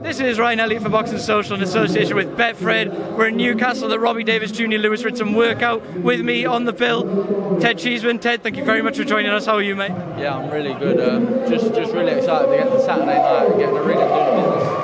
This 0.00 0.20
is 0.20 0.38
Ryan 0.38 0.60
Elliott 0.60 0.82
for 0.84 0.90
Boxing 0.90 1.18
Social 1.18 1.56
in 1.56 1.62
association 1.62 2.14
with 2.14 2.36
Betfred. 2.36 3.16
We're 3.16 3.28
in 3.28 3.36
Newcastle 3.36 3.92
at 3.92 3.98
Robbie 3.98 4.22
Davies 4.22 4.52
Jr. 4.52 4.76
Lewis 4.76 5.02
Ritson 5.02 5.34
workout. 5.34 5.84
With 5.96 6.20
me 6.20 6.46
on 6.46 6.64
the 6.64 6.72
bill, 6.72 7.58
Ted 7.60 7.78
Cheeseman. 7.78 8.20
Ted, 8.20 8.44
thank 8.44 8.56
you 8.56 8.64
very 8.64 8.80
much 8.80 8.96
for 8.96 9.02
joining 9.02 9.32
us. 9.32 9.46
How 9.46 9.54
are 9.54 9.62
you, 9.62 9.74
mate? 9.74 9.90
Yeah, 10.16 10.36
I'm 10.36 10.50
really 10.50 10.72
good. 10.74 11.00
Uh, 11.00 11.48
just, 11.48 11.74
just 11.74 11.92
really 11.92 12.12
excited 12.12 12.46
to 12.46 12.56
get 12.56 12.70
to 12.70 12.80
Saturday 12.80 13.18
night 13.18 13.46
and 13.46 13.58
get 13.58 13.70
in 13.70 13.74
really 13.74 13.94
do 13.94 14.52
business. 14.52 14.78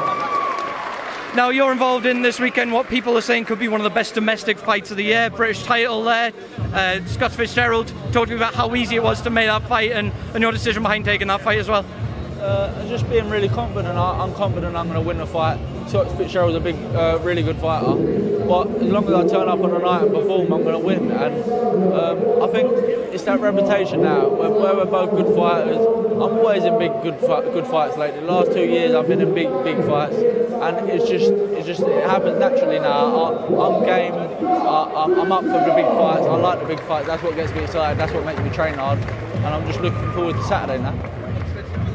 Now 1.37 1.51
you're 1.51 1.73
involved 1.73 2.07
in 2.07 2.23
this 2.23 2.39
weekend 2.41 2.73
what 2.73 2.89
people 2.89 3.17
are 3.17 3.21
saying 3.21 3.45
could 3.45 3.59
be 3.59 3.69
one 3.69 3.81
of 3.81 3.85
the 3.85 3.91
best 3.91 4.15
domestic 4.15 4.59
fights 4.59 4.91
of 4.91 4.97
the 4.97 5.05
year. 5.05 5.31
British 5.31 5.63
title 5.63 6.03
there. 6.03 6.33
Uh, 6.73 7.05
Scott 7.07 7.33
Fitzgerald 7.33 7.93
talked 8.13 8.29
to 8.29 8.35
me 8.35 8.37
about 8.37 8.55
how 8.55 8.75
easy 8.75 8.97
it 8.97 9.03
was 9.03 9.21
to 9.23 9.31
make 9.31 9.47
that 9.47 9.67
fight 9.69 9.93
and, 9.93 10.13
and 10.33 10.43
your 10.43 10.53
decision 10.53 10.83
behind 10.83 11.05
taking 11.05 11.29
that 11.29 11.41
fight 11.41 11.59
as 11.59 11.69
well. 11.69 11.85
Uh, 12.45 12.87
just 12.89 13.09
being 13.09 13.31
really 13.31 13.49
confident. 13.49 13.97
I, 13.97 14.23
I'm 14.23 14.35
confident 14.35 14.77
I'm 14.77 14.87
going 14.87 15.01
to 15.01 15.07
win 15.09 15.17
the 15.17 15.27
fight. 15.27 15.59
Scott 15.89 16.15
Fitzgerald's 16.19 16.55
a 16.55 16.61
big, 16.61 16.77
uh, 16.95 17.19
really 17.23 17.43
good 17.43 17.57
fighter. 17.57 17.95
But 18.47 18.69
as 18.83 18.93
long 18.93 19.09
as 19.09 19.15
I 19.15 19.27
turn 19.27 19.49
up 19.49 19.61
on 19.61 19.71
the 19.71 19.79
night 19.79 20.03
and 20.03 20.13
perform, 20.13 20.53
I'm 20.53 20.63
going 20.63 20.79
to 20.79 20.79
win. 20.79 21.11
And 21.11 21.43
um, 21.95 22.43
I 22.43 22.49
think 22.49 22.71
it's 23.15 23.25
that 23.25 23.41
reputation 23.41 24.03
now. 24.03 24.29
Where, 24.29 24.51
where 24.51 24.77
we're 24.77 24.85
both 24.85 25.13
good 25.13 25.35
fighters. 25.35 25.79
I'm 25.79 26.37
always 26.37 26.65
in 26.65 26.79
big, 26.79 26.93
good, 27.03 27.19
good 27.19 27.67
fights 27.67 27.97
lately. 27.97 28.21
The 28.21 28.27
last 28.27 28.53
two 28.53 28.67
years, 28.67 28.95
I've 28.95 29.09
been 29.09 29.23
in 29.23 29.33
big, 29.33 29.49
big 29.65 29.79
fights, 29.87 30.17
and 30.17 30.91
it's 30.91 31.09
just, 31.09 31.33
it's 31.33 31.67
just, 31.67 31.81
it 31.81 32.05
happens 32.05 32.39
naturally 32.39 32.79
now. 32.79 33.49
I, 33.49 33.77
am 33.77 33.85
game. 33.87 34.13
I, 34.13 35.05
I'm 35.05 35.33
up 35.33 35.45
for 35.45 35.49
the 35.49 35.73
big 35.75 35.87
fights. 35.97 36.27
I 36.27 36.37
like 36.37 36.61
the 36.61 36.67
big 36.67 36.81
fights. 36.81 37.07
That's 37.07 37.23
what 37.23 37.37
gets 37.37 37.55
me 37.55 37.65
excited. 37.65 37.99
That's 37.99 38.13
what 38.13 38.27
makes 38.27 38.41
me 38.43 38.51
train 38.51 38.75
hard. 38.75 38.99
And 38.99 39.47
I'm 39.47 39.67
just 39.67 39.81
looking 39.81 40.13
forward 40.13 40.37
to 40.37 40.45
Saturday 40.45 40.83
now. 40.83 41.24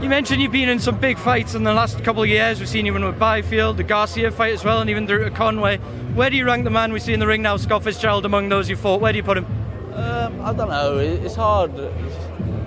You 0.02 0.08
mentioned 0.08 0.42
you've 0.42 0.53
been 0.53 0.69
in 0.69 0.80
some 0.80 0.97
big 0.97 1.17
fights 1.17 1.55
in 1.55 1.64
the 1.64 1.73
last 1.73 2.02
couple 2.05 2.23
of 2.23 2.30
years. 2.30 2.61
We've 2.61 2.69
seen 2.69 2.86
you 2.86 2.94
win 2.94 3.03
with 3.03 3.19
Byfield, 3.19 3.75
the 3.75 3.83
Garcia 3.83 4.31
fight 4.31 4.53
as 4.53 4.64
well, 4.64 4.80
and 4.80 4.89
even 4.89 5.06
through 5.06 5.25
to 5.25 5.30
Conway. 5.30 5.75
Where 6.16 6.30
do 6.30 6.38
you 6.38 6.45
rank 6.45 6.64
the 6.64 6.69
man 6.69 6.94
we 6.94 7.02
see 7.02 7.11
in 7.11 7.19
the 7.19 7.28
ring 7.28 7.41
now, 7.41 7.58
Scott 7.58 7.83
Fitzgerald, 7.83 8.25
among 8.25 8.47
those 8.47 8.69
you 8.69 8.78
fought? 8.78 9.02
Where 9.02 9.11
do 9.11 9.17
you 9.17 9.23
put 9.23 9.38
him? 9.38 9.45
Um, 9.94 10.39
I 10.39 10.53
don't 10.53 10.69
know. 10.69 10.97
It's 10.97 11.36
hard. 11.36 11.72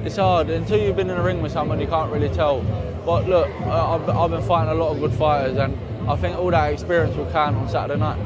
It's 0.05 0.17
hard 0.17 0.51
until 0.51 0.79
you've 0.79 0.97
been 0.97 1.09
in 1.09 1.17
a 1.17 1.23
ring 1.23 1.41
with 1.41 1.53
someone. 1.53 1.81
You 1.81 1.87
can't 1.87 2.13
really 2.13 2.29
tell. 2.29 2.61
But 3.07 3.27
look, 3.27 3.49
I've, 3.63 4.07
I've 4.11 4.31
been 4.31 4.43
fighting 4.43 4.71
a 4.71 4.75
lot 4.75 4.93
of 4.93 5.01
good 5.01 5.15
fighters, 5.15 5.57
and 5.57 5.79
I 6.11 6.17
think 6.17 6.37
all 6.37 6.51
that 6.51 6.71
experience 6.71 7.17
will 7.17 7.31
count 7.33 7.57
on 7.57 7.67
Saturday 7.67 7.99
night. 7.99 8.19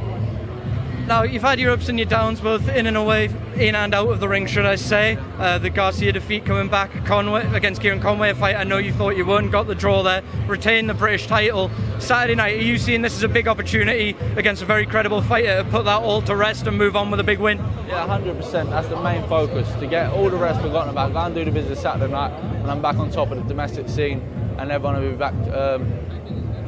Now, 1.07 1.23
you've 1.23 1.43
had 1.43 1.61
your 1.61 1.71
ups 1.71 1.89
and 1.89 2.01
your 2.01 2.09
downs 2.09 2.41
both 2.41 2.69
in 2.69 2.89
and 2.89 2.97
away, 2.97 3.31
in 3.55 3.77
and 3.77 3.95
out 3.95 4.09
of 4.09 4.19
the 4.19 4.29
ring, 4.29 4.49
should 4.49 4.67
I 4.67 4.75
say. 4.75 5.17
Uh, 5.39 5.57
the 5.57 5.71
Garcia 5.71 6.11
defeat 6.11 6.45
coming 6.45 6.69
back 6.69 6.91
Conway, 7.05 7.47
against 7.55 7.81
Kieran 7.81 8.01
Conway, 8.01 8.31
a 8.31 8.35
fight 8.35 8.57
I 8.57 8.65
know 8.65 8.79
you 8.79 8.93
thought 8.93 9.17
you 9.17 9.25
won, 9.25 9.49
got 9.49 9.69
the 9.69 9.77
draw 9.77 10.03
there, 10.03 10.25
retained 10.49 10.91
the 10.91 10.95
British 10.95 11.29
title. 11.29 11.71
Saturday 12.01 12.35
night, 12.35 12.59
are 12.59 12.63
you 12.63 12.77
seeing 12.77 13.03
this 13.03 13.15
as 13.15 13.23
a 13.23 13.29
big 13.29 13.47
opportunity 13.47 14.17
against 14.35 14.63
a 14.63 14.65
very 14.65 14.85
credible 14.85 15.23
fighter 15.23 15.63
to 15.63 15.71
put 15.71 15.85
that 15.85 16.03
all 16.03 16.23
to 16.23 16.35
rest 16.35 16.67
and 16.67 16.77
move 16.77 16.97
on 16.97 17.09
with 17.13 17.21
a 17.21 17.25
big 17.25 17.39
win? 17.39 17.59
Yeah, 17.87 18.05
100%. 18.09 18.69
That's 18.71 18.89
the 18.89 19.01
main 19.01 19.23
focus, 19.29 19.73
to 19.79 19.87
get 19.87 20.11
all 20.11 20.29
the 20.29 20.37
rest 20.37 20.61
forgotten 20.61 20.91
about. 20.91 21.13
Go 21.13 21.21
and 21.21 21.35
do 21.37 21.45
the 21.45 21.53
business 21.53 21.83
Saturday 21.83 22.13
night, 22.13 22.33
and 22.33 22.69
I'm 22.69 22.83
back 22.83 22.97
on 22.97 23.13
top 23.13 23.31
of 23.31 23.37
the 23.37 23.45
domestic 23.45 23.89
scene, 23.89 24.23
and 24.59 24.73
everyone 24.73 25.01
will 25.01 25.13
be 25.13 25.17
back 25.17 25.35
um, 25.55 25.89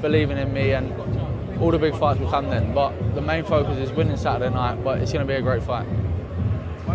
believing 0.01 0.39
in 0.39 0.53
me 0.53 0.75
and 0.75 1.18
all 1.61 1.71
the 1.71 1.79
big 1.79 1.97
fights 1.97 2.21
will 2.21 2.31
come 2.31 2.49
then. 2.49 2.75
But 2.75 3.15
the 3.15 3.21
main 3.21 3.45
focus 3.45 3.79
is 3.79 3.93
winning 3.93 4.17
Saturday 4.17 4.55
night, 4.55 4.83
but 4.85 4.99
it's 4.99 5.13
going 5.13 5.27
to 5.27 5.31
be 5.31 5.37
a 5.37 5.43
great 5.43 5.63
fight. 5.63 5.87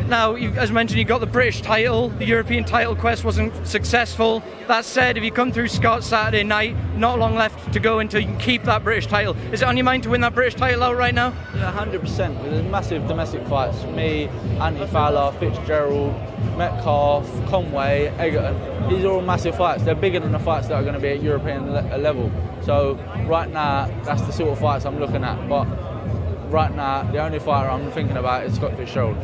Now, 0.07 0.35
as 0.35 0.71
mentioned, 0.71 0.99
you 0.99 1.05
got 1.05 1.19
the 1.19 1.27
British 1.27 1.61
title. 1.61 2.09
The 2.09 2.25
European 2.25 2.65
title 2.65 2.95
quest 2.95 3.23
wasn't 3.23 3.65
successful. 3.65 4.43
That 4.67 4.85
said, 4.85 5.17
if 5.17 5.23
you 5.23 5.31
come 5.31 5.51
through 5.51 5.67
Scott 5.67 6.03
Saturday 6.03 6.43
night, 6.43 6.75
not 6.95 7.19
long 7.19 7.35
left 7.35 7.71
to 7.73 7.79
go 7.79 7.99
until 7.99 8.19
you 8.19 8.27
can 8.27 8.37
keep 8.37 8.63
that 8.63 8.83
British 8.83 9.07
title. 9.07 9.35
Is 9.53 9.61
it 9.61 9.65
on 9.65 9.77
your 9.77 9.83
mind 9.83 10.03
to 10.03 10.09
win 10.09 10.21
that 10.21 10.35
British 10.35 10.55
title 10.55 10.83
out 10.83 10.97
right 10.97 11.13
now? 11.13 11.33
Yeah, 11.55 11.71
100%. 11.71 12.17
There's 12.43 12.65
massive 12.71 13.07
domestic 13.07 13.47
fights. 13.47 13.83
Me, 13.85 14.27
Anthony 14.59 14.87
Fowler, 14.87 15.31
Fitzgerald, 15.39 16.13
Metcalf, 16.57 17.27
Conway, 17.47 18.07
Egerton. 18.17 18.89
These 18.89 19.05
are 19.05 19.11
all 19.11 19.21
massive 19.21 19.55
fights. 19.55 19.83
They're 19.83 19.95
bigger 19.95 20.19
than 20.19 20.31
the 20.31 20.39
fights 20.39 20.67
that 20.67 20.75
are 20.75 20.83
going 20.83 20.95
to 20.95 20.99
be 20.99 21.09
at 21.09 21.21
European 21.21 21.71
le- 21.71 21.97
level. 21.97 22.31
So 22.63 22.95
right 23.27 23.49
now, 23.49 23.87
that's 24.03 24.21
the 24.21 24.31
sort 24.31 24.51
of 24.51 24.59
fights 24.59 24.85
I'm 24.85 24.99
looking 24.99 25.23
at. 25.23 25.49
But 25.49 25.65
right 26.51 26.73
now, 26.73 27.03
the 27.11 27.19
only 27.19 27.39
fighter 27.39 27.69
I'm 27.69 27.91
thinking 27.91 28.17
about 28.17 28.45
is 28.45 28.55
Scott 28.55 28.77
Fitzgerald. 28.77 29.17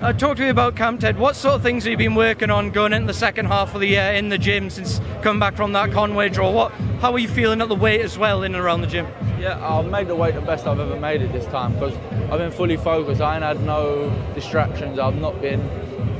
Uh, 0.00 0.12
talk 0.12 0.36
to 0.36 0.42
me 0.42 0.48
about 0.48 0.76
Camp 0.76 1.00
Ted. 1.00 1.18
What 1.18 1.34
sort 1.34 1.54
of 1.54 1.62
things 1.62 1.84
have 1.84 1.92
you 1.92 1.96
been 1.96 2.14
working 2.14 2.50
on 2.50 2.70
going 2.70 2.92
into 2.92 3.06
the 3.06 3.14
second 3.14 3.46
half 3.46 3.74
of 3.74 3.80
the 3.80 3.86
year 3.86 4.12
in 4.12 4.28
the 4.28 4.36
gym 4.36 4.68
since 4.68 5.00
coming 5.22 5.40
back 5.40 5.54
from 5.54 5.72
that 5.72 5.92
Conway 5.92 6.28
draw? 6.28 6.50
What, 6.50 6.72
how 7.00 7.12
are 7.12 7.18
you 7.18 7.28
feeling 7.28 7.62
at 7.62 7.68
the 7.68 7.74
weight 7.74 8.02
as 8.02 8.18
well 8.18 8.42
in 8.42 8.54
and 8.54 8.62
around 8.62 8.82
the 8.82 8.86
gym? 8.86 9.06
Yeah, 9.38 9.58
I've 9.66 9.86
made 9.86 10.08
the 10.08 10.16
weight 10.16 10.34
the 10.34 10.42
best 10.42 10.66
I've 10.66 10.80
ever 10.80 10.96
made 10.96 11.22
it 11.22 11.32
this 11.32 11.46
time 11.46 11.72
because 11.74 11.94
I've 12.30 12.38
been 12.38 12.50
fully 12.50 12.76
focused. 12.76 13.20
I 13.20 13.34
ain't 13.36 13.44
had 13.44 13.62
no 13.62 14.10
distractions. 14.34 14.98
I've 14.98 15.16
not 15.16 15.40
been 15.40 15.60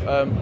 um, 0.08 0.34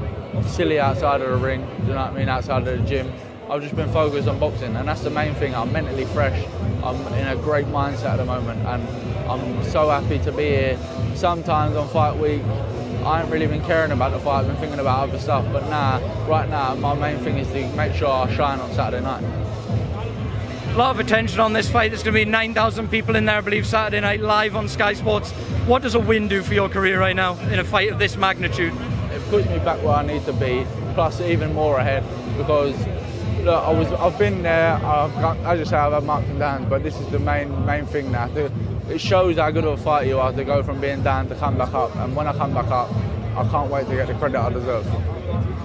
silly 0.47 0.78
outside 0.78 1.21
of 1.21 1.31
the 1.31 1.37
ring. 1.37 1.67
Do 1.81 1.89
you 1.89 1.95
know 1.95 2.03
what 2.03 2.12
I 2.12 2.15
mean? 2.15 2.28
Outside 2.28 2.67
of 2.69 2.78
the 2.78 2.84
gym. 2.89 3.12
I've 3.50 3.60
just 3.60 3.76
been 3.76 3.91
focused 3.92 4.28
on 4.28 4.38
boxing, 4.38 4.76
and 4.76 4.88
that's 4.88 5.03
the 5.03 5.10
main 5.10 5.34
thing. 5.34 5.54
I'm 5.54 5.72
mentally 5.72 6.04
fresh. 6.06 6.47
I'm 6.82 6.97
in 7.14 7.28
a 7.28 7.36
great 7.36 7.66
mindset 7.66 8.12
at 8.12 8.16
the 8.16 8.25
moment, 8.25 8.64
and 8.66 8.82
I'm 9.28 9.64
so 9.64 9.91
happy 9.91 10.19
to 10.20 10.32
be 10.32 10.44
here. 10.44 10.78
Sometimes 11.14 11.76
on 11.76 11.88
fight 11.88 12.16
week, 12.16 12.42
I 13.04 13.20
ain't 13.20 13.30
really 13.30 13.47
been 13.47 13.64
caring 13.64 13.91
about 13.91 14.12
the 14.12 14.20
fight. 14.20 14.41
I've 14.41 14.47
been 14.47 14.56
thinking 14.56 14.78
about 14.78 15.08
other 15.08 15.19
stuff. 15.19 15.44
But 15.53 15.69
now, 15.69 16.00
right 16.26 16.48
now, 16.48 16.75
my 16.76 16.94
main 16.94 17.19
thing 17.19 17.36
is 17.38 17.48
to 17.48 17.76
make 17.76 17.94
sure 17.94 18.08
I 18.08 18.32
shine 18.34 18.60
on 18.60 18.72
Saturday 18.72 19.03
night. 19.03 19.25
A 20.72 20.76
lot 20.76 20.94
of 20.94 21.00
attention 21.00 21.41
on 21.41 21.53
this 21.53 21.69
fight. 21.69 21.91
There's 21.91 22.03
going 22.03 22.14
to 22.14 22.24
be 22.24 22.30
9,000 22.30 22.88
people 22.88 23.16
in 23.16 23.26
there, 23.26 23.38
I 23.38 23.41
believe, 23.42 23.66
Saturday 23.66 24.00
night 24.00 24.20
live 24.20 24.56
on 24.56 24.69
Sky 24.69 24.94
Sports. 24.94 25.32
What 25.66 25.82
does 25.82 25.94
a 25.94 26.00
win 26.00 26.28
do 26.28 26.42
for 26.42 26.54
your 26.54 26.69
career 26.69 26.98
right 26.98 27.14
now 27.14 27.38
in 27.50 27.59
a 27.59 27.64
fight 27.64 27.92
of 27.92 27.98
this 27.98 28.16
magnitude? 28.16 28.72
It 29.10 29.22
puts 29.28 29.47
me 29.48 29.59
back 29.59 29.82
where 29.82 29.97
I 29.97 30.06
need 30.06 30.24
to 30.24 30.32
be, 30.32 30.64
plus 30.94 31.20
even 31.20 31.53
more 31.53 31.78
ahead 31.78 32.04
because 32.38 32.74
look, 33.42 33.62
I 33.62 33.72
was, 33.72 33.92
I've 33.92 34.19
been 34.19 34.42
there. 34.42 34.75
I've 34.75 35.14
got, 35.14 35.36
as 35.38 35.60
I 35.60 35.70
say, 35.70 35.76
I've 35.76 35.92
had 35.92 36.04
marks 36.04 36.28
and 36.28 36.38
downs, 36.38 36.66
but 36.69 36.82
this 36.82 36.98
is 36.98 37.06
the 37.08 37.19
main 37.19 37.64
main 37.66 37.86
thing 37.86 38.10
now. 38.12 38.30
It 38.88 39.00
shows 39.00 39.36
how 39.36 39.50
good 39.50 39.64
of 39.64 39.78
a 39.78 39.82
fighter 39.82 40.08
you 40.08 40.19
are 40.19 40.32
to 40.32 40.44
go 40.44 40.62
from 40.62 40.80
being 40.80 41.03
down 41.03 41.28
to 41.28 41.34
come 41.34 41.58
back 41.58 41.72
up. 41.75 41.94
And 41.97 42.14
when 42.14 42.26
I 42.26 42.32
come 42.32 42.54
back 42.54 42.66
up, 42.66 42.91
I 43.36 43.48
can't 43.50 43.70
wait 43.70 43.86
to 43.88 43.94
get 43.94 44.08
the 44.08 44.14
credit 44.14 44.38
I 44.38 44.50
deserve. 44.50 44.86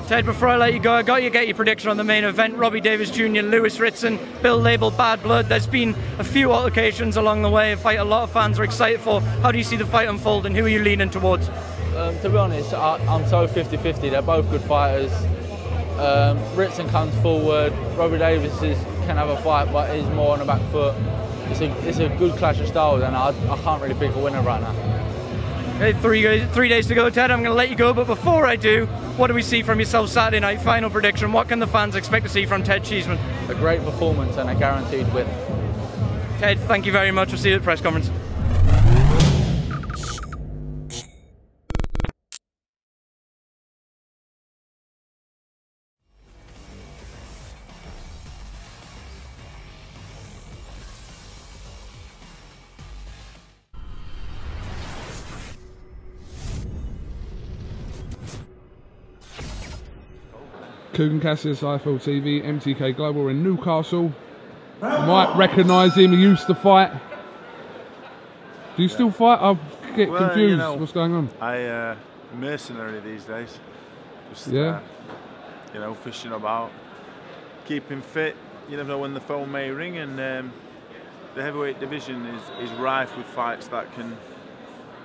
Ted, 0.08 0.26
before 0.26 0.48
I 0.48 0.56
let 0.56 0.74
you 0.74 0.80
go, 0.80 0.94
I 0.94 1.04
got 1.04 1.22
you 1.22 1.30
get 1.30 1.48
your 1.48 1.56
prediction 1.56 1.90
on 1.90 1.98
the 1.98 2.04
main 2.04 2.24
event. 2.24 2.56
Robbie 2.56 2.80
Davies 2.80 3.12
Jr., 3.12 3.42
Lewis 3.42 3.78
Ritson, 3.80 4.18
Bill 4.42 4.58
Label, 4.58 4.90
Bad 4.90 5.22
Blood. 5.22 5.50
There's 5.50 5.68
been 5.68 5.96
a 6.18 6.24
few 6.24 6.54
altercations 6.54 7.18
along 7.18 7.42
the 7.42 7.50
way, 7.50 7.74
a 7.74 7.78
fight 7.78 8.00
a 8.00 8.06
lot 8.06 8.24
of 8.24 8.32
fans 8.32 8.58
are 8.58 8.64
excited 8.64 9.02
for. 9.02 9.20
How 9.20 9.52
do 9.52 9.58
you 9.58 9.66
see 9.66 9.76
the 9.76 9.86
fight 9.86 10.08
unfold 10.08 10.46
and 10.46 10.56
who 10.56 10.64
are 10.64 10.70
you 10.70 10.82
leaning 10.82 11.10
towards? 11.10 11.50
Um, 11.98 12.18
to 12.20 12.30
be 12.30 12.38
honest, 12.38 12.74
I, 12.74 13.00
am 13.14 13.28
so 13.28 13.48
50 13.48 13.76
50. 13.76 14.10
They're 14.10 14.22
both 14.22 14.50
good 14.50 14.62
fighters. 14.62 15.12
Um, 16.00 16.38
Ritson 16.56 16.88
comes 16.90 17.16
forward. 17.22 17.74
Robbie 17.96 18.20
Davies 18.20 18.54
is, 18.62 18.78
can 19.06 19.18
have 19.18 19.30
a 19.30 19.38
fight, 19.38 19.72
but 19.72 19.96
he's 19.96 20.08
more 20.10 20.34
on 20.34 20.40
the 20.40 20.46
back 20.46 20.62
foot. 20.72 20.96
It's 21.50 21.62
a, 21.62 21.88
it's 21.88 22.00
a 22.00 22.10
good 22.18 22.38
clash 22.38 22.60
of 22.60 22.68
styles, 22.68 23.02
and 23.02 23.16
I, 23.16 23.30
I 23.30 23.58
can't 23.60 23.82
really 23.82 23.96
pick 23.96 24.16
a 24.16 24.20
winner 24.20 24.42
right 24.42 24.62
now. 24.62 24.76
Okay, 25.78 25.94
three, 26.00 26.46
three 26.48 26.70
days 26.70 26.88
to 26.88 26.96
go, 26.96 27.10
Ted. 27.10 27.32
I'm 27.32 27.40
going 27.40 27.52
to 27.52 27.58
let 27.58 27.70
you 27.70 27.76
go, 27.76 27.94
but 27.94 28.08
before 28.08 28.46
I 28.46 28.56
do, 28.56 28.86
what 29.16 29.28
do 29.28 29.34
we 29.34 29.42
see 29.42 29.62
from 29.62 29.80
yourself 29.80 30.10
Saturday 30.10 30.40
night? 30.40 30.62
Final 30.62 30.90
prediction. 30.90 31.32
What 31.32 31.48
can 31.48 31.60
the 31.60 31.68
fans 31.68 31.96
expect 31.96 32.26
to 32.26 32.32
see 32.32 32.46
from 32.46 32.64
Ted 32.64 32.84
Cheeseman? 32.84 33.18
A 33.50 33.56
great 33.56 33.84
performance 33.84 34.38
and 34.38 34.50
a 34.50 34.56
guaranteed 34.56 35.12
win. 35.14 35.28
Ted, 36.40 36.60
thank 36.62 36.86
you 36.86 36.92
very 36.92 37.12
much. 37.12 37.30
We'll 37.30 37.38
see 37.38 37.50
you 37.50 37.56
at 37.56 37.62
the 37.62 37.64
press 37.64 37.82
conference. 37.82 38.12
Kugan 60.98 61.22
Cassius, 61.22 61.62
IFL 61.62 62.00
TV, 62.00 62.44
MTK 62.44 62.96
Global. 62.96 63.28
In 63.28 63.44
Newcastle. 63.44 64.12
You 64.82 64.88
might 64.88 65.32
recognise 65.38 65.96
him, 65.96 66.12
he 66.12 66.18
used 66.18 66.48
to 66.48 66.56
fight. 66.56 66.92
Do 68.76 68.82
you 68.82 68.90
still 68.90 69.12
fight? 69.12 69.40
I 69.40 69.56
get 69.96 70.10
Well, 70.10 70.26
confused. 70.28 70.50
you 70.52 70.58
know, 70.58 70.74
What's 70.74 70.92
going 70.92 71.14
on? 71.14 71.30
I 71.40 71.66
uh, 71.66 71.96
mercenary 72.40 73.00
these 73.02 73.26
days. 73.26 73.60
Just 74.32 74.48
Yeah. 74.48 74.62
uh, 74.62 74.80
you 75.72 75.80
know, 75.82 75.94
fishing 75.94 76.32
about, 76.32 76.72
keeping 77.68 78.02
fit. 78.02 78.36
You 78.68 78.78
never 78.78 78.90
know 78.90 78.98
when 78.98 79.14
the 79.14 79.20
phone 79.22 79.52
may 79.52 79.70
ring, 79.70 79.98
and 79.98 80.20
um, 80.20 80.52
the 81.36 81.44
heavyweight 81.44 81.80
division 81.80 82.26
is, 82.26 82.70
is 82.72 82.76
rife 82.80 83.16
with 83.16 83.28
fights 83.28 83.68
that 83.68 83.94
can, 83.94 84.18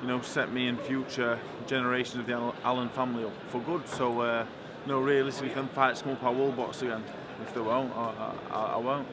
you 0.00 0.08
know, 0.08 0.22
set 0.22 0.52
me 0.52 0.68
in 0.68 0.78
future 0.78 1.38
generations 1.66 2.16
of 2.20 2.26
the 2.26 2.52
Allen 2.64 2.88
family 2.88 3.24
up 3.24 3.32
for 3.48 3.60
good. 3.60 3.86
So, 3.88 4.22
uh, 4.22 4.46
you 4.87 4.93
know, 4.93 5.00
realistically, 5.00 5.49
if 5.50 5.55
them 5.55 5.69
fights 5.69 6.02
come 6.02 6.12
up, 6.12 6.23
I 6.25 6.31
will 6.31 6.52
box 6.52 6.82
again. 6.82 7.02
If 7.43 7.55
they 7.55 7.61
won't, 7.61 7.94
I, 7.96 8.34
I, 8.50 8.56
I 8.75 8.76
won't. 8.79 9.06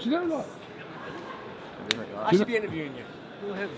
Do 0.00 0.10
you 0.10 0.10
know, 0.12 0.24
like, 0.36 0.46
I 2.16 2.30
should 2.36 2.46
be 2.46 2.56
interviewing 2.56 2.94
you. 2.96 3.04
Go 3.46 3.52
ahead. 3.52 3.68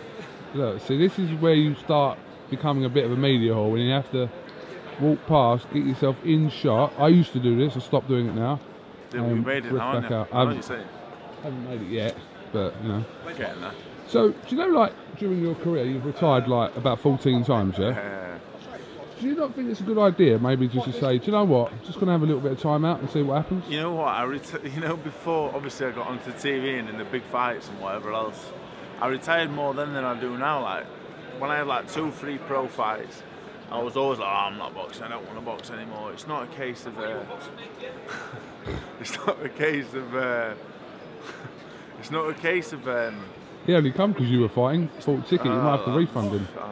Look, 0.54 0.80
see, 0.82 0.98
this 0.98 1.18
is 1.18 1.30
where 1.40 1.54
you 1.54 1.74
start 1.76 2.18
becoming 2.50 2.84
a 2.84 2.88
bit 2.88 3.04
of 3.04 3.12
a 3.12 3.16
media 3.16 3.52
whore 3.52 3.72
when 3.72 3.80
you 3.80 3.92
have 3.92 4.10
to 4.12 4.28
walk 5.00 5.18
past, 5.26 5.66
get 5.72 5.84
yourself 5.84 6.16
in 6.24 6.50
shot. 6.50 6.92
I 6.98 7.08
used 7.08 7.32
to 7.32 7.40
do 7.40 7.56
this. 7.56 7.76
I 7.76 7.80
stopped 7.80 8.08
doing 8.08 8.28
it 8.28 8.34
now. 8.34 8.60
Yeah, 9.12 9.22
we 9.22 9.32
Um, 9.32 9.44
made 9.44 9.64
it 9.66 9.72
now, 9.72 10.00
back 10.00 10.10
out. 10.10 10.28
I 10.32 10.44
know 10.44 10.54
what 10.54 10.70
Um, 10.70 10.84
haven't 11.42 11.68
made 11.68 11.82
it 11.82 11.88
yet, 11.92 12.16
but 12.52 12.74
you 12.82 12.88
know. 12.88 13.04
Getting 13.36 13.60
there. 13.60 13.72
So, 14.06 14.28
do 14.28 14.36
you 14.48 14.56
know, 14.58 14.68
like 14.68 14.92
during 15.18 15.42
your 15.42 15.54
career, 15.56 15.84
you've 15.84 16.04
retired 16.06 16.46
like 16.46 16.76
about 16.76 17.00
14 17.00 17.42
times, 17.44 17.78
yeah? 17.78 17.86
Uh, 17.88 18.23
Do 19.20 19.26
you 19.28 19.34
not 19.36 19.54
think 19.54 19.70
it's 19.70 19.80
a 19.80 19.84
good 19.84 19.98
idea, 19.98 20.38
maybe 20.38 20.66
just 20.68 20.86
to 20.86 20.92
say, 20.92 21.18
do 21.18 21.26
you 21.26 21.32
know 21.32 21.44
what, 21.44 21.72
I'm 21.72 21.78
just 21.84 22.00
gonna 22.00 22.12
have 22.12 22.22
a 22.22 22.26
little 22.26 22.40
bit 22.40 22.52
of 22.52 22.60
time 22.60 22.84
out 22.84 23.00
and 23.00 23.08
see 23.10 23.22
what 23.22 23.36
happens? 23.42 23.64
You 23.68 23.80
know 23.80 23.94
what? 23.94 24.08
I 24.08 24.24
reti- 24.24 24.74
you 24.74 24.80
know 24.80 24.96
before 24.96 25.54
obviously 25.54 25.86
I 25.86 25.92
got 25.92 26.06
onto 26.08 26.30
TV 26.32 26.78
and 26.78 26.88
in 26.88 26.98
the 26.98 27.04
big 27.04 27.22
fights 27.24 27.68
and 27.68 27.80
whatever 27.80 28.12
else. 28.12 28.50
I 29.00 29.06
retired 29.08 29.50
more 29.50 29.72
then 29.74 29.92
than 29.94 30.04
I 30.04 30.18
do 30.18 30.36
now. 30.36 30.62
Like 30.62 30.84
when 31.38 31.50
I 31.50 31.56
had 31.58 31.66
like 31.66 31.90
two, 31.92 32.10
three 32.10 32.38
pro 32.38 32.66
fights, 32.68 33.22
I 33.70 33.80
was 33.82 33.96
always 33.96 34.18
like, 34.18 34.28
oh, 34.28 34.46
I'm 34.46 34.58
not 34.58 34.74
boxing. 34.74 35.04
I 35.04 35.08
don't 35.08 35.24
want 35.26 35.38
to 35.38 35.44
box 35.44 35.70
anymore. 35.70 36.12
It's 36.12 36.26
not 36.26 36.44
a 36.44 36.46
case 36.48 36.86
of. 36.86 36.98
Uh, 36.98 37.20
it's 39.00 39.16
not 39.26 39.44
a 39.44 39.48
case 39.48 39.92
of. 39.94 40.14
Uh, 40.14 40.54
it's 41.98 42.10
not 42.10 42.28
a 42.28 42.34
case 42.34 42.72
of. 42.72 42.86
Um, 42.88 43.24
He 43.66 43.74
only 43.74 43.90
come 43.92 44.12
because 44.12 44.30
you 44.30 44.40
were 44.40 44.48
fighting, 44.48 44.90
bought 45.04 45.20
a 45.20 45.22
ticket, 45.28 45.46
you 45.46 45.52
might 45.52 45.76
have 45.76 45.84
to 45.86 45.92
uh, 45.92 45.96
refund 45.96 46.30
him. 46.32 46.48
uh. 46.58 46.70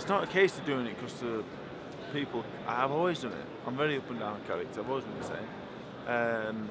It's 0.00 0.08
not 0.08 0.24
a 0.24 0.26
case 0.28 0.56
of 0.56 0.64
doing 0.64 0.86
it 0.86 0.96
because 0.96 1.12
the 1.20 1.44
people. 2.14 2.42
I've 2.66 2.90
always 2.90 3.20
done 3.20 3.32
it. 3.32 3.44
I'm 3.66 3.76
very 3.76 3.98
up 3.98 4.08
and 4.08 4.18
down 4.18 4.40
character. 4.46 4.80
I've 4.80 4.88
always 4.88 5.04
been 5.04 5.18
the 5.18 5.26
same. 5.26 5.48
Um, 6.08 6.70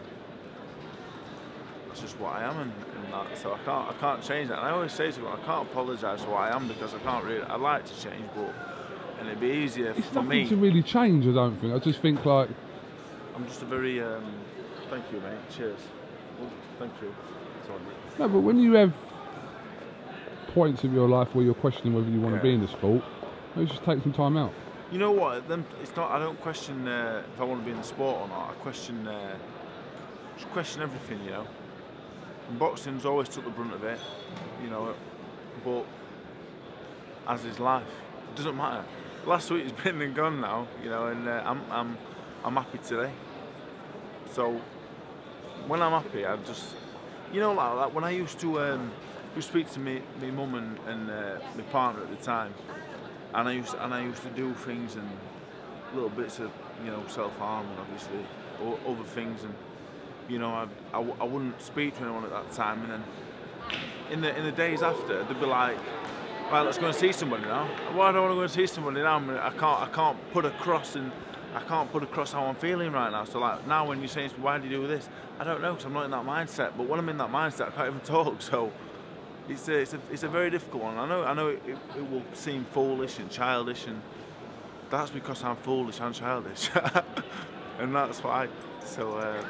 it's 1.91 2.01
just 2.01 2.19
what 2.19 2.33
I 2.35 2.43
am, 2.45 2.57
and, 2.57 2.73
and 2.95 3.13
that. 3.13 3.37
So 3.37 3.53
I 3.53 3.59
can't. 3.59 3.87
I 3.87 3.93
can't 3.99 4.23
change 4.23 4.49
that. 4.49 4.57
And 4.57 4.65
I 4.67 4.71
always 4.71 4.93
say 4.93 5.11
to 5.11 5.13
people, 5.13 5.31
I 5.31 5.45
can't 5.45 5.69
apologise 5.69 6.21
for 6.21 6.31
what 6.31 6.39
I 6.41 6.55
am 6.55 6.67
because 6.67 6.95
I 6.95 6.97
can't 6.97 7.23
really. 7.23 7.43
I'd 7.43 7.61
like 7.61 7.85
to 7.85 8.01
change, 8.01 8.25
but 8.35 8.51
and 9.19 9.27
it'd 9.27 9.39
be 9.39 9.49
easier 9.51 9.93
It's 9.95 10.07
for 10.07 10.23
me. 10.23 10.49
to 10.49 10.55
really 10.55 10.81
change, 10.81 11.27
I 11.27 11.31
don't 11.31 11.55
think. 11.57 11.75
I 11.75 11.77
just 11.77 11.99
think 12.01 12.25
like, 12.25 12.49
I'm 13.35 13.45
just 13.45 13.61
a 13.61 13.65
very. 13.65 14.01
Um, 14.01 14.23
thank 14.89 15.05
you, 15.13 15.19
mate. 15.19 15.37
Cheers. 15.55 15.77
Thank 16.79 16.93
you. 17.03 17.13
Sorry. 17.67 17.79
no, 18.17 18.27
but 18.27 18.39
when 18.39 18.57
you 18.57 18.73
have 18.73 18.91
points 20.55 20.83
of 20.83 20.91
your 20.91 21.07
life 21.07 21.35
where 21.35 21.45
you're 21.45 21.53
questioning 21.53 21.93
whether 21.93 22.09
you 22.09 22.19
want 22.19 22.33
Yeah. 22.33 22.39
to 22.39 22.43
be 22.43 22.53
in 22.55 22.61
the 22.61 22.67
sport, 22.67 23.03
maybe 23.55 23.69
just 23.69 23.83
take 23.83 24.01
some 24.01 24.13
time 24.13 24.37
out. 24.37 24.53
You 24.91 24.97
know 24.97 25.11
what? 25.11 25.47
Then 25.47 25.65
it's 25.81 25.95
not. 25.95 26.11
I 26.11 26.19
don't 26.19 26.39
question 26.41 26.87
uh, 26.87 27.23
if 27.33 27.39
I 27.39 27.43
want 27.43 27.61
to 27.61 27.65
be 27.65 27.71
in 27.71 27.77
the 27.77 27.83
sport 27.83 28.21
or 28.21 28.27
not. 28.27 28.49
I 28.49 28.53
question. 28.55 29.07
Uh, 29.07 29.35
just 30.35 30.49
question 30.51 30.81
everything. 30.81 31.23
You 31.23 31.31
know. 31.31 31.47
And 32.49 32.57
boxing's 32.57 33.05
always 33.05 33.29
took 33.29 33.43
the 33.43 33.51
brunt 33.51 33.73
of 33.73 33.83
it. 33.83 33.99
You 34.63 34.69
know. 34.69 34.95
But 35.63 35.85
as 37.27 37.45
is 37.45 37.59
life, 37.59 37.83
it 38.31 38.35
doesn't 38.35 38.57
matter. 38.57 38.83
Last 39.25 39.51
week's 39.51 39.71
been 39.83 40.01
and 40.01 40.15
gone 40.15 40.41
now. 40.41 40.67
You 40.83 40.89
know, 40.89 41.07
and 41.07 41.27
uh, 41.27 41.43
I'm 41.45 41.61
I'm 41.69 41.97
I'm 42.43 42.55
happy 42.55 42.79
today. 42.79 43.11
So 44.31 44.59
when 45.67 45.81
I'm 45.83 45.91
happy, 45.91 46.25
I 46.25 46.35
just 46.37 46.75
you 47.31 47.39
know 47.39 47.53
like, 47.53 47.75
like 47.75 47.93
when 47.93 48.03
I 48.03 48.09
used 48.09 48.39
to 48.39 48.59
um, 48.59 48.91
to 49.35 49.41
speak 49.41 49.69
to 49.71 49.79
me 49.79 50.01
my 50.19 50.31
mum 50.31 50.55
and, 50.55 50.79
and 50.87 51.11
uh, 51.11 51.39
my 51.55 51.63
partner 51.63 52.01
at 52.01 52.09
the 52.09 52.25
time 52.25 52.53
and 53.33 53.47
I 53.47 53.51
used 53.53 53.75
and 53.75 53.93
I 53.93 54.03
used 54.03 54.21
to 54.23 54.29
do 54.29 54.53
things 54.53 54.95
and 54.95 55.09
little 55.93 56.09
bits 56.09 56.39
of 56.39 56.51
you 56.83 56.91
know 56.91 57.03
self 57.07 57.35
harm 57.37 57.67
and 57.67 57.79
obviously 57.79 58.25
or 58.63 58.79
other 58.87 59.03
things. 59.03 59.43
And 59.43 59.53
you 60.27 60.39
know 60.39 60.49
I, 60.49 60.67
I, 60.93 61.01
I 61.21 61.23
wouldn't 61.23 61.61
speak 61.61 61.95
to 61.97 62.03
anyone 62.03 62.23
at 62.23 62.31
that 62.31 62.51
time. 62.51 62.81
And 62.83 62.91
then 62.91 63.03
in 64.11 64.21
the 64.21 64.37
in 64.37 64.43
the 64.43 64.51
days 64.51 64.81
after 64.81 65.23
they'd 65.23 65.39
be 65.39 65.45
like 65.45 65.77
right 66.51 66.61
let's 66.61 66.77
go 66.77 66.87
and 66.87 66.95
see 66.95 67.11
somebody 67.11 67.43
now. 67.43 67.67
Why 67.93 68.11
do 68.11 68.17
I 68.17 68.21
want 68.21 68.31
to 68.31 68.35
go 68.35 68.41
and 68.41 68.51
see 68.51 68.67
somebody 68.67 69.01
now? 69.01 69.17
I, 69.17 69.19
mean, 69.19 69.37
I 69.37 69.51
can't 69.51 69.81
I 69.81 69.89
can't 69.93 70.31
put 70.31 70.45
across 70.45 70.95
and 70.95 71.11
I 71.55 71.61
can't 71.61 71.91
put 71.91 72.03
across 72.03 72.31
how 72.31 72.45
I'm 72.45 72.55
feeling 72.55 72.91
right 72.91 73.11
now. 73.11 73.25
So 73.25 73.39
like 73.39 73.65
now 73.67 73.87
when 73.87 73.99
you're 73.99 74.07
saying 74.07 74.31
why 74.37 74.57
do 74.57 74.67
you 74.67 74.81
do 74.81 74.87
this? 74.87 75.07
I 75.39 75.43
don't 75.43 75.61
know 75.61 75.73
because 75.73 75.85
I'm 75.85 75.93
not 75.93 76.05
in 76.05 76.11
that 76.11 76.25
mindset. 76.25 76.73
But 76.77 76.87
when 76.87 76.99
I'm 76.99 77.09
in 77.09 77.17
that 77.17 77.31
mindset 77.31 77.67
I 77.67 77.71
can't 77.71 77.87
even 77.89 77.99
talk. 78.01 78.41
So 78.41 78.71
it's 79.49 79.67
a, 79.67 79.73
it's 79.73 79.93
a, 79.93 79.99
it's 80.11 80.23
a 80.23 80.29
very 80.29 80.49
difficult 80.49 80.83
one. 80.83 80.97
I 80.97 81.07
know, 81.07 81.23
I 81.23 81.33
know 81.33 81.47
it, 81.49 81.61
it, 81.65 81.77
it 81.97 82.11
will 82.11 82.23
seem 82.33 82.65
foolish 82.65 83.19
and 83.19 83.29
childish, 83.29 83.87
and 83.87 84.01
that's 84.89 85.11
because 85.11 85.43
I'm 85.43 85.55
foolish 85.57 85.99
and 85.99 86.13
childish, 86.13 86.69
and 87.79 87.93
that's 87.95 88.23
why. 88.23 88.47
So 88.85 89.13
uh, 89.15 89.43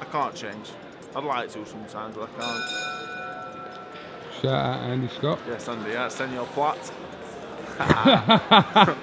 I 0.00 0.04
can't 0.06 0.34
change. 0.34 0.70
I'd 1.14 1.24
like 1.24 1.50
to 1.52 1.66
sometimes, 1.66 2.16
but 2.16 2.30
I 2.30 2.40
can't. 2.40 2.62
Shout 4.40 4.54
out 4.54 4.80
Andy 4.90 5.08
Scott. 5.08 5.38
Yes, 5.46 5.68
Andy, 5.68 5.90
yeah, 5.90 6.08
send 6.08 6.32
your 6.32 6.46
plot. 6.46 6.78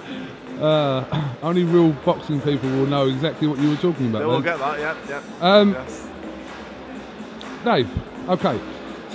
Uh, 0.58 1.04
only 1.44 1.64
real 1.64 1.92
boxing 2.04 2.42
people 2.42 2.68
will 2.72 2.88
know 2.88 3.08
exactly 3.08 3.48
what 3.48 3.60
you 3.60 3.70
were 3.70 3.76
talking 3.76 4.08
about. 4.10 4.18
They 4.18 4.26
will 4.26 4.42
then. 4.42 4.58
get 4.58 4.58
that, 4.58 4.80
yeah, 4.80 4.96
yeah. 5.08 5.22
Um, 5.40 5.74
yes. 5.74 6.08
Dave, 7.64 7.88
okay. 8.28 8.60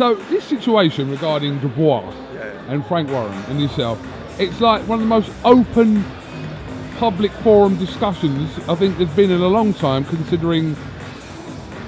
So 0.03 0.17
this 0.17 0.43
situation 0.43 1.13
regarding 1.13 1.61
Dubois 1.61 2.03
Yeah. 2.35 2.51
and 2.69 2.85
Frank 2.87 3.09
Warren 3.09 3.41
and 3.49 3.61
yourself, 3.61 4.01
it's 4.37 4.61
like 4.61 4.83
one 4.89 4.99
of 4.99 5.05
the 5.05 5.09
most 5.09 5.31
open 5.45 6.05
public 6.99 7.31
forum 7.45 7.77
discussions 7.77 8.51
I 8.69 8.75
think 8.75 8.99
there's 8.99 9.11
been 9.11 9.31
in 9.31 9.41
a 9.43 9.47
long 9.47 9.73
time 9.73 10.05
considering 10.05 10.75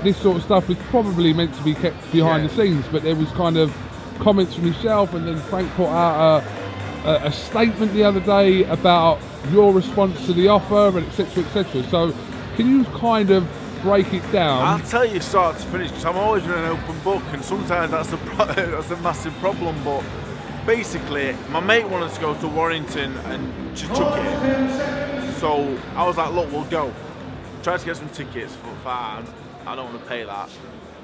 this 0.04 0.16
sort 0.18 0.36
of 0.36 0.44
stuff 0.44 0.68
was 0.68 0.78
probably 0.90 1.32
meant 1.32 1.56
to 1.56 1.62
be 1.64 1.74
kept 1.74 2.12
behind 2.12 2.44
Yeah. 2.44 2.48
the 2.50 2.54
scenes, 2.54 2.84
but 2.92 3.02
there 3.02 3.16
was 3.16 3.28
kind 3.32 3.56
of 3.56 3.74
comments 4.20 4.54
from 4.54 4.68
yourself 4.68 5.12
and 5.14 5.26
then 5.26 5.38
Frank 5.50 5.68
put 5.72 5.88
out 5.88 6.44
a, 7.04 7.10
a, 7.10 7.26
a 7.26 7.32
statement 7.32 7.92
the 7.94 8.04
other 8.04 8.20
day 8.20 8.62
about 8.66 9.18
your 9.50 9.72
response 9.72 10.24
to 10.26 10.32
the 10.32 10.46
offer 10.46 10.96
and 10.96 11.04
etc 11.08 11.42
etc. 11.42 11.82
So 11.90 12.14
can 12.54 12.70
you 12.70 12.84
kind 12.84 13.32
of 13.32 13.44
break 13.84 14.14
it 14.14 14.32
down? 14.32 14.62
I'll 14.66 14.86
tell 14.88 15.04
you 15.04 15.20
start 15.20 15.58
to 15.58 15.66
finish 15.66 15.90
because 15.90 16.06
I'm 16.06 16.16
always 16.16 16.42
in 16.42 16.50
an 16.50 16.64
open 16.64 16.98
book, 17.00 17.22
and 17.32 17.44
sometimes 17.44 17.90
that's 17.90 18.12
a 18.12 18.16
that's 18.46 18.90
a 18.90 18.96
massive 18.96 19.34
problem. 19.34 19.76
But 19.84 20.02
basically, 20.66 21.36
my 21.50 21.60
mate 21.60 21.86
wanted 21.86 22.12
to 22.14 22.20
go 22.20 22.34
to 22.40 22.48
Warrington 22.48 23.14
and 23.28 23.76
chuck 23.76 24.18
it. 24.18 25.34
So 25.34 25.78
I 25.94 26.06
was 26.06 26.16
like, 26.16 26.32
look, 26.32 26.50
we'll 26.50 26.64
go. 26.64 26.92
Tried 27.62 27.80
to 27.80 27.86
get 27.86 27.96
some 27.98 28.08
tickets 28.08 28.56
for 28.56 28.74
fine. 28.82 29.26
I 29.66 29.76
don't 29.76 29.92
want 29.92 30.02
to 30.02 30.08
pay 30.08 30.24
that. 30.24 30.48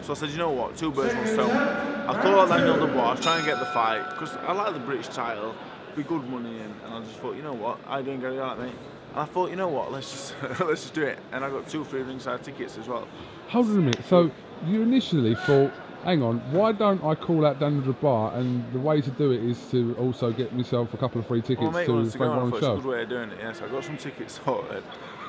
So 0.03 0.13
I 0.13 0.17
said, 0.17 0.31
you 0.31 0.39
know 0.39 0.51
what, 0.51 0.77
two 0.77 0.91
birds, 0.91 1.15
one 1.15 1.27
stone. 1.27 1.51
I'll 1.51 2.21
call 2.23 2.41
out 2.41 2.49
Daniel 2.49 2.87
Dubois, 2.87 3.17
try 3.17 3.37
and 3.37 3.45
get 3.45 3.59
the 3.59 3.67
fight 3.67 4.03
because 4.11 4.35
I 4.37 4.53
like 4.53 4.73
the 4.73 4.81
British 4.81 5.09
title, 5.09 5.55
be 5.95 6.03
good 6.03 6.27
money, 6.29 6.59
and, 6.59 6.75
and 6.87 6.95
I 6.95 7.01
just 7.01 7.17
thought, 7.17 7.37
you 7.37 7.43
know 7.43 7.53
what, 7.53 7.79
I 7.87 8.01
didn't 8.01 8.21
get 8.21 8.33
it 8.33 8.39
out, 8.39 8.59
mate. 8.59 8.73
And 9.11 9.19
I 9.21 9.25
thought, 9.25 9.51
you 9.51 9.57
know 9.57 9.69
what, 9.69 9.93
let's 9.93 10.11
just 10.11 10.35
let's 10.61 10.83
just 10.83 10.95
do 10.95 11.03
it. 11.03 11.19
And 11.33 11.45
I 11.45 11.51
got 11.51 11.69
two 11.69 11.85
free 11.85 12.03
ringside 12.03 12.43
tickets 12.45 12.79
as 12.79 12.89
well. 12.89 13.07
Hold 13.49 13.67
on 13.67 13.73
a 13.73 13.79
minute. 13.81 14.05
So 14.09 14.31
you 14.67 14.83
initially 14.83 15.35
thought, 15.35 15.73
hang 16.05 16.23
on, 16.23 16.39
why 16.53 16.73
don't 16.73 17.03
I 17.05 17.15
call 17.15 17.45
out 17.47 17.59
Daniel 17.59 17.83
Dubois? 17.83 18.35
And 18.35 18.71
the 18.73 18.79
way 18.79 19.01
to 19.01 19.11
do 19.11 19.33
it 19.33 19.43
is 19.43 19.59
to 19.73 19.97
also 19.99 20.33
get 20.33 20.53
myself 20.55 20.95
a 20.95 20.97
couple 20.97 21.21
of 21.21 21.27
free 21.27 21.41
tickets 21.43 21.63
Well, 21.63 21.73
mate 21.73 21.87
to 21.87 21.93
go 21.93 22.11
Frank 22.11 22.35
Warren 22.35 22.51
thought 22.51 22.57
it's 22.59 22.67
a 22.67 22.75
good 22.77 22.85
way 22.85 23.03
of 23.03 23.09
doing 23.09 23.31
it. 23.31 23.39
Yes, 23.41 23.61
I 23.63 23.69
got 23.69 23.85
some 23.85 23.97
tickets 23.97 24.41
sorted. 24.45 24.85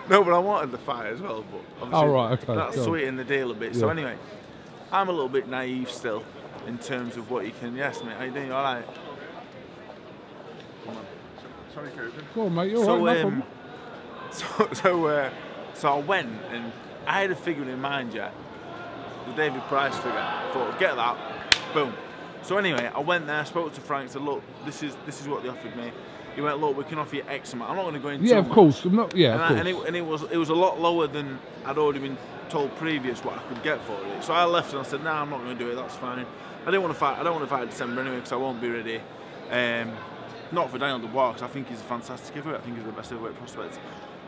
No, 0.09 0.23
but 0.23 0.33
I 0.33 0.39
wanted 0.39 0.71
the 0.71 0.77
fight 0.79 1.07
as 1.07 1.21
well. 1.21 1.43
But 1.51 1.61
obviously 1.83 2.07
Oh, 2.09 2.13
right, 2.13 2.31
okay, 2.33 2.55
That's 2.55 2.75
cool. 2.75 2.85
sweetening 2.85 3.15
the 3.17 3.23
deal 3.23 3.51
a 3.51 3.53
bit. 3.55 3.75
So 3.75 3.89
anyway, 3.89 4.17
I'm 4.91 5.09
a 5.09 5.11
little 5.11 5.29
bit 5.29 5.47
naive 5.47 5.89
still 5.89 6.23
in 6.67 6.77
terms 6.77 7.17
of 7.17 7.31
what 7.31 7.45
you 7.45 7.51
can. 7.59 7.75
Yes, 7.75 8.03
mate. 8.03 8.15
How 8.17 8.25
you 8.25 8.31
doing? 8.31 8.51
All 8.51 8.63
right. 8.63 8.85
Come 10.85 10.97
on. 10.97 11.05
Sorry, 11.73 11.89
Kirby. 11.91 12.11
Go 12.35 12.45
on, 12.47 12.55
mate. 12.55 12.71
You're 12.71 12.83
So, 12.83 13.03
right, 13.05 13.21
no 13.21 13.27
um. 13.27 13.43
so, 14.37 14.69
so, 14.73 15.05
uh, 15.07 15.29
so 15.73 15.93
I 15.93 15.99
went 15.99 16.29
and 16.51 16.71
I 17.07 17.21
had 17.21 17.31
a 17.31 17.35
figure 17.35 17.63
in 17.69 17.81
mind, 17.81 18.13
yeah, 18.13 18.31
the 19.27 19.33
David 19.33 19.61
Price 19.63 19.95
figure. 19.97 20.11
I 20.17 20.49
thought, 20.53 20.79
get 20.79 20.95
that, 20.95 21.17
boom. 21.73 21.93
So 22.43 22.57
anyway, 22.57 22.89
I 22.93 22.99
went 22.99 23.27
there, 23.27 23.43
spoke 23.45 23.73
to 23.73 23.81
Frank, 23.81 24.09
said, 24.11 24.21
look, 24.23 24.41
this 24.65 24.81
is 24.83 24.95
this 25.05 25.21
is 25.21 25.27
what 25.27 25.43
they 25.43 25.49
offered 25.49 25.75
me. 25.75 25.91
He 26.35 26.41
went, 26.41 26.59
look, 26.59 26.77
we 26.77 26.85
can 26.85 26.97
offer 26.97 27.17
you 27.17 27.23
X 27.27 27.53
amount. 27.53 27.71
I'm 27.71 27.75
not 27.75 27.83
going 27.83 27.95
to 27.95 27.99
go 27.99 28.07
into 28.07 28.25
Yeah, 28.25 28.37
of 28.37 28.49
course. 28.49 28.85
I'm 28.85 28.95
not. 28.95 29.15
Yeah, 29.15 29.33
And, 29.33 29.35
of 29.35 29.41
I, 29.41 29.47
course. 29.49 29.59
and, 29.59 29.67
it, 29.67 29.87
and 29.87 29.95
it 29.97 30.05
was 30.05 30.23
it 30.23 30.37
was 30.37 30.49
a 30.49 30.55
lot 30.55 30.79
lower 30.79 31.07
than 31.07 31.37
I'd 31.65 31.77
already 31.77 31.99
been 31.99 32.17
told 32.49 32.75
previous 32.77 33.23
what 33.23 33.37
I 33.37 33.41
could 33.43 33.61
get 33.63 33.81
for 33.83 33.93
it. 33.93 34.23
So 34.23 34.33
I 34.33 34.45
left 34.45 34.71
and 34.71 34.79
I 34.79 34.83
said, 34.83 35.03
nah, 35.03 35.21
I'm 35.21 35.29
not 35.29 35.43
going 35.43 35.57
to 35.57 35.63
do 35.63 35.69
it. 35.71 35.75
That's 35.75 35.95
fine. 35.95 36.25
I 36.61 36.65
didn't 36.65 36.81
want 36.83 36.93
to 36.93 36.99
fight. 36.99 37.17
I 37.19 37.23
don't 37.23 37.33
want 37.35 37.45
to 37.45 37.49
fight 37.49 37.63
in 37.63 37.69
December 37.69 38.01
anyway 38.01 38.17
because 38.17 38.31
I 38.31 38.37
won't 38.37 38.61
be 38.61 38.69
ready. 38.69 39.01
Um, 39.49 39.91
not 40.51 40.69
for 40.69 40.77
Daniel 40.77 40.99
Dubois 40.99 41.33
because 41.33 41.43
I 41.43 41.51
think 41.51 41.67
he's 41.69 41.79
a 41.79 41.83
fantastic 41.83 42.33
heavyweight. 42.35 42.59
I 42.59 42.63
think 42.63 42.77
he's 42.77 42.85
the 42.85 42.91
best 42.91 43.09
heavyweight 43.11 43.35
prospect 43.37 43.79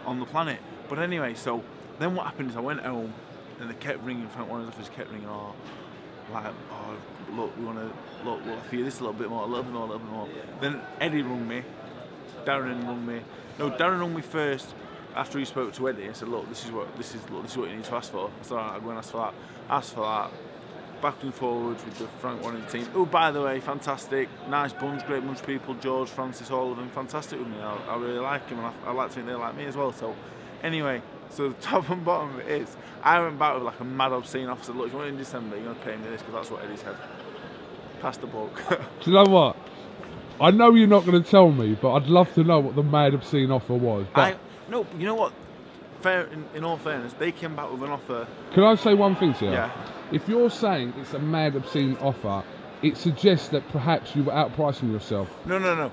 on 0.05 0.19
the 0.19 0.25
planet. 0.25 0.60
But 0.89 1.00
anyway, 1.00 1.33
so 1.33 1.63
then 2.00 2.15
what 2.15 2.25
happened 2.25 2.50
is 2.51 2.55
I 2.55 2.62
went 2.62 2.81
home 2.81 3.13
and 3.60 3.69
they 3.69 3.74
kept 3.75 4.03
ringing. 4.03 4.27
Frank 4.29 4.50
Warren's 4.50 4.69
office 4.69 4.89
kept 4.89 5.12
ringing. 5.12 5.27
Oh, 5.27 5.53
like, 6.31 6.53
oh, 6.72 6.95
look, 7.31 7.57
we 7.57 7.65
want 7.65 7.79
to 7.79 8.25
look. 8.25 8.39
We'll 8.45 8.57
you 8.72 8.86
this 8.86 9.00
a 9.00 9.03
little 9.03 9.13
bit 9.13 9.29
more, 9.29 9.43
a 9.43 9.48
little 9.48 9.63
bit 9.63 9.74
more, 9.74 9.83
a 9.83 9.86
little 9.86 10.00
bit 10.00 10.10
more. 10.10 10.29
Then 10.62 10.81
Eddie 11.00 11.22
rung 11.22 11.48
me. 11.48 11.63
Darren 12.45 12.86
rung 12.86 13.05
me. 13.05 13.22
No, 13.60 13.72
Darren 13.72 14.00
rung 14.00 14.15
me 14.15 14.22
first 14.22 14.74
after 15.15 15.39
he 15.39 15.45
spoke 15.45 15.74
to 15.74 15.89
Eddie. 15.89 16.10
I 16.10 16.13
said, 16.13 16.29
look, 16.29 16.50
this 16.50 16.65
is 16.65 16.72
what 16.72 16.95
this 16.98 17.13
is. 17.15 17.29
Look, 17.29 17.43
this 17.43 17.51
is 17.51 17.57
what 17.57 17.69
you 17.69 17.75
need 17.75 17.86
to 17.86 17.95
ask 17.95 18.12
for. 18.12 18.27
I 18.27 18.43
said, 18.43 18.57
all 18.57 18.60
right, 18.60 18.74
I'll 18.74 18.81
go 18.81 18.89
and 18.89 18.98
ask 18.98 19.12
for 19.12 19.17
that. 19.17 19.33
Asked 19.69 19.93
for 19.93 20.01
that. 20.01 20.31
Backwards 21.03 21.25
and 21.25 21.33
forwards 21.36 21.83
with 21.83 21.98
the 22.00 22.07
Frank 22.19 22.41
Warren 22.41 22.65
team. 22.67 22.88
Oh, 22.95 23.05
by 23.05 23.29
the 23.29 23.41
way, 23.41 23.60
fantastic, 23.60 24.29
nice 24.48 24.72
bunch, 24.72 25.05
great 25.05 25.24
bunch 25.24 25.41
of 25.41 25.45
people. 25.45 25.75
George, 25.75 26.10
Francis, 26.10 26.50
all 26.50 26.72
of 26.72 26.77
them, 26.77 26.89
fantastic 26.89 27.38
with 27.38 27.50
me. 27.50 27.60
I, 27.60 27.75
I 27.89 27.98
really 27.98 28.19
like 28.19 28.48
them, 28.48 28.60
and 28.60 28.67
I, 28.67 28.74
I 28.88 28.93
like 28.93 29.10
to 29.10 29.15
think 29.15 29.27
they 29.27 29.33
like 29.33 29.55
me 29.55 29.65
as 29.65 29.75
well. 29.75 29.91
So, 29.91 30.15
anyway, 30.63 31.01
so 31.29 31.50
the 31.50 31.55
top 31.62 31.89
and 31.89 32.03
bottom 32.03 32.36
of 32.36 32.39
it 32.39 32.62
is, 32.62 32.75
I 33.03 33.22
went 33.22 33.38
back 33.38 33.53
with 33.53 33.63
like 33.63 33.79
a 33.81 33.83
mad 33.83 34.13
obscene 34.13 34.48
officer. 34.48 34.72
Look, 34.72 34.88
if 34.88 34.93
you 34.93 35.00
want 35.00 35.10
in 35.10 35.17
December, 35.17 35.57
you're 35.57 35.65
gonna 35.65 35.86
pay 35.86 35.98
me 35.98 36.10
this 36.10 36.22
because 36.22 36.33
that's 36.33 36.50
what 36.50 36.63
Eddie 36.63 36.77
said. 36.77 36.95
Pass 38.01 38.17
the 38.17 38.27
book. 38.27 38.62
Do 38.69 39.12
you 39.12 39.13
know 39.13 39.29
what? 39.29 39.57
I 40.41 40.51
know 40.51 40.74
you're 40.74 40.88
not 40.88 41.05
going 41.05 41.22
to 41.22 41.29
tell 41.29 41.51
me, 41.51 41.77
but 41.79 41.93
I'd 41.93 42.07
love 42.07 42.33
to 42.33 42.43
know 42.43 42.60
what 42.60 42.75
the 42.75 42.83
mad 42.83 43.13
obscene 43.13 43.51
offer 43.51 43.75
was. 43.75 44.07
But 44.15 44.33
I 44.33 44.38
no, 44.69 44.86
you 44.98 45.05
know 45.05 45.15
what? 45.15 45.33
Fair, 46.03 46.25
in, 46.27 46.45
in 46.53 46.63
all 46.65 46.77
fairness, 46.77 47.13
they 47.13 47.31
came 47.31 47.55
back 47.55 47.72
with 47.72 47.81
an 47.81 47.89
offer. 47.89 48.27
can 48.53 48.63
I 48.63 48.75
say 48.75 48.93
one 48.93 49.15
thing 49.15 49.33
to 49.36 49.45
you? 49.45 49.51
Yeah. 49.51 49.72
If 50.12 50.27
you're 50.27 50.50
saying 50.50 50.93
it's 51.00 51.13
a 51.13 51.19
mad 51.19 51.55
obscene 51.55 51.95
offer, 52.01 52.43
it 52.81 52.98
suggests 52.98 53.48
that 53.50 53.67
perhaps 53.69 54.13
you 54.15 54.24
were 54.24 54.33
outpricing 54.33 54.91
yourself. 54.91 55.29
No, 55.45 55.57
no, 55.57 55.74
no. 55.75 55.91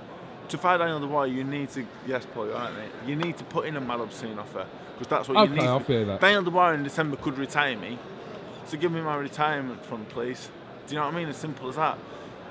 To 0.49 0.59
fight 0.59 0.79
Daniel 0.79 0.99
Dubois, 0.99 1.25
you 1.25 1.45
need 1.45 1.71
to 1.71 1.87
yes, 2.09 2.27
Paul, 2.35 2.47
you're 2.47 2.55
right, 2.57 2.75
mate. 2.75 2.91
You 3.07 3.15
need 3.15 3.39
to 3.39 3.45
put 3.45 3.67
in 3.67 3.77
a 3.77 3.81
mad 3.81 4.01
obscene 4.01 4.37
offer 4.37 4.67
because 4.95 5.07
that's 5.07 5.29
what 5.29 5.37
Okay, 5.39 5.49
you 5.51 5.55
need. 5.55 5.61
Okay, 5.63 5.69
I'll 5.69 5.81
feel 5.81 6.07
that. 6.07 6.21
Daniel 6.21 6.43
Dubois 6.43 6.73
in 6.73 6.83
December 6.83 7.17
could 7.17 7.39
retire 7.39 7.77
me, 7.77 7.97
so 8.67 8.77
give 8.77 8.91
me 8.91 9.01
my 9.01 9.15
retirement 9.15 9.87
fund, 9.87 10.09
please. 10.09 10.51
Do 10.89 10.95
you 10.95 11.01
know 11.01 11.07
what 11.07 11.15
I 11.15 11.19
mean? 11.19 11.29
As 11.29 11.37
simple 11.37 11.69
as 11.69 11.77
that. 11.77 11.97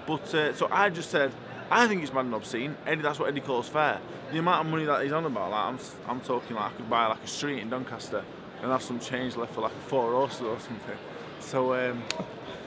But 0.08 0.34
uh, 0.34 0.54
so 0.54 0.70
I 0.72 0.90
just 0.90 1.12
said, 1.12 1.34
I 1.72 1.88
think 1.88 2.02
it's 2.02 2.14
mad 2.14 2.26
and 2.26 2.34
obscene. 2.34 2.76
Eddie, 2.86 3.02
that's 3.02 3.20
what 3.20 3.30
Eddie 3.30 3.42
calls 3.42 3.68
fair. 3.70 4.00
The 4.32 4.40
amount 4.40 4.66
of 4.66 4.72
money 4.72 4.86
that 4.86 5.04
he's 5.04 5.12
on 5.12 5.26
about, 5.26 5.52
like 5.52 5.66
I'm, 5.66 5.80
I'm 6.08 6.22
talking 6.22 6.56
like 6.56 6.72
I 6.72 6.76
could 6.76 6.90
buy 6.90 7.08
like 7.08 7.24
a 7.24 7.28
street 7.28 7.60
in 7.60 7.70
Doncaster 7.70 8.24
and 8.62 8.72
have 8.72 8.82
some 8.82 9.00
change 9.00 9.36
left 9.36 9.54
for 9.54 9.62
like 9.62 9.72
a 9.72 9.90
four 9.90 10.12
horses 10.12 10.42
or 10.42 10.60
something. 10.60 10.98
So 11.40 11.74
um, 11.74 12.04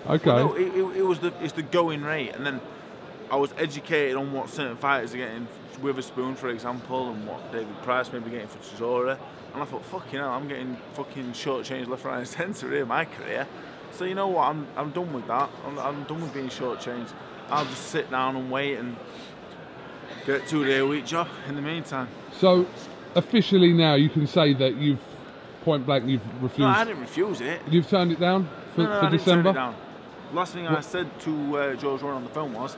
Okay. 0.08 0.30
no, 0.30 0.54
it, 0.54 0.74
it, 0.74 0.96
it 0.98 1.02
was 1.02 1.20
the 1.20 1.32
it's 1.40 1.52
the 1.52 1.62
going 1.62 2.02
rate, 2.02 2.30
and 2.34 2.44
then 2.44 2.60
I 3.30 3.36
was 3.36 3.52
educated 3.56 4.16
on 4.16 4.32
what 4.32 4.48
certain 4.50 4.76
fighters 4.76 5.14
are 5.14 5.18
getting. 5.18 5.46
Witherspoon, 5.80 6.36
for 6.36 6.48
example, 6.50 7.10
and 7.10 7.26
what 7.26 7.50
David 7.50 7.80
Price 7.82 8.12
may 8.12 8.20
be 8.20 8.30
getting 8.30 8.46
for 8.46 8.58
Chisora. 8.58 9.18
And 9.52 9.62
I 9.62 9.64
thought, 9.64 9.84
fucking 9.86 10.18
hell, 10.18 10.30
I'm 10.30 10.46
getting 10.46 10.76
fucking 10.94 11.32
shortchanged 11.32 11.88
left, 11.88 12.04
right, 12.04 12.18
and 12.18 12.28
centre 12.28 12.68
here 12.70 12.82
in 12.82 12.88
my 12.88 13.04
career. 13.04 13.48
So 13.90 14.04
you 14.04 14.14
know 14.14 14.28
what? 14.28 14.44
I'm, 14.48 14.66
I'm 14.76 14.90
done 14.90 15.12
with 15.12 15.26
that. 15.26 15.50
I'm, 15.66 15.78
I'm 15.78 16.04
done 16.04 16.22
with 16.22 16.32
being 16.34 16.48
shortchanged. 16.48 17.12
I'll 17.52 17.66
just 17.66 17.88
sit 17.88 18.10
down 18.10 18.34
and 18.34 18.50
wait 18.50 18.78
and 18.78 18.96
get 20.24 20.42
a 20.42 20.46
two 20.46 20.64
day 20.64 20.78
a 20.78 20.86
week 20.86 21.04
job 21.04 21.28
in 21.48 21.54
the 21.54 21.60
meantime. 21.60 22.08
So, 22.38 22.66
officially 23.14 23.74
now, 23.74 23.94
you 23.94 24.08
can 24.08 24.26
say 24.26 24.54
that 24.54 24.76
you've 24.76 25.00
point 25.62 25.84
blank 25.84 26.08
you've 26.08 26.24
refused. 26.42 26.60
No, 26.60 26.66
I 26.68 26.84
didn't 26.84 27.02
refuse 27.02 27.42
it. 27.42 27.60
You've 27.70 27.88
turned 27.88 28.10
it 28.10 28.18
down 28.18 28.48
for, 28.74 28.84
no, 28.84 28.88
no, 28.88 29.00
for 29.00 29.06
I 29.06 29.10
didn't 29.10 29.18
December. 29.18 29.42
turn 29.42 29.50
it 29.50 29.54
down. 29.54 29.76
Last 30.32 30.54
thing 30.54 30.66
I 30.66 30.80
said 30.80 31.20
to 31.20 31.56
uh, 31.58 31.74
George 31.74 32.02
Warren 32.02 32.16
on 32.16 32.24
the 32.24 32.30
phone 32.30 32.54
was, 32.54 32.74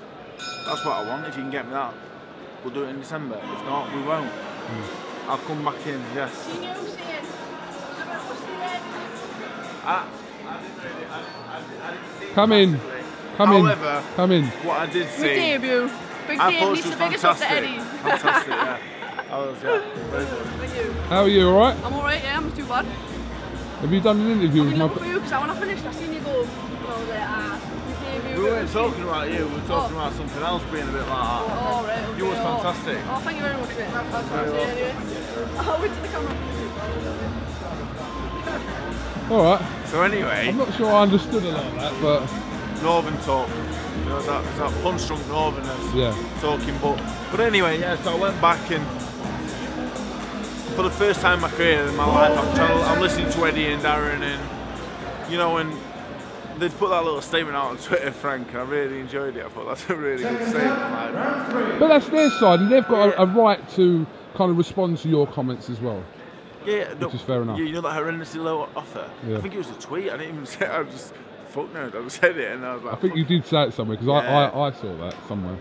"That's 0.66 0.84
what 0.84 0.94
I 0.96 1.08
want. 1.08 1.24
If 1.28 1.36
you 1.36 1.42
can 1.42 1.52
get 1.52 1.66
me 1.66 1.72
that, 1.72 1.94
we'll 2.64 2.74
do 2.74 2.82
it 2.82 2.88
in 2.88 2.98
December. 2.98 3.36
If 3.36 3.64
not, 3.66 3.94
we 3.94 4.02
won't. 4.02 4.28
Hmm. 4.28 5.30
I'll 5.30 5.38
come 5.38 5.64
back 5.64 5.86
in. 5.86 6.02
Yes." 6.16 6.48
I, 9.86 10.08
I 10.48 10.60
didn't 10.60 10.76
really. 10.82 11.06
I, 11.06 11.20
I, 11.20 11.56
I 11.58 11.90
didn't 11.92 12.18
see 12.18 12.26
it 12.26 12.34
Come 12.34 12.52
in. 12.52 12.80
Massively. 13.38 13.46
Come 13.46 13.48
However, 13.48 13.98
in. 14.08 14.14
Come 14.16 14.32
in. 14.32 14.44
what 14.66 14.78
I 14.80 14.86
did 14.86 15.02
Big 15.06 15.10
see, 15.10 15.34
debut. 15.34 15.90
Big 16.26 16.38
I 16.38 16.50
Dave 16.50 16.60
thought 16.60 16.72
needs 16.74 16.84
she 16.84 16.90
the 16.90 16.96
biggest 16.96 17.24
up 17.24 17.36
to 17.36 17.44
fantastic. 17.44 17.70
Eddie. 17.70 17.78
Fantastic, 18.02 18.48
yeah. 18.54 18.78
I 19.30 19.38
was, 19.38 19.62
yeah, 19.62 19.78
very 20.10 20.24
good. 20.24 20.46
Thank 20.46 20.74
you. 20.76 20.92
How 21.08 21.22
are 21.22 21.28
you? 21.28 21.48
All 21.48 21.58
right? 21.58 21.76
I'm 21.84 21.92
alright, 21.94 22.22
yeah, 22.22 22.36
I'm 22.36 22.44
not 22.48 22.56
too 22.56 22.64
bad. 22.66 22.84
Have 22.84 23.92
you 23.92 24.00
done 24.00 24.20
an 24.20 24.30
interview 24.30 24.60
I'm 24.62 24.66
with 24.66 24.72
in 24.74 24.78
my? 24.78 24.84
looking 24.86 25.02
for 25.02 25.08
you 25.08 25.14
because 25.14 25.32
I 25.32 25.38
want 25.40 25.52
to 25.52 25.58
finish. 25.58 25.84
I 25.84 25.92
seen 25.92 26.12
you 26.14 26.20
go, 26.20 26.30
you 26.32 26.46
know, 26.46 26.48
the 27.04 27.12
big 27.86 28.22
debut. 28.24 28.42
We 28.44 28.50
weren't 28.50 28.70
talking 28.70 29.02
about 29.02 29.30
you. 29.30 29.46
We 29.46 29.54
were 29.54 29.60
talking 29.66 29.96
Oh. 29.96 30.00
about 30.00 30.12
something 30.14 30.42
else 30.42 30.62
being 30.72 30.88
a 30.88 30.92
bit 30.92 31.00
like 31.00 31.08
that. 31.08 31.42
Oh, 31.44 31.84
right, 31.84 31.98
okay. 32.08 32.18
You 32.18 32.24
was 32.26 32.38
oh. 32.38 32.44
fantastic. 32.62 32.98
Oh, 33.10 33.18
thank 33.20 33.36
you 33.38 33.42
very 33.42 33.56
much, 33.58 33.68
mate. 33.76 33.90
That's 33.92 34.12
what 34.12 34.24
show 34.46 34.54
anyway 34.54 34.94
i'll 35.58 35.80
wait 35.82 35.92
to 35.94 36.00
the 36.00 36.08
camera. 36.08 36.34
All 39.30 39.42
right. 39.44 39.86
So 39.88 40.02
anyway, 40.02 40.48
I'm 40.48 40.56
not 40.56 40.72
sure 40.74 40.86
I 40.92 41.02
understood 41.02 41.42
a 41.44 41.50
lot 41.52 41.64
of 41.66 41.74
that, 41.76 41.92
but 42.02 42.20
Northern 42.82 43.16
talk. 43.18 43.48
You 43.48 44.04
know, 44.10 44.18
it's 44.18 44.26
that, 44.26 44.44
it's 44.44 44.58
that 44.58 44.82
punch 44.82 45.06
drunk 45.06 45.26
Northerners 45.28 45.94
yeah. 45.94 46.14
talking. 46.40 46.76
But 46.82 46.96
but 47.30 47.40
anyway, 47.40 47.80
yeah. 47.80 47.96
So 48.02 48.16
I 48.16 48.20
went 48.20 48.40
back 48.40 48.70
and 48.70 48.84
for 50.74 50.82
the 50.82 50.90
first 50.90 51.20
time 51.20 51.34
in 51.34 51.40
my 51.40 51.50
career 51.50 51.86
in 51.86 51.96
my 51.96 52.06
life, 52.06 52.36
I'm 52.36 52.54
trying 52.56 52.76
to, 52.78 52.84
I'm 52.84 53.00
listening 53.00 53.30
to 53.30 53.46
Eddie 53.46 53.66
and 53.72 53.82
Darren 53.82 54.22
and 54.22 55.30
you 55.30 55.38
know 55.38 55.54
when 55.54 55.70
they 56.58 56.68
put 56.68 56.90
that 56.90 57.04
little 57.04 57.20
statement 57.20 57.56
out 57.56 57.70
on 57.70 57.78
Twitter, 57.78 58.12
Frank, 58.12 58.48
and 58.50 58.58
I 58.58 58.62
really 58.62 59.00
enjoyed 59.00 59.36
it. 59.36 59.44
I 59.44 59.48
thought 59.48 59.66
that's 59.66 59.88
a 59.90 59.96
really 59.96 60.22
good 60.22 60.48
statement. 60.48 60.78
Like, 60.78 61.78
But 61.78 61.88
that's 61.88 62.08
their 62.08 62.30
side, 62.30 62.60
and 62.60 62.70
they've 62.70 62.86
got 62.86 63.08
a, 63.08 63.22
a 63.22 63.26
right 63.26 63.68
to 63.70 64.06
kind 64.34 64.50
of 64.50 64.56
respond 64.58 64.98
to 64.98 65.08
your 65.08 65.26
comments 65.26 65.68
as 65.70 65.80
well. 65.80 66.02
yeah, 66.64 66.94
no, 67.00 67.08
is 67.10 67.20
fair 67.22 67.42
enough. 67.42 67.58
You, 67.58 67.64
you 67.64 67.72
know 67.72 67.80
that 67.80 68.00
horrendously 68.00 68.42
low 68.42 68.68
offer. 68.76 69.10
Yeah. 69.26 69.38
I 69.38 69.40
think 69.40 69.54
it 69.54 69.58
was 69.58 69.70
a 69.70 69.74
tweet. 69.80 70.10
I 70.10 70.16
didn't 70.16 70.34
even 70.34 70.46
say. 70.54 70.66
It, 70.66 70.70
I 70.70 70.82
just 70.84 71.12
fuck 71.54 71.72
no. 71.72 71.90
I 72.04 72.08
said 72.20 72.36
it, 72.36 72.52
and 72.52 72.64
I 72.66 72.74
was 72.74 72.82
like, 72.84 72.94
I 72.94 72.96
think 73.00 73.16
you 73.16 73.24
did 73.24 73.46
say 73.46 73.64
it 73.64 73.74
somewhere 73.74 73.96
because 73.96 74.24
Yeah. 74.24 74.38
I, 74.38 74.44
I, 74.48 74.68
I 74.68 74.72
saw 74.72 74.96
that 74.98 75.14
somewhere. 75.28 75.56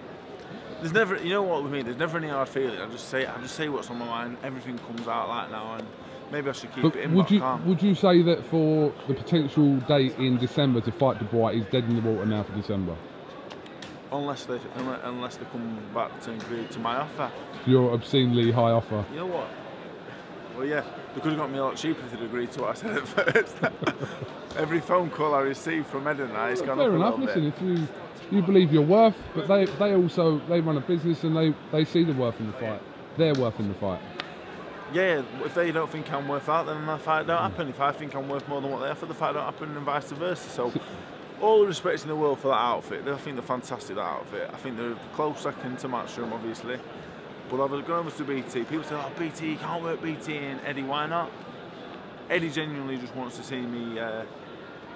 There's 0.81 0.91
never, 0.93 1.15
you 1.15 1.29
know 1.29 1.43
what 1.43 1.63
with 1.63 1.71
me. 1.71 1.81
There's 1.81 1.97
never 1.97 2.17
any 2.17 2.27
hard 2.27 2.49
feeling. 2.49 2.77
I 2.79 2.89
just 2.89 3.07
say, 3.07 3.25
I 3.25 3.39
just 3.41 3.55
say 3.55 3.69
what's 3.69 3.89
on 3.89 3.99
my 3.99 4.05
mind. 4.05 4.37
Everything 4.43 4.77
comes 4.79 5.07
out 5.07 5.29
like 5.29 5.49
now, 5.49 5.75
and 5.75 5.87
maybe 6.29 6.49
I 6.49 6.51
should 6.51 6.73
keep 6.73 6.83
But 6.83 6.95
it 6.97 7.03
in. 7.05 7.13
would 7.13 7.31
you 7.31 7.41
would 7.65 7.81
you 7.81 7.95
say 7.95 8.21
that 8.23 8.43
for 8.45 8.91
the 9.07 9.13
potential 9.13 9.77
date 9.81 10.17
in 10.17 10.37
December 10.37 10.81
to 10.81 10.91
fight 10.91 11.19
Dubois 11.19 11.49
is 11.53 11.65
dead 11.71 11.85
in 11.85 11.95
the 11.95 12.01
water 12.01 12.25
now 12.25 12.43
for 12.43 12.53
December? 12.53 12.95
unless 14.11 14.45
they, 14.45 14.59
unless 15.05 15.37
they 15.37 15.45
come 15.45 15.79
back 15.91 16.19
to 16.21 16.31
agree 16.31 16.63
to 16.67 16.77
my 16.79 16.97
offer. 16.97 17.31
Your 17.65 17.91
obscenely 17.93 18.51
high 18.51 18.69
offer. 18.69 19.03
You 19.11 19.21
know 19.21 19.25
what? 19.25 19.47
Well, 20.55 20.65
yeah, 20.65 20.83
they 21.15 21.21
could 21.21 21.31
have 21.31 21.39
got 21.39 21.51
me 21.51 21.57
a 21.57 21.63
lot 21.63 21.75
cheaper 21.75 22.05
if 22.05 22.11
they'd 22.11 22.21
agreed 22.25 22.51
to 22.53 22.61
what 22.61 22.69
I 22.71 22.73
said 22.73 22.97
at 22.97 23.07
first. 23.07 23.57
Every 24.57 24.81
phone 24.81 25.09
call 25.09 25.33
I 25.33 25.41
received 25.41 25.87
from 25.87 26.07
Ed 26.07 26.19
and 26.19 26.37
I, 26.37 26.51
it's 26.51 26.61
gone 26.61 26.77
Fair 26.77 26.87
up 26.87 26.93
a 26.93 26.97
Fair 26.97 27.07
enough. 27.07 27.19
Listen, 27.19 27.43
bit. 27.43 27.53
if 27.55 27.61
you 27.61 27.87
you 28.31 28.41
believe 28.41 28.71
your 28.71 28.83
worth, 28.83 29.17
but 29.33 29.47
they 29.47 29.65
they 29.65 29.95
also 29.95 30.39
they 30.47 30.61
run 30.61 30.77
a 30.77 30.81
business 30.81 31.23
and 31.23 31.35
they 31.35 31.53
they 31.71 31.85
see 31.85 32.03
the 32.03 32.13
worth 32.13 32.39
in 32.39 32.47
the 32.47 32.53
fight. 32.53 32.81
Their 33.17 33.33
worth 33.33 33.59
in 33.59 33.67
the 33.67 33.73
fight. 33.75 33.99
Yeah, 34.91 35.23
if 35.43 35.55
they 35.55 35.71
don't 35.71 35.89
think 35.89 36.11
I'm 36.13 36.27
worth 36.27 36.45
that, 36.45 36.67
then 36.67 36.85
the 36.85 36.97
fight 36.99 37.25
don't 37.25 37.41
happen. 37.41 37.67
If 37.69 37.79
I 37.79 37.91
think 37.91 38.13
I'm 38.15 38.29
worth 38.29 38.47
more 38.47 38.61
than 38.61 38.71
what 38.71 38.79
they 38.81 38.89
offer, 38.89 39.07
the 39.07 39.15
fight 39.15 39.33
don't 39.33 39.43
happen, 39.43 39.75
and 39.75 39.85
vice 39.85 40.11
versa. 40.11 40.47
So, 40.49 40.71
all 41.41 41.61
the 41.61 41.67
respect 41.67 42.03
in 42.03 42.09
the 42.09 42.15
world 42.15 42.39
for 42.39 42.49
that 42.49 42.59
outfit. 42.59 43.07
I 43.07 43.17
think 43.17 43.35
they're 43.35 43.43
fantastic. 43.43 43.95
That 43.95 44.03
outfit. 44.03 44.51
I 44.53 44.57
think 44.57 44.77
they're 44.77 44.95
close 45.15 45.41
second 45.41 45.79
to 45.79 45.89
Matchroom, 45.89 46.31
obviously. 46.31 46.79
But 47.55 47.61
I've 47.65 47.85
gone 47.85 47.99
over 47.99 48.09
to 48.09 48.23
BT. 48.23 48.63
People 48.63 48.83
say, 48.83 48.95
"Oh, 48.95 49.11
BT, 49.19 49.51
you 49.51 49.57
can't 49.57 49.83
work 49.83 50.01
BT." 50.01 50.37
And 50.37 50.59
Eddie, 50.65 50.81
why 50.81 51.05
not? 51.05 51.29
Eddie 52.27 52.49
genuinely 52.49 52.97
just 52.97 53.15
wants 53.15 53.37
to 53.37 53.43
see 53.43 53.61
me 53.61 53.99
uh, 53.99 54.23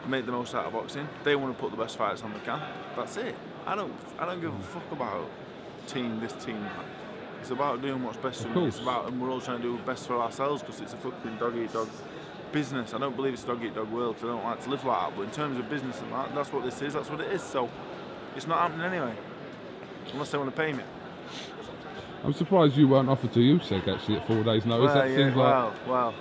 make 0.07 0.25
the 0.25 0.31
most 0.31 0.55
out 0.55 0.65
of 0.65 0.73
boxing. 0.73 1.07
They 1.23 1.35
want 1.35 1.55
to 1.55 1.61
put 1.61 1.69
the 1.69 1.77
best 1.77 1.97
fighters 1.97 2.23
on 2.23 2.33
the 2.33 2.39
can. 2.39 2.59
That's 2.95 3.15
it. 3.17 3.35
I 3.67 3.75
don't. 3.75 3.93
I 4.17 4.25
don't 4.25 4.41
give 4.41 4.55
a 4.55 4.63
fuck 4.63 4.91
about 4.91 5.29
team 5.85 6.19
this 6.19 6.33
team. 6.43 6.59
that. 6.63 6.85
It's 7.41 7.51
about 7.51 7.83
doing 7.83 8.01
what's 8.03 8.17
best 8.17 8.41
for 8.41 8.49
me. 8.49 8.65
It's 8.65 8.79
about, 8.79 9.07
and 9.07 9.21
we're 9.21 9.29
all 9.29 9.39
trying 9.39 9.57
to 9.57 9.63
do 9.63 9.73
what's 9.73 9.85
best 9.85 10.07
for 10.07 10.15
ourselves 10.19 10.63
because 10.63 10.81
it's 10.81 10.93
a 10.93 10.97
fucking 10.97 11.37
dog 11.37 11.55
eat 11.57 11.71
dog 11.73 11.87
business. 12.51 12.95
I 12.95 12.97
don't 12.97 13.15
believe 13.15 13.33
it's 13.33 13.43
dog 13.43 13.63
eat 13.63 13.75
dog 13.75 13.91
world 13.91 14.15
'cause 14.15 14.23
I 14.23 14.27
don't 14.29 14.43
like 14.43 14.63
to 14.63 14.69
live 14.71 14.83
like 14.83 14.99
that. 14.99 15.15
But 15.15 15.21
in 15.25 15.29
terms 15.31 15.59
of 15.59 15.69
business 15.69 16.01
and 16.01 16.11
that, 16.11 16.33
that's 16.33 16.51
what 16.51 16.63
this 16.63 16.81
is. 16.81 16.95
That's 16.95 17.11
what 17.11 17.21
it 17.21 17.31
is. 17.31 17.43
So 17.43 17.69
it's 18.35 18.47
not 18.47 18.57
happening 18.57 18.87
anyway, 18.87 19.13
unless 20.11 20.31
they 20.31 20.39
want 20.39 20.49
to 20.49 20.57
pay 20.59 20.73
me. 20.73 20.81
I'm 22.23 22.33
surprised 22.33 22.75
you 22.75 22.87
weren't 22.87 23.09
offered 23.09 23.31
to 23.33 23.39
Usyk 23.39 23.87
actually 23.87 24.17
at 24.17 24.27
four 24.27 24.43
days' 24.43 24.65
notice. 24.65 24.87
well, 24.87 24.95
that 24.95 25.09
yeah, 25.09 25.15
seems 25.17 25.35
like 25.35 25.45
well, 25.45 25.73
well, 25.87 26.13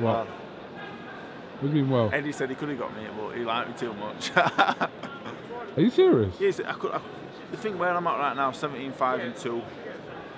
well. 0.00 0.26
What 1.60 1.70
do 1.72 1.78
you 1.78 1.84
mean 1.84 1.90
well? 1.90 2.10
Eddie 2.12 2.32
said 2.32 2.50
he 2.50 2.56
could 2.56 2.68
have 2.68 2.78
got 2.78 2.94
me, 2.96 3.06
but 3.16 3.30
he 3.36 3.44
liked 3.44 3.68
me 3.70 3.74
too 3.78 3.94
much. 3.94 4.30
Are 4.36 4.90
you 5.80 5.90
serious? 5.90 6.34
Yes, 6.40 6.60
I 6.60 6.72
could. 6.72 6.90
I, 6.92 7.00
the 7.50 7.56
thing 7.56 7.78
where 7.78 7.90
I'm 7.90 8.06
at 8.06 8.18
right 8.18 8.36
now, 8.36 8.50
17, 8.52 8.92
5 8.92 9.20
and 9.20 9.36
2, 9.36 9.62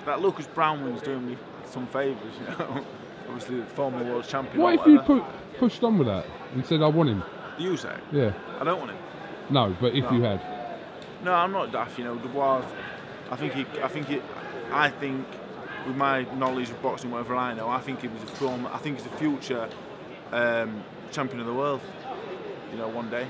that 0.05 0.21
Lucas 0.21 0.47
Browne 0.47 0.83
win's 0.83 1.01
doing 1.01 1.27
me 1.27 1.37
some 1.65 1.87
favours, 1.87 2.33
you 2.39 2.47
know. 2.47 2.85
Obviously, 3.27 3.59
the 3.59 3.65
former 3.65 4.03
world 4.03 4.25
champion. 4.25 4.61
What 4.61 4.75
if 4.79 4.85
you 4.85 4.99
put, 4.99 5.23
pushed 5.57 5.83
on 5.83 5.97
with 5.97 6.07
that 6.07 6.25
and 6.53 6.65
said 6.65 6.81
I 6.81 6.87
want 6.87 7.09
him? 7.09 7.23
You 7.57 7.75
say? 7.75 7.95
Yeah. 8.11 8.31
I 8.59 8.63
don't 8.63 8.79
want 8.79 8.91
him. 8.91 8.97
No, 9.49 9.75
but 9.81 9.93
if 9.95 10.03
No. 10.05 10.11
you 10.11 10.21
had, 10.21 10.41
No, 11.23 11.33
I'm 11.33 11.51
not 11.51 11.71
daft, 11.71 11.97
you 11.97 12.05
know. 12.05 12.15
Dubois, 12.15 12.63
I 13.31 13.35
think 13.35 13.53
he, 13.53 13.65
I 13.81 13.87
think 13.87 14.09
it, 14.09 14.21
I 14.71 14.89
think 14.89 15.25
with 15.85 15.95
my 15.95 16.23
knowledge 16.35 16.69
of 16.69 16.81
boxing, 16.81 17.11
whatever 17.11 17.35
I 17.35 17.53
know, 17.53 17.69
I 17.69 17.79
think 17.79 18.01
he 18.01 18.07
was 18.07 18.23
a 18.23 18.27
former, 18.27 18.69
I 18.73 18.77
think 18.77 18.97
he's 18.97 19.05
a 19.05 19.17
future 19.17 19.69
um, 20.31 20.83
champion 21.11 21.39
of 21.39 21.45
the 21.45 21.53
world, 21.53 21.81
you 22.71 22.77
know, 22.77 22.87
one 22.87 23.09
day. 23.09 23.27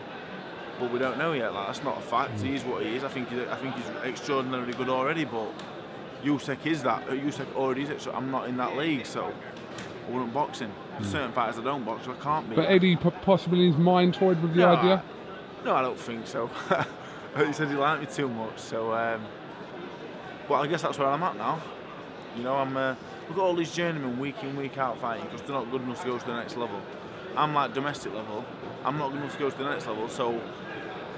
But 0.79 0.91
we 0.91 0.99
don't 0.99 1.17
know 1.17 1.33
yet. 1.33 1.53
Like 1.53 1.67
that's 1.67 1.83
not 1.83 1.97
a 1.97 2.01
fact. 2.01 2.39
He 2.41 2.53
is 2.53 2.63
what 2.63 2.83
he 2.83 2.95
is. 2.95 3.03
I 3.03 3.07
think 3.07 3.29
he's, 3.29 3.39
I 3.47 3.55
think 3.55 3.75
he's 3.75 3.87
extraordinarily 4.05 4.73
good 4.73 4.89
already. 4.89 5.25
But 5.25 5.47
Usyk 6.23 6.65
is 6.67 6.83
that. 6.83 7.01
Uh, 7.09 7.13
Usyk 7.13 7.55
already 7.55 7.81
is 7.81 7.89
it. 7.89 7.99
So 7.99 8.11
I'm 8.11 8.29
not 8.29 8.47
in 8.47 8.57
that 8.57 8.77
league. 8.77 9.07
So 9.07 9.25
I 9.25 10.11
wouldn't 10.11 10.35
box 10.35 10.59
him. 10.59 10.71
There's 10.99 11.11
certain 11.11 11.31
fighters 11.31 11.57
I 11.57 11.63
don't 11.63 11.83
box. 11.83 12.05
So 12.05 12.11
I 12.11 12.15
can't 12.17 12.47
be. 12.47 12.55
but 12.55 12.69
Eddie 12.69 12.95
possibly 12.95 13.65
in 13.65 13.71
his 13.73 13.81
mind 13.81 14.13
toyed 14.13 14.39
with 14.39 14.53
the 14.53 14.59
No, 14.59 14.75
idea. 14.75 15.03
No, 15.65 15.73
I 15.75 15.81
don't 15.81 15.97
think 15.99 16.27
so. 16.27 16.47
he 17.37 17.53
said 17.53 17.69
he 17.69 17.73
liked 17.75 18.01
me 18.01 18.07
too 18.07 18.29
much, 18.29 18.59
so. 18.59 18.93
Um, 18.93 19.25
but 20.47 20.55
I 20.55 20.67
guess 20.67 20.81
that's 20.81 20.97
where 20.97 21.07
I'm 21.07 21.23
at 21.23 21.35
now. 21.37 21.61
You 22.35 22.43
know, 22.43 22.55
I'm. 22.55 22.75
Uh, 22.75 22.95
look 23.29 23.37
at 23.37 23.41
all 23.41 23.55
these 23.55 23.73
journeymen 23.73 24.19
week 24.19 24.35
in, 24.43 24.55
week 24.55 24.77
out 24.77 24.99
fighting 24.99 25.25
because 25.25 25.41
they're 25.41 25.55
not 25.55 25.69
good 25.71 25.81
enough 25.81 26.01
to 26.01 26.07
go 26.07 26.17
to 26.17 26.25
the 26.25 26.35
next 26.35 26.55
level. 26.55 26.81
I'm 27.35 27.53
like 27.53 27.73
domestic 27.73 28.13
level. 28.13 28.45
I'm 28.83 28.97
not 28.97 29.11
good 29.11 29.21
enough 29.21 29.33
to 29.33 29.39
go 29.39 29.49
to 29.49 29.57
the 29.57 29.69
next 29.69 29.87
level, 29.87 30.07
so 30.09 30.39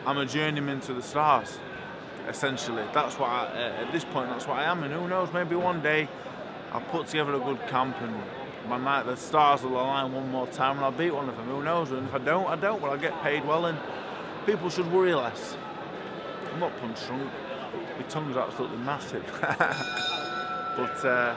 I'm 0.05 0.17
a 0.17 0.25
journeyman 0.25 0.79
to 0.81 0.93
the 0.93 1.01
stars. 1.01 1.59
Essentially, 2.27 2.83
that's 2.93 3.17
what 3.17 3.29
I, 3.29 3.45
uh, 3.45 3.85
at 3.85 3.91
this 3.91 4.03
point. 4.05 4.29
That's 4.29 4.47
what 4.47 4.57
I 4.59 4.65
am, 4.65 4.83
and 4.83 4.93
who 4.93 5.07
knows? 5.07 5.31
Maybe 5.33 5.55
one 5.55 5.81
day 5.81 6.07
I'll 6.71 6.81
put 6.81 7.07
together 7.07 7.33
a 7.33 7.39
good 7.39 7.59
camp 7.67 7.95
and 8.01 8.15
my 8.67 8.77
night 8.77 9.07
the 9.07 9.15
stars 9.15 9.63
will 9.63 9.71
align 9.71 10.13
one 10.13 10.29
more 10.29 10.45
time 10.47 10.75
and 10.75 10.85
I'll 10.85 10.91
beat 10.91 11.11
one 11.11 11.27
of 11.27 11.35
them. 11.35 11.47
Who 11.47 11.63
knows? 11.63 11.91
And 11.91 12.07
if 12.07 12.13
I 12.13 12.19
don't, 12.19 12.45
I 12.45 12.55
don't. 12.55 12.79
But 12.79 12.91
I 12.91 12.97
get 12.97 13.19
paid 13.23 13.45
well, 13.45 13.65
and 13.65 13.77
people 14.45 14.69
should 14.69 14.91
worry 14.91 15.15
less. 15.15 15.57
I'm 16.53 16.59
not 16.59 16.77
punch 16.79 17.05
drunk. 17.07 17.31
My 17.99 18.05
tongue's 18.05 18.37
absolutely 18.37 18.77
massive. 18.77 19.25
but 19.41 21.05
uh, 21.05 21.35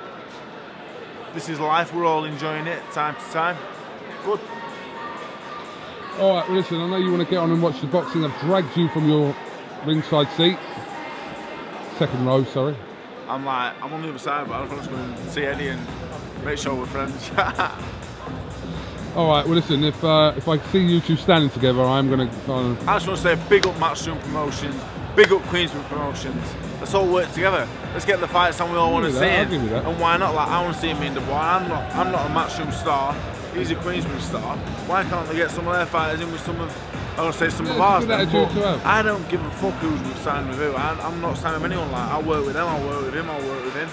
this 1.34 1.48
is 1.48 1.58
life. 1.58 1.92
We're 1.92 2.06
all 2.06 2.24
enjoying 2.24 2.68
it 2.68 2.80
time 2.92 3.16
to 3.16 3.32
time. 3.32 3.56
Good. 4.24 4.38
All 6.20 6.36
right, 6.36 6.48
well, 6.48 6.56
listen, 6.56 6.80
I 6.80 6.88
know 6.88 6.98
you 6.98 7.10
want 7.10 7.24
to 7.24 7.28
get 7.28 7.38
on 7.38 7.50
and 7.50 7.60
watch 7.60 7.80
the 7.80 7.88
boxing. 7.88 8.24
I've 8.24 8.40
dragged 8.42 8.76
you 8.76 8.88
from 8.90 9.08
your 9.08 9.34
ringside 9.84 10.28
seat. 10.36 10.56
Second 11.98 12.26
row, 12.26 12.44
sorry. 12.44 12.76
I'm 13.26 13.44
like, 13.44 13.82
I'm 13.82 13.92
on 13.92 14.02
the 14.02 14.10
other 14.10 14.18
side, 14.18 14.46
but 14.46 14.60
I'm 14.60 14.68
just 14.68 14.88
going 14.88 15.14
to 15.14 15.30
see 15.30 15.42
Eddie 15.42 15.68
and 15.68 15.84
make 16.44 16.58
sure 16.58 16.76
we're 16.76 16.86
friends. 16.86 17.28
All 19.16 19.28
right, 19.28 19.44
well, 19.44 19.56
listen, 19.56 19.82
if 19.82 20.04
uh, 20.04 20.32
if 20.36 20.46
I 20.46 20.58
see 20.70 20.78
you 20.78 21.00
two 21.00 21.16
standing 21.16 21.50
together, 21.50 21.82
I'm 21.82 22.08
going 22.08 22.28
to 22.28 22.36
kind 22.46 22.78
of. 22.78 22.88
I 22.88 22.94
just 22.94 23.08
want 23.08 23.18
to 23.18 23.22
say 23.24 23.48
big 23.48 23.66
up 23.66 23.74
Matchroom 23.76 24.20
Promotions, 24.20 24.80
big 25.16 25.32
up 25.32 25.42
Queensman 25.42 25.82
Promotions. 25.84 26.54
Let's 26.80 26.94
all 26.94 27.06
work 27.06 27.30
together. 27.32 27.68
Let's 27.92 28.04
get 28.04 28.20
the 28.20 28.28
fights 28.28 28.60
on 28.60 28.70
we 28.72 28.76
all 28.76 28.92
want 28.92 29.06
to 29.06 29.12
see. 29.12 29.24
And, 29.24 29.50
give 29.50 29.62
you 29.62 29.68
that. 29.70 29.84
and 29.84 30.00
why 30.00 30.16
not? 30.16 30.34
Like 30.34 30.48
I 30.48 30.62
want 30.62 30.74
to 30.74 30.80
see 30.80 30.88
him 30.88 31.02
in 31.02 31.14
the 31.14 31.20
boy. 31.20 31.34
I'm 31.34 31.68
not. 31.68 31.94
I'm 31.94 32.10
not 32.10 32.26
a 32.26 32.30
Matchroom 32.34 32.72
star. 32.72 33.14
He's 33.54 33.70
a 33.70 33.74
Queensman 33.76 34.20
star. 34.20 34.56
Why 34.88 35.04
can't 35.04 35.28
they 35.28 35.36
get 35.36 35.50
some 35.50 35.68
of 35.68 35.74
their 35.74 35.86
fighters 35.86 36.20
in 36.20 36.30
with 36.32 36.40
some 36.40 36.60
of? 36.60 36.70
I 37.18 37.22
want 37.22 37.34
to 37.34 37.38
say 37.38 37.50
some 37.54 37.66
Yeah, 37.66 37.74
of 37.74 37.80
ours. 37.80 38.06
then. 38.06 38.80
I 38.86 39.02
don't 39.02 39.28
give 39.28 39.44
a 39.44 39.50
fuck 39.52 39.74
who's 39.74 40.00
we've 40.02 40.16
signed 40.18 40.48
with 40.48 40.58
who. 40.58 40.72
I, 40.72 40.92
I'm 41.06 41.20
not 41.20 41.36
signing 41.36 41.60
with 41.62 41.70
anyone. 41.70 41.92
Like 41.92 42.08
I 42.10 42.18
work 42.20 42.44
with 42.46 42.54
them. 42.54 42.66
I 42.66 42.80
work 42.86 43.04
with 43.04 43.14
him. 43.14 43.28
I 43.30 43.38
work 43.46 43.64
with 43.64 43.74
him. 43.74 43.88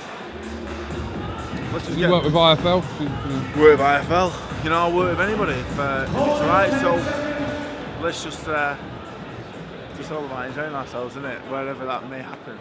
Let's 1.73 1.85
just 1.85 1.97
You 1.97 2.05
get 2.07 2.11
work 2.11 2.23
with 2.23 2.33
IFL. 2.33 2.81
so, 2.81 3.03
you 3.03 3.09
know. 3.09 3.61
work 3.61 3.77
with 3.77 3.79
IFL. 3.81 4.63
You 4.63 4.69
know, 4.71 4.79
I'll 4.79 4.93
work 4.95 5.17
with 5.17 5.27
anybody 5.27 5.53
if, 5.53 5.79
uh, 5.79 6.05
if 6.07 6.09
it's 6.15 6.41
right. 6.47 6.71
So 6.81 8.01
let's 8.01 8.23
just 8.23 8.47
uh, 8.47 8.75
just 9.99 10.11
all 10.13 10.25
about 10.25 10.47
enjoying 10.47 10.73
ourselves, 10.73 11.17
isn't 11.17 11.29
it? 11.29 11.39
Wherever 11.51 11.85
that 11.85 12.09
may 12.09 12.21
happen. 12.21 12.57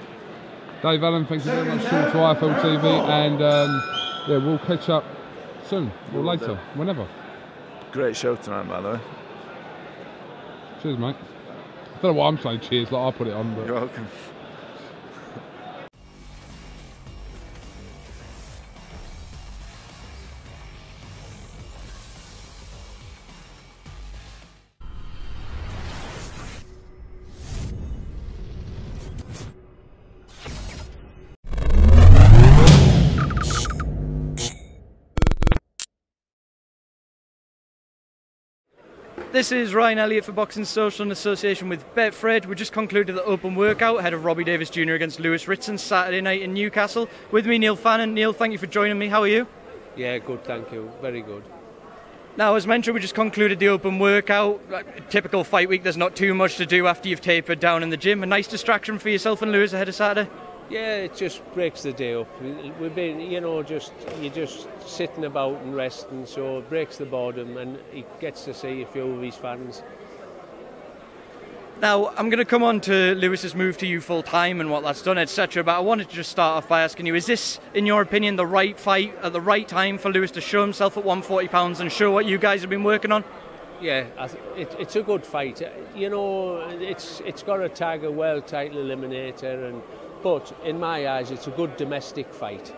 Dave 0.83 1.02
Allen, 1.02 1.25
thank 1.26 1.45
you 1.45 1.50
very 1.52 1.66
much 1.68 1.83
for 1.85 1.90
to 1.90 2.16
IFL 2.18 2.61
TV, 2.61 3.09
and 3.09 3.42
um, 3.42 3.83
yeah, 4.28 4.37
we'll 4.38 4.59
catch 4.59 4.88
up 4.88 5.04
soon 5.64 5.90
or 6.12 6.21
Will 6.21 6.25
later, 6.25 6.47
do. 6.47 6.54
whenever. 6.75 7.07
Great 7.92 8.16
show 8.16 8.35
tonight, 8.37 8.68
by 8.68 8.80
the 8.80 8.90
way. 8.90 9.00
Cheers, 10.83 10.99
mate. 10.99 11.16
I 11.16 12.00
don't 12.02 12.14
know 12.14 12.21
why 12.21 12.28
I'm 12.28 12.38
saying 12.38 12.61
cheers, 12.61 12.90
like 12.92 13.14
I 13.14 13.16
put 13.16 13.26
it 13.28 13.35
on, 13.35 13.54
but 13.54 13.66
You're 13.66 13.75
welcome. 13.75 14.07
This 39.39 39.53
is 39.53 39.73
Ryan 39.73 40.01
Elliott 40.01 40.25
for 40.25 40.33
Boxing 40.33 40.65
Social 40.65 41.07
in 41.07 41.13
association 41.13 41.69
with 41.69 41.95
Betfred. 41.95 42.47
We 42.47 42.57
just 42.57 42.73
concluded 42.73 43.15
the 43.15 43.23
open 43.23 43.55
workout 43.55 44.01
ahead 44.01 44.13
of 44.13 44.25
Robbie 44.25 44.43
Davies 44.43 44.69
Jr. 44.69 44.95
against 44.95 45.21
Lewis 45.21 45.47
Ritson 45.47 45.79
Saturday 45.79 46.21
night 46.21 46.43
in 46.43 46.53
Newcastle. 46.53 47.09
With 47.31 47.47
me, 47.47 47.57
Neil 47.57 47.77
Fannan. 47.77 48.15
Neil, 48.15 48.33
thank 48.33 48.51
you 48.51 48.59
for 48.59 48.67
joining 48.67 48.99
me. 48.99 49.07
How 49.07 49.21
are 49.21 49.29
you? 49.29 49.47
Yeah, 49.95 50.19
good, 50.19 50.43
thank 50.43 50.73
you. 50.73 50.91
Very 51.01 51.23
good. 51.23 51.45
Now, 52.37 52.57
as 52.57 52.67
mentioned, 52.67 52.97
we 52.97 53.01
just 53.01 53.15
concluded 53.15 53.61
the 53.61 53.69
open 53.69 54.01
workout. 54.01 54.61
Like, 54.69 55.09
Typical 55.09 55.45
fight 55.45 55.69
week, 55.69 55.85
there's 55.85 55.97
not 55.97 56.17
too 56.17 56.35
much 56.35 56.57
to 56.57 56.67
do 56.67 56.89
after 56.89 57.09
you've 57.09 57.21
tapered 57.21 57.61
down 57.61 57.85
in 57.85 57.91
the 57.91 57.97
gym. 57.97 58.25
A 58.25 58.27
nice 58.27 58.49
distraction 58.49 58.99
for 58.99 59.09
yourself 59.09 59.41
and 59.41 59.53
Lewis 59.53 59.73
ahead 59.73 59.89
of 59.89 59.95
Saturday. 59.95 60.29
Yeah, 60.71 60.97
it 60.97 61.17
just 61.17 61.41
breaks 61.54 61.83
the 61.83 61.93
day 61.93 62.15
up. 62.15 62.28
We- 62.43 62.73
We've 62.78 62.95
been, 62.95 63.21
you 63.21 63.41
know, 63.41 63.63
just 63.63 63.93
you're 64.21 64.33
just 64.33 64.67
sitting 64.87 65.25
about 65.25 65.61
and 65.63 65.75
resting, 65.75 66.26
so 66.26 66.59
it 66.59 66.69
breaks 66.69 66.99
the 66.99 67.07
boredom, 67.07 67.57
and 67.57 67.78
he 67.91 68.04
gets 68.21 68.45
to 68.45 68.52
see 68.54 68.83
a 68.83 68.87
few 68.87 69.11
of 69.13 69.23
his 69.23 69.35
fans. 69.35 69.83
Now, 71.81 72.09
I'm 72.17 72.28
going 72.28 72.39
to 72.39 72.45
come 72.45 72.65
on 72.65 72.81
to 72.83 73.15
Lewis's 73.15 73.54
move 73.54 73.78
to 73.78 73.87
you 73.87 74.00
full 74.00 74.23
time 74.25 74.61
and 74.61 74.69
what 74.69 74.83
that's 74.83 75.00
done, 75.00 75.17
etc. 75.17 75.63
But 75.63 75.76
I 75.76 75.78
wanted 75.78 76.09
to 76.11 76.15
just 76.17 76.31
start 76.31 76.57
off 76.57 76.69
by 76.69 76.83
asking 76.83 77.07
you: 77.07 77.15
Is 77.15 77.26
this, 77.26 77.61
in 77.73 77.87
your 77.87 78.02
opinion, 78.02 78.37
the 78.37 78.47
right 78.47 78.78
fight 78.78 79.15
at 79.23 79.33
the 79.33 79.41
right 79.41 79.67
time 79.67 79.97
for 79.97 80.11
Lewis 80.11 80.33
to 80.33 80.41
show 80.41 80.61
himself 80.61 80.97
at 80.97 81.04
140 81.04 81.47
pounds 81.49 81.78
and 81.81 81.91
show 81.93 82.11
what 82.11 82.26
you 82.26 82.37
guys 82.37 82.61
have 82.63 82.71
been 82.71 82.83
working 82.85 83.13
on? 83.13 83.23
Yeah, 83.81 84.07
it, 84.57 84.75
it's 84.81 84.97
a 84.97 85.02
good 85.02 85.25
fight. 85.25 85.63
You 85.95 86.11
know, 86.11 86.59
it's 86.69 87.21
it's 87.25 87.45
got 87.45 87.63
a 87.63 87.69
tag 87.69 88.02
a 88.02 88.11
world 88.11 88.49
title 88.49 88.83
eliminator, 88.83 89.69
and 89.69 89.81
but 90.23 90.52
in 90.65 90.78
my 90.78 91.09
eyes, 91.09 91.31
it's 91.31 91.47
a 91.47 91.52
good 91.52 91.76
domestic 91.76 92.33
fight. 92.33 92.75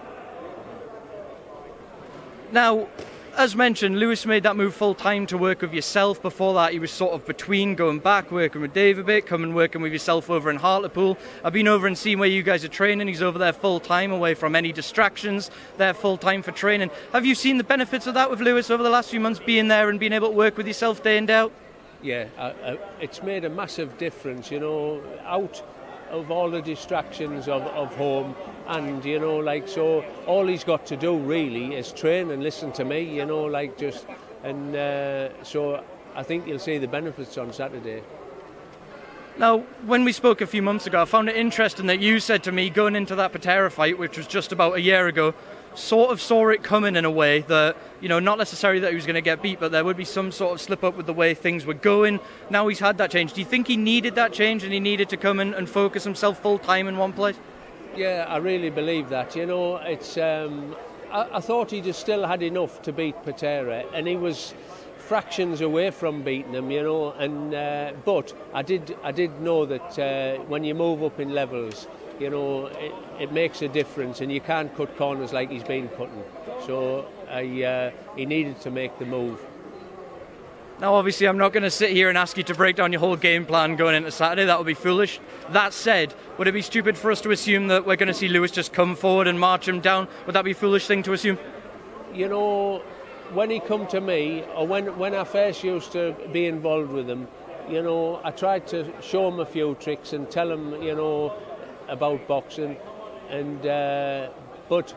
Now, 2.52 2.88
as 3.36 3.54
mentioned, 3.54 3.98
Lewis 3.98 4.26
made 4.26 4.42
that 4.42 4.56
move 4.56 4.74
full 4.74 4.94
time 4.94 5.24
to 5.26 5.38
work 5.38 5.62
with 5.62 5.72
yourself. 5.72 6.20
Before 6.20 6.52
that, 6.54 6.72
he 6.72 6.78
was 6.78 6.90
sort 6.90 7.12
of 7.12 7.24
between 7.24 7.74
going 7.76 8.00
back, 8.00 8.30
working 8.30 8.60
with 8.60 8.74
Dave 8.74 8.98
a 8.98 9.04
bit, 9.04 9.26
coming 9.26 9.54
working 9.54 9.80
with 9.80 9.92
yourself 9.92 10.28
over 10.28 10.50
in 10.50 10.56
Hartlepool. 10.56 11.16
I've 11.44 11.52
been 11.52 11.68
over 11.68 11.86
and 11.86 11.96
seen 11.96 12.18
where 12.18 12.28
you 12.28 12.42
guys 12.42 12.64
are 12.64 12.68
training. 12.68 13.06
He's 13.06 13.22
over 13.22 13.38
there 13.38 13.52
full 13.52 13.78
time, 13.78 14.10
away 14.10 14.34
from 14.34 14.56
any 14.56 14.72
distractions. 14.72 15.50
There 15.78 15.94
full 15.94 16.16
time 16.16 16.42
for 16.42 16.50
training. 16.50 16.90
Have 17.12 17.24
you 17.24 17.34
seen 17.34 17.56
the 17.56 17.64
benefits 17.64 18.06
of 18.06 18.14
that 18.14 18.30
with 18.30 18.40
Lewis 18.40 18.68
over 18.68 18.82
the 18.82 18.90
last 18.90 19.10
few 19.10 19.20
months, 19.20 19.38
being 19.38 19.68
there 19.68 19.88
and 19.88 20.00
being 20.00 20.12
able 20.12 20.30
to 20.30 20.36
work 20.36 20.56
with 20.56 20.66
yourself 20.66 21.02
day 21.02 21.16
in 21.16 21.26
day 21.26 21.34
out? 21.34 21.52
Yeah, 22.02 22.26
uh, 22.36 22.40
uh, 22.40 22.76
it's 23.00 23.22
made 23.22 23.44
a 23.44 23.50
massive 23.50 23.96
difference, 23.96 24.50
you 24.50 24.58
know, 24.58 25.02
out 25.24 25.62
of 26.10 26.30
all 26.30 26.50
the 26.50 26.60
distractions 26.60 27.48
of, 27.48 27.62
of 27.62 27.94
home. 27.96 28.34
And, 28.66 29.04
you 29.04 29.18
know, 29.18 29.36
like, 29.36 29.68
so 29.68 30.04
all 30.26 30.46
he's 30.46 30.64
got 30.64 30.86
to 30.86 30.96
do 30.96 31.16
really 31.16 31.74
is 31.74 31.92
train 31.92 32.30
and 32.30 32.42
listen 32.42 32.72
to 32.72 32.84
me, 32.84 33.00
you 33.00 33.26
know, 33.26 33.44
like 33.44 33.78
just, 33.78 34.06
and 34.44 34.76
uh, 34.76 35.42
so 35.42 35.82
I 36.14 36.22
think 36.22 36.46
you'll 36.46 36.58
see 36.58 36.78
the 36.78 36.88
benefits 36.88 37.38
on 37.38 37.52
Saturday. 37.52 38.02
Now, 39.38 39.60
when 39.86 40.04
we 40.04 40.12
spoke 40.12 40.40
a 40.40 40.46
few 40.46 40.60
months 40.60 40.86
ago, 40.86 41.02
I 41.02 41.04
found 41.06 41.28
it 41.28 41.36
interesting 41.36 41.86
that 41.86 42.00
you 42.00 42.20
said 42.20 42.42
to 42.44 42.52
me 42.52 42.68
going 42.68 42.94
into 42.94 43.14
that 43.14 43.32
Patera 43.32 43.70
fight, 43.70 43.98
which 43.98 44.18
was 44.18 44.26
just 44.26 44.52
about 44.52 44.74
a 44.74 44.80
year 44.80 45.06
ago, 45.06 45.34
sort 45.74 46.10
of 46.10 46.20
saw 46.20 46.48
it 46.48 46.62
coming 46.62 46.96
in 46.96 47.04
a 47.04 47.10
way 47.10 47.40
that, 47.42 47.76
you 48.00 48.08
know, 48.08 48.18
not 48.18 48.38
necessarily 48.38 48.80
that 48.80 48.90
he 48.90 48.96
was 48.96 49.06
going 49.06 49.14
to 49.14 49.20
get 49.20 49.42
beat, 49.42 49.60
but 49.60 49.72
there 49.72 49.84
would 49.84 49.96
be 49.96 50.04
some 50.04 50.32
sort 50.32 50.52
of 50.52 50.60
slip 50.60 50.82
up 50.82 50.96
with 50.96 51.06
the 51.06 51.12
way 51.12 51.34
things 51.34 51.64
were 51.64 51.74
going. 51.74 52.20
Now 52.48 52.68
he's 52.68 52.80
had 52.80 52.98
that 52.98 53.10
change. 53.10 53.32
Do 53.32 53.40
you 53.40 53.46
think 53.46 53.68
he 53.68 53.76
needed 53.76 54.14
that 54.16 54.32
change 54.32 54.64
and 54.64 54.72
he 54.72 54.80
needed 54.80 55.08
to 55.10 55.16
come 55.16 55.40
in 55.40 55.54
and 55.54 55.68
focus 55.68 56.04
himself 56.04 56.40
full 56.40 56.58
time 56.58 56.88
in 56.88 56.96
one 56.96 57.12
place? 57.12 57.36
Yeah, 57.96 58.26
I 58.28 58.36
really 58.36 58.70
believe 58.70 59.08
that. 59.08 59.34
You 59.34 59.46
know, 59.46 59.76
it's. 59.76 60.16
Um, 60.16 60.76
I, 61.10 61.28
I 61.34 61.40
thought 61.40 61.70
he 61.70 61.80
just 61.80 62.00
still 62.00 62.24
had 62.26 62.42
enough 62.42 62.82
to 62.82 62.92
beat 62.92 63.20
Patera, 63.24 63.84
and 63.92 64.06
he 64.06 64.16
was 64.16 64.54
fractions 64.98 65.60
away 65.60 65.90
from 65.90 66.22
beating 66.22 66.54
him. 66.54 66.70
You 66.70 66.82
know, 66.84 67.12
and 67.12 67.52
uh, 67.52 67.92
but 68.04 68.32
I 68.54 68.62
did. 68.62 68.96
I 69.02 69.10
did 69.10 69.40
know 69.40 69.66
that 69.66 69.98
uh, 69.98 70.42
when 70.44 70.62
you 70.62 70.74
move 70.74 71.02
up 71.02 71.18
in 71.18 71.30
levels, 71.30 71.88
you 72.20 72.30
know, 72.30 72.70
it 73.20 73.32
makes 73.32 73.62
a 73.62 73.68
difference, 73.68 74.20
and 74.20 74.32
you 74.32 74.40
can't 74.40 74.74
cut 74.76 74.96
corners 74.96 75.32
like 75.32 75.50
he's 75.50 75.62
been 75.62 75.88
cutting. 75.90 76.24
So 76.66 77.06
I, 77.28 77.62
uh, 77.62 77.90
he 78.16 78.26
needed 78.26 78.60
to 78.62 78.70
make 78.70 78.98
the 78.98 79.06
move. 79.06 79.40
Now, 80.80 80.94
obviously, 80.94 81.28
I'm 81.28 81.36
not 81.36 81.52
going 81.52 81.62
to 81.62 81.70
sit 81.70 81.90
here 81.90 82.08
and 82.08 82.16
ask 82.16 82.38
you 82.38 82.42
to 82.44 82.54
break 82.54 82.74
down 82.74 82.90
your 82.90 83.00
whole 83.00 83.16
game 83.16 83.44
plan 83.44 83.76
going 83.76 83.94
into 83.94 84.10
Saturday. 84.10 84.46
That 84.46 84.56
would 84.58 84.66
be 84.66 84.72
foolish. 84.72 85.20
That 85.50 85.74
said, 85.74 86.14
would 86.38 86.48
it 86.48 86.52
be 86.52 86.62
stupid 86.62 86.96
for 86.96 87.10
us 87.10 87.20
to 87.20 87.30
assume 87.30 87.68
that 87.68 87.86
we're 87.86 87.96
going 87.96 88.06
to 88.06 88.14
see 88.14 88.28
Lewis 88.28 88.50
just 88.50 88.72
come 88.72 88.96
forward 88.96 89.26
and 89.26 89.38
march 89.38 89.68
him 89.68 89.80
down? 89.80 90.08
Would 90.24 90.34
that 90.34 90.44
be 90.44 90.52
a 90.52 90.54
foolish 90.54 90.86
thing 90.86 91.02
to 91.02 91.12
assume? 91.12 91.38
you 92.12 92.28
know, 92.28 92.78
when 93.32 93.50
he 93.50 93.60
come 93.60 93.86
to 93.88 94.00
me, 94.00 94.44
or 94.56 94.66
when, 94.66 94.98
when 94.98 95.14
I 95.14 95.24
first 95.24 95.62
used 95.62 95.92
to 95.92 96.14
be 96.32 96.46
involved 96.46 96.90
with 96.90 97.08
him, 97.08 97.28
you 97.68 97.82
know, 97.82 98.20
I 98.24 98.30
tried 98.32 98.66
to 98.68 98.90
show 99.00 99.28
him 99.28 99.38
a 99.38 99.46
few 99.46 99.76
tricks 99.76 100.12
and 100.12 100.30
tell 100.30 100.50
him, 100.50 100.82
you 100.82 100.94
know, 100.94 101.32
about 101.88 102.26
boxing. 102.26 102.76
And 103.30 103.66
uh, 103.66 104.28
but 104.68 104.94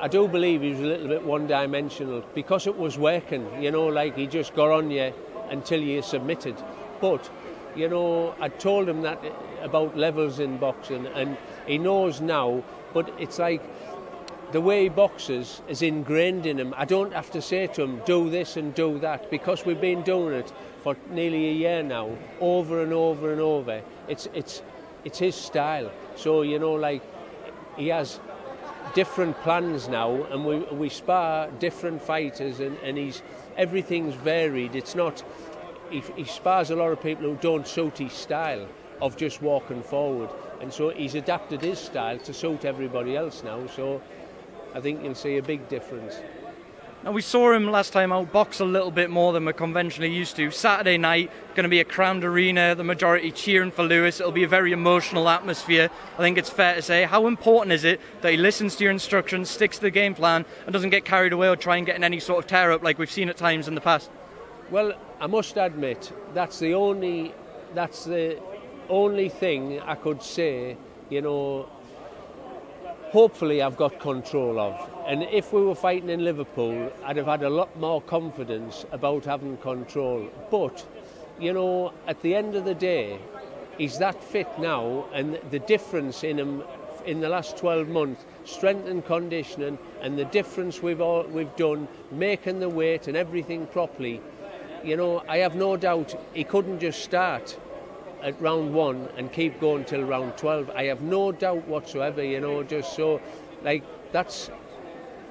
I 0.00 0.08
do 0.08 0.28
believe 0.28 0.62
he 0.62 0.70
was 0.70 0.80
a 0.80 0.84
little 0.84 1.08
bit 1.08 1.24
one-dimensional 1.24 2.22
because 2.34 2.66
it 2.66 2.76
was 2.76 2.98
working. 2.98 3.62
You 3.62 3.70
know, 3.70 3.86
like 3.86 4.16
he 4.16 4.26
just 4.26 4.54
got 4.54 4.70
on 4.70 4.90
you 4.90 5.12
until 5.50 5.80
you 5.80 6.02
submitted. 6.02 6.56
But 7.00 7.28
you 7.74 7.88
know, 7.88 8.34
I 8.40 8.48
told 8.48 8.88
him 8.88 9.02
that 9.02 9.22
about 9.62 9.96
levels 9.96 10.38
in 10.40 10.58
boxing, 10.58 11.06
and 11.06 11.36
he 11.66 11.78
knows 11.78 12.20
now. 12.20 12.62
But 12.92 13.12
it's 13.18 13.38
like 13.38 13.62
the 14.52 14.60
way 14.60 14.84
he 14.84 14.88
boxes 14.88 15.60
is 15.68 15.82
ingrained 15.82 16.46
in 16.46 16.58
him. 16.58 16.74
I 16.76 16.84
don't 16.84 17.12
have 17.12 17.30
to 17.32 17.42
say 17.42 17.66
to 17.66 17.82
him, 17.82 18.00
do 18.06 18.30
this 18.30 18.56
and 18.56 18.74
do 18.74 18.98
that, 19.00 19.30
because 19.30 19.66
we've 19.66 19.80
been 19.80 20.02
doing 20.02 20.34
it 20.34 20.52
for 20.82 20.96
nearly 21.10 21.50
a 21.50 21.52
year 21.52 21.82
now, 21.82 22.10
over 22.40 22.82
and 22.82 22.92
over 22.92 23.30
and 23.30 23.40
over. 23.40 23.82
It's, 24.08 24.26
it's, 24.32 24.62
it's 25.04 25.18
his 25.18 25.34
style. 25.34 25.90
So, 26.16 26.42
you 26.42 26.58
know, 26.58 26.72
like, 26.72 27.02
he 27.78 27.88
has 27.88 28.20
different 28.94 29.40
plans 29.42 29.88
now, 29.88 30.24
and 30.24 30.44
we, 30.44 30.56
we 30.74 30.88
spar 30.88 31.48
different 31.58 32.02
fighters, 32.02 32.60
and, 32.60 32.76
and 32.78 32.98
he's, 32.98 33.22
everything's 33.56 34.14
varied. 34.14 34.74
It's 34.74 34.94
not, 34.94 35.22
he, 35.90 36.02
he 36.16 36.24
spars 36.24 36.70
a 36.70 36.76
lot 36.76 36.92
of 36.92 37.02
people 37.02 37.24
who 37.24 37.36
don't 37.36 37.66
suit 37.66 37.98
his 37.98 38.12
style 38.12 38.66
of 39.00 39.16
just 39.16 39.40
walking 39.40 39.82
forward. 39.82 40.28
And 40.60 40.72
so 40.72 40.90
he's 40.90 41.14
adapted 41.14 41.62
his 41.62 41.78
style 41.78 42.18
to 42.18 42.34
suit 42.34 42.64
everybody 42.64 43.16
else 43.16 43.44
now. 43.44 43.66
So 43.68 44.02
I 44.74 44.80
think 44.80 45.04
you'll 45.04 45.14
see 45.14 45.36
a 45.36 45.42
big 45.42 45.68
difference. 45.68 46.20
Now 47.08 47.14
we 47.14 47.22
saw 47.22 47.52
him 47.52 47.70
last 47.70 47.94
time 47.94 48.12
out 48.12 48.32
box 48.32 48.60
a 48.60 48.66
little 48.66 48.90
bit 48.90 49.08
more 49.08 49.32
than 49.32 49.46
we're 49.46 49.54
conventionally 49.54 50.12
used 50.12 50.36
to. 50.36 50.50
Saturday 50.50 50.98
night, 50.98 51.30
going 51.54 51.64
to 51.64 51.70
be 51.70 51.80
a 51.80 51.84
crammed 51.84 52.22
arena, 52.22 52.74
the 52.74 52.84
majority 52.84 53.30
cheering 53.30 53.70
for 53.70 53.82
Lewis. 53.82 54.20
It'll 54.20 54.30
be 54.30 54.44
a 54.44 54.48
very 54.48 54.72
emotional 54.72 55.26
atmosphere. 55.30 55.88
I 56.18 56.18
think 56.18 56.36
it's 56.36 56.50
fair 56.50 56.74
to 56.74 56.82
say. 56.82 57.04
How 57.04 57.26
important 57.26 57.72
is 57.72 57.82
it 57.82 57.98
that 58.20 58.32
he 58.32 58.36
listens 58.36 58.76
to 58.76 58.84
your 58.84 58.90
instructions, 58.90 59.48
sticks 59.48 59.78
to 59.78 59.84
the 59.84 59.90
game 59.90 60.14
plan, 60.14 60.44
and 60.66 60.72
doesn't 60.74 60.90
get 60.90 61.06
carried 61.06 61.32
away 61.32 61.48
or 61.48 61.56
try 61.56 61.78
and 61.78 61.86
get 61.86 61.96
in 61.96 62.04
any 62.04 62.20
sort 62.20 62.44
of 62.44 62.46
tear 62.46 62.72
up 62.72 62.82
like 62.82 62.98
we've 62.98 63.10
seen 63.10 63.30
at 63.30 63.38
times 63.38 63.68
in 63.68 63.74
the 63.74 63.80
past? 63.80 64.10
Well, 64.70 64.92
I 65.18 65.28
must 65.28 65.56
admit 65.56 66.12
that's 66.34 66.58
the 66.58 66.74
only 66.74 67.32
that's 67.74 68.04
the 68.04 68.38
only 68.90 69.30
thing 69.30 69.80
I 69.80 69.94
could 69.94 70.22
say. 70.22 70.76
You 71.08 71.22
know, 71.22 71.70
hopefully 73.10 73.62
I've 73.62 73.76
got 73.76 73.98
control 74.00 74.58
of. 74.58 74.90
And 75.06 75.22
if 75.24 75.52
we 75.52 75.62
were 75.62 75.74
fighting 75.74 76.10
in 76.10 76.24
Liverpool, 76.24 76.92
I'd 77.04 77.16
have 77.16 77.26
had 77.26 77.42
a 77.42 77.50
lot 77.50 77.74
more 77.78 78.02
confidence 78.02 78.84
about 78.92 79.24
having 79.24 79.56
control. 79.58 80.28
But, 80.50 80.86
you 81.40 81.52
know, 81.52 81.92
at 82.06 82.20
the 82.20 82.34
end 82.34 82.54
of 82.54 82.64
the 82.64 82.74
day, 82.74 83.18
he's 83.78 83.98
that 83.98 84.22
fit 84.22 84.48
now, 84.58 85.06
and 85.12 85.40
the 85.50 85.58
difference 85.60 86.22
in 86.24 86.38
him 86.38 86.62
in 87.06 87.20
the 87.20 87.28
last 87.28 87.56
12 87.56 87.88
months, 87.88 88.26
strength 88.44 88.86
and 88.86 89.04
conditioning, 89.06 89.78
and 90.02 90.18
the 90.18 90.26
difference 90.26 90.82
we've 90.82 91.00
all 91.00 91.22
we've 91.24 91.54
done, 91.56 91.88
making 92.10 92.60
the 92.60 92.68
weight 92.68 93.08
and 93.08 93.16
everything 93.16 93.66
properly. 93.68 94.20
You 94.84 94.96
know, 94.96 95.22
I 95.26 95.38
have 95.38 95.54
no 95.54 95.76
doubt 95.76 96.14
he 96.34 96.44
couldn't 96.44 96.80
just 96.80 97.02
start 97.02 97.58
at 98.22 98.40
round 98.40 98.74
one 98.74 99.08
and 99.16 99.32
keep 99.32 99.60
going 99.60 99.84
till 99.84 100.02
round 100.02 100.36
12. 100.36 100.70
I 100.74 100.84
have 100.84 101.02
no 101.02 101.32
doubt 101.32 101.66
whatsoever, 101.68 102.22
you 102.22 102.40
know, 102.40 102.62
just 102.62 102.94
so, 102.94 103.20
like, 103.62 103.84
that's 104.12 104.50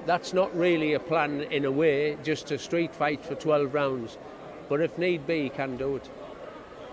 that's 0.06 0.32
not 0.32 0.56
really 0.56 0.94
a 0.94 1.00
plan 1.00 1.42
in 1.42 1.66
a 1.66 1.70
way, 1.70 2.16
just 2.22 2.50
a 2.50 2.58
street 2.58 2.94
fight 2.94 3.22
for 3.22 3.34
12 3.34 3.74
rounds. 3.74 4.16
But 4.68 4.80
if 4.80 4.96
need 4.96 5.26
be, 5.26 5.50
can 5.50 5.76
do 5.76 5.96
it. 5.96 6.08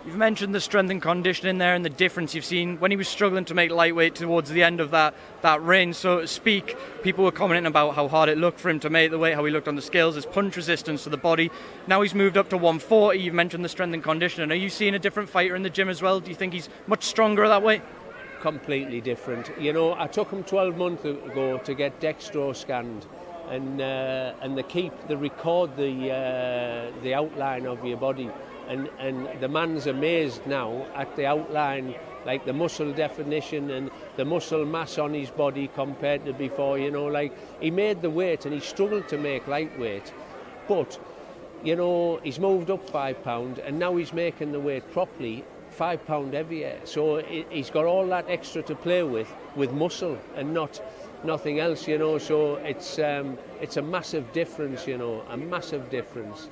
You've 0.06 0.18
mentioned 0.18 0.54
the 0.54 0.62
strength 0.62 0.92
and 0.92 1.02
conditioning 1.02 1.58
there 1.58 1.74
and 1.74 1.84
the 1.84 1.90
difference 1.90 2.36
you've 2.36 2.46
seen 2.46 2.80
when 2.80 2.92
he 2.92 2.98
was 2.98 3.08
struggling 3.08 3.44
to 3.46 3.56
make 3.56 3.72
lightweight 3.72 4.14
towards 4.14 4.52
the 4.52 4.62
end 4.62 4.80
of 4.80 4.92
that, 4.92 5.16
that 5.42 5.64
reign, 5.64 5.94
so 5.94 6.22
to 6.22 6.28
speak. 6.28 6.78
People 7.02 7.24
were 7.26 7.32
commenting 7.32 7.66
about 7.66 7.96
how 7.96 8.08
hard 8.08 8.30
it 8.30 8.38
looked 8.38 8.60
for 8.60 8.70
him 8.70 8.80
to 8.82 8.90
make 8.92 9.10
the 9.10 9.18
weight, 9.18 9.34
how 9.34 9.44
he 9.44 9.52
looked 9.52 9.68
on 9.68 9.76
the 9.76 9.82
scales, 9.82 10.14
his 10.14 10.28
punch 10.28 10.58
resistance 10.58 11.06
to 11.06 11.10
the 11.10 11.18
body. 11.18 11.50
Now 11.88 12.04
he's 12.04 12.14
moved 12.14 12.38
up 12.38 12.50
to 12.50 12.56
140. 12.56 13.18
You've 13.18 13.34
mentioned 13.34 13.66
the 13.66 13.70
strength 13.70 13.96
and 13.96 14.04
conditioning. 14.04 14.52
Are 14.52 14.62
you 14.62 14.70
seeing 14.70 14.94
a 14.94 15.00
different 15.00 15.28
fighter 15.28 15.56
in 15.56 15.64
the 15.64 15.72
gym 15.72 15.90
as 15.90 16.04
well? 16.04 16.20
Do 16.20 16.30
you 16.30 16.36
think 16.36 16.54
he's 16.54 16.70
much 16.86 17.04
stronger 17.04 17.48
that 17.48 17.64
way? 17.64 17.82
Completely 18.42 19.02
different. 19.02 19.52
You 19.60 19.74
know, 19.74 19.96
I 19.96 20.06
took 20.06 20.30
him 20.30 20.44
12 20.44 20.78
months 20.78 21.04
ago 21.04 21.58
to 21.58 21.74
get 21.74 22.00
DEXA 22.00 22.56
scanned. 22.56 23.08
And 23.50 23.80
uh, 23.80 24.34
and 24.42 24.58
the 24.58 24.64
keep 24.64 24.92
the 25.08 25.18
record 25.18 25.78
the 25.78 26.12
uh, 26.12 27.04
the 27.04 27.14
outline 27.14 27.68
of 27.68 27.86
your 27.86 27.98
body 27.98 28.32
and, 28.68 28.90
and 29.00 29.28
the 29.40 29.48
man's 29.48 29.88
amazed 29.88 30.46
now 30.46 30.86
at 30.96 31.16
the 31.16 31.26
outline, 31.26 31.96
like 32.26 32.46
the 32.46 32.54
muscle 32.54 32.92
definition 32.92 33.72
and 33.72 33.92
the 34.18 34.26
muscle 34.26 34.66
mass 34.66 34.98
on 34.98 35.14
his 35.14 35.30
body 35.30 35.70
compared 35.76 36.26
to 36.26 36.34
before. 36.34 36.78
You 36.78 36.92
know, 36.92 37.06
like 37.06 37.34
he 37.62 37.72
made 37.72 38.02
the 38.02 38.10
weight 38.10 38.46
and 38.46 38.54
he 38.54 38.60
struggled 38.60 39.08
to 39.10 39.18
make 39.18 39.48
lightweight, 39.48 40.14
but 40.68 41.00
you 41.64 41.76
know 41.76 42.20
he's 42.24 42.40
moved 42.40 42.70
up 42.70 42.88
five 42.90 43.24
pound 43.24 43.60
and 43.60 43.80
now 43.80 43.96
he's 43.96 44.14
making 44.14 44.52
the 44.52 44.60
weight 44.60 44.92
properly 44.92 45.44
five 45.76 46.06
pound 46.06 46.34
heavier. 46.34 46.80
So 46.86 47.18
he's 47.50 47.70
got 47.70 47.86
all 47.86 48.08
that 48.08 48.26
extra 48.30 48.64
to 48.64 48.76
play 48.76 49.04
with 49.04 49.32
with 49.56 49.72
muscle 49.74 50.18
and 50.36 50.54
not 50.54 50.82
nothing 51.24 51.60
else. 51.60 51.88
You 51.88 51.98
know, 51.98 52.18
so 52.18 52.56
it's 52.58 53.00
um, 53.00 53.38
it's 53.62 53.78
a 53.78 53.82
massive 53.82 54.32
difference. 54.32 54.88
You 54.88 54.98
know, 54.98 55.24
a 55.30 55.38
massive 55.38 55.90
difference. 55.90 56.50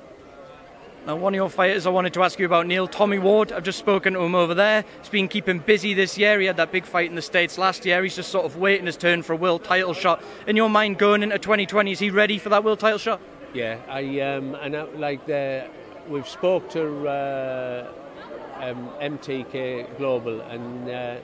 Now, 1.06 1.18
one 1.18 1.34
of 1.34 1.36
your 1.36 1.50
fighters 1.50 1.86
I 1.86 1.90
wanted 1.90 2.14
to 2.14 2.24
ask 2.24 2.40
you 2.40 2.46
about, 2.46 2.66
Neil, 2.66 2.88
Tommy 2.88 3.20
Ward. 3.20 3.52
I've 3.52 3.64
just 3.64 3.78
spoken 3.78 4.14
to 4.14 4.22
him 4.22 4.36
over 4.36 4.54
there. 4.54 4.86
He's 5.00 5.10
been 5.10 5.28
keeping 5.28 5.60
busy 5.60 5.94
this 5.94 6.18
year. 6.18 6.40
He 6.40 6.46
had 6.46 6.56
that 6.56 6.72
big 6.72 6.86
fight 6.86 7.10
in 7.10 7.16
the 7.16 7.22
States 7.22 7.58
last 7.58 7.86
year. 7.86 8.02
He's 8.04 8.16
just 8.16 8.32
sort 8.32 8.46
of 8.46 8.56
waiting 8.56 8.86
his 8.86 8.96
turn 8.96 9.22
for 9.22 9.34
a 9.34 9.36
world 9.36 9.66
title 9.66 9.94
shot. 9.94 10.24
In 10.48 10.56
your 10.56 10.70
mind, 10.70 10.98
going 11.00 11.22
into 11.22 11.38
2020, 11.38 11.92
is 11.92 12.00
he 12.00 12.10
ready 12.10 12.38
for 12.38 12.48
that 12.50 12.64
world 12.64 12.80
title 12.80 13.00
shot? 13.00 13.20
Yeah, 13.54 13.80
I 13.90 14.22
um, 14.22 14.56
and 14.56 14.98
like 14.98 15.26
the, 15.26 15.68
we've 16.08 16.28
spoke 16.28 16.70
to 16.70 17.08
uh, 17.10 17.92
um, 18.62 18.90
MTK 19.02 19.98
Global, 19.98 20.40
and 20.40 20.90
uh, 20.90 21.18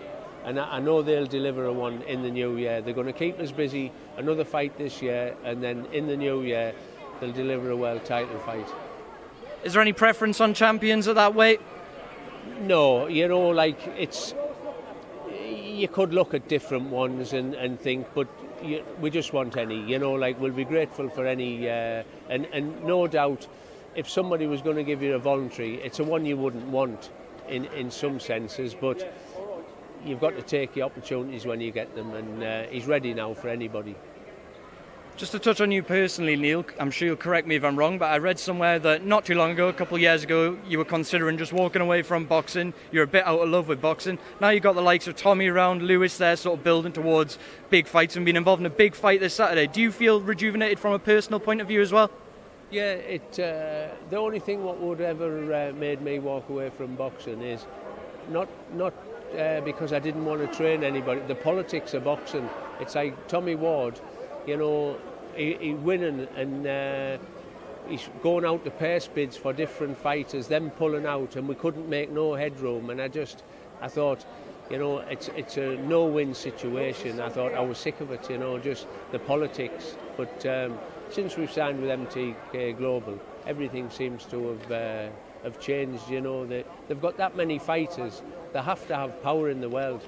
and 0.43 0.59
I 0.59 0.79
know 0.79 1.01
they'll 1.01 1.25
deliver 1.25 1.65
a 1.65 1.73
one 1.73 2.01
in 2.01 2.21
the 2.21 2.29
new 2.29 2.57
year. 2.57 2.81
They're 2.81 2.93
going 2.93 3.07
to 3.07 3.13
keep 3.13 3.39
us 3.39 3.51
busy. 3.51 3.93
Another 4.17 4.43
fight 4.43 4.77
this 4.77 5.01
year, 5.01 5.37
and 5.45 5.63
then 5.63 5.85
in 5.93 6.05
the 6.05 6.17
new 6.17 6.41
year, 6.41 6.73
they'll 7.21 7.31
deliver 7.31 7.69
a 7.69 7.77
world 7.77 8.03
title 8.03 8.39
fight. 8.39 8.67
Is 9.63 9.73
there 9.73 9.81
any 9.81 9.93
preference 9.93 10.39
on 10.39 10.53
champions 10.53 11.07
at 11.07 11.15
that 11.15 11.35
weight? 11.35 11.59
No, 12.61 13.07
you 13.07 13.27
know, 13.27 13.49
like 13.49 13.79
it's. 13.97 14.33
You 15.51 15.87
could 15.87 16.13
look 16.13 16.33
at 16.33 16.47
different 16.47 16.89
ones 16.89 17.33
and, 17.33 17.53
and 17.55 17.79
think, 17.79 18.07
but 18.13 18.27
you, 18.61 18.83
we 18.99 19.09
just 19.09 19.33
want 19.33 19.57
any. 19.57 19.79
You 19.81 19.99
know, 19.99 20.13
like 20.13 20.39
we'll 20.39 20.51
be 20.51 20.65
grateful 20.65 21.09
for 21.09 21.25
any, 21.25 21.69
uh, 21.69 22.03
and 22.29 22.47
and 22.51 22.83
no 22.83 23.07
doubt, 23.07 23.47
if 23.95 24.09
somebody 24.09 24.47
was 24.47 24.61
going 24.61 24.75
to 24.77 24.83
give 24.83 25.01
you 25.01 25.15
a 25.15 25.19
voluntary, 25.19 25.75
it's 25.75 25.99
a 25.99 26.03
one 26.03 26.25
you 26.25 26.37
wouldn't 26.37 26.67
want, 26.67 27.09
in 27.47 27.65
in 27.65 27.91
some 27.91 28.19
senses, 28.19 28.73
but 28.73 29.13
you've 30.05 30.21
got 30.21 30.35
to 30.35 30.41
take 30.41 30.73
the 30.73 30.81
opportunities 30.81 31.45
when 31.45 31.59
you 31.59 31.71
get 31.71 31.95
them, 31.95 32.13
and 32.13 32.43
uh, 32.43 32.63
he's 32.63 32.85
ready 32.85 33.13
now 33.13 33.33
for 33.33 33.49
anybody. 33.49 33.95
Just 35.19 35.33
to 35.33 35.39
touch 35.39 35.59
on 35.59 35.69
you 35.69 35.83
personally, 35.83 36.37
Neil, 36.37 36.65
I'm 36.79 36.91
sure 36.91 37.09
you'll 37.09 37.17
correct 37.17 37.45
me 37.45 37.57
if 37.57 37.63
I'm 37.65 37.75
wrong, 37.75 37.97
but 37.97 38.05
I 38.05 38.19
read 38.19 38.39
somewhere 38.39 38.79
that 38.79 39.03
not 39.03 39.25
too 39.25 39.35
long 39.35 39.51
ago, 39.51 39.67
a 39.67 39.73
couple 39.73 39.95
of 39.95 40.01
years 40.01 40.23
ago, 40.23 40.57
you 40.65 40.77
were 40.77 40.85
considering 40.85 41.37
just 41.37 41.51
walking 41.51 41.81
away 41.81 42.03
from 42.03 42.23
boxing. 42.23 42.73
You're 42.89 43.03
a 43.03 43.07
bit 43.07 43.27
out 43.27 43.41
of 43.41 43.49
love 43.49 43.67
with 43.67 43.81
boxing. 43.81 44.17
Now 44.39 44.47
you've 44.47 44.63
got 44.63 44.75
the 44.75 44.81
likes 44.81 45.07
of 45.07 45.17
Tommy 45.17 45.47
around, 45.47 45.81
Lewis 45.81 46.17
there, 46.17 46.37
sort 46.37 46.57
of 46.57 46.63
building 46.63 46.93
towards 46.93 47.37
big 47.69 47.85
fights 47.85 48.15
and 48.15 48.23
being 48.23 48.37
involved 48.37 48.61
in 48.61 48.65
a 48.65 48.69
big 48.69 48.95
fight 48.95 49.19
this 49.19 49.33
Saturday. 49.33 49.67
Do 49.67 49.81
you 49.81 49.91
feel 49.91 50.21
rejuvenated 50.21 50.79
from 50.79 50.93
a 50.93 50.99
personal 50.99 51.41
point 51.41 51.59
of 51.59 51.67
view 51.67 51.81
as 51.81 51.91
well? 51.91 52.09
Yeah, 52.71 52.93
it. 52.93 53.37
Uh, 53.37 53.89
the 54.09 54.15
only 54.15 54.39
thing 54.39 54.63
what 54.63 54.79
would 54.79 55.01
ever 55.01 55.53
uh, 55.53 55.73
made 55.73 56.01
me 56.01 56.19
walk 56.19 56.47
away 56.47 56.69
from 56.69 56.95
boxing 56.95 57.41
is 57.41 57.65
not 58.29 58.47
not 58.73 58.93
uh, 59.37 59.59
because 59.61 59.91
I 59.91 59.99
didn't 59.99 60.23
want 60.23 60.49
to 60.49 60.57
train 60.57 60.81
anybody. 60.81 61.19
The 61.27 61.35
politics 61.35 61.93
of 61.93 62.05
boxing. 62.05 62.49
It's 62.79 62.95
like 62.95 63.27
Tommy 63.27 63.55
Ward. 63.55 63.99
you 64.45 64.57
know, 64.57 64.97
he, 65.35 65.55
he 65.59 65.73
winning 65.73 66.27
and 66.35 66.67
uh, 66.67 67.17
he's 67.87 68.07
going 68.21 68.45
out 68.45 68.63
to 68.65 68.71
purse 68.71 69.07
bids 69.07 69.35
for 69.37 69.53
different 69.53 69.97
fighters, 69.97 70.47
them 70.47 70.69
pulling 70.71 71.05
out, 71.05 71.35
and 71.35 71.47
we 71.47 71.55
couldn't 71.55 71.89
make 71.89 72.11
no 72.11 72.35
headroom. 72.35 72.89
And 72.89 73.01
I 73.01 73.07
just, 73.07 73.43
I 73.81 73.87
thought, 73.87 74.25
you 74.69 74.77
know, 74.77 74.99
it's 74.99 75.29
it's 75.29 75.57
a 75.57 75.77
no-win 75.77 76.33
situation. 76.33 77.19
I 77.19 77.29
thought 77.29 77.53
I 77.53 77.61
was 77.61 77.77
sick 77.77 77.99
of 78.01 78.11
it, 78.11 78.29
you 78.29 78.37
know, 78.37 78.59
just 78.59 78.87
the 79.11 79.19
politics. 79.19 79.95
But 80.15 80.45
um, 80.45 80.77
since 81.09 81.37
we've 81.37 81.51
signed 81.51 81.81
with 81.81 81.89
MTK 81.89 82.77
Global, 82.77 83.19
everything 83.47 83.89
seems 83.89 84.25
to 84.25 84.49
have 84.49 84.71
uh, 84.71 85.09
have 85.43 85.59
changed. 85.59 86.09
You 86.09 86.21
know, 86.21 86.45
they, 86.45 86.65
they've 86.87 87.01
got 87.01 87.17
that 87.17 87.35
many 87.35 87.57
fighters. 87.57 88.21
They 88.53 88.61
have 88.61 88.85
to 88.87 88.95
have 88.95 89.21
power 89.23 89.49
in 89.49 89.61
the 89.61 89.69
world. 89.69 90.03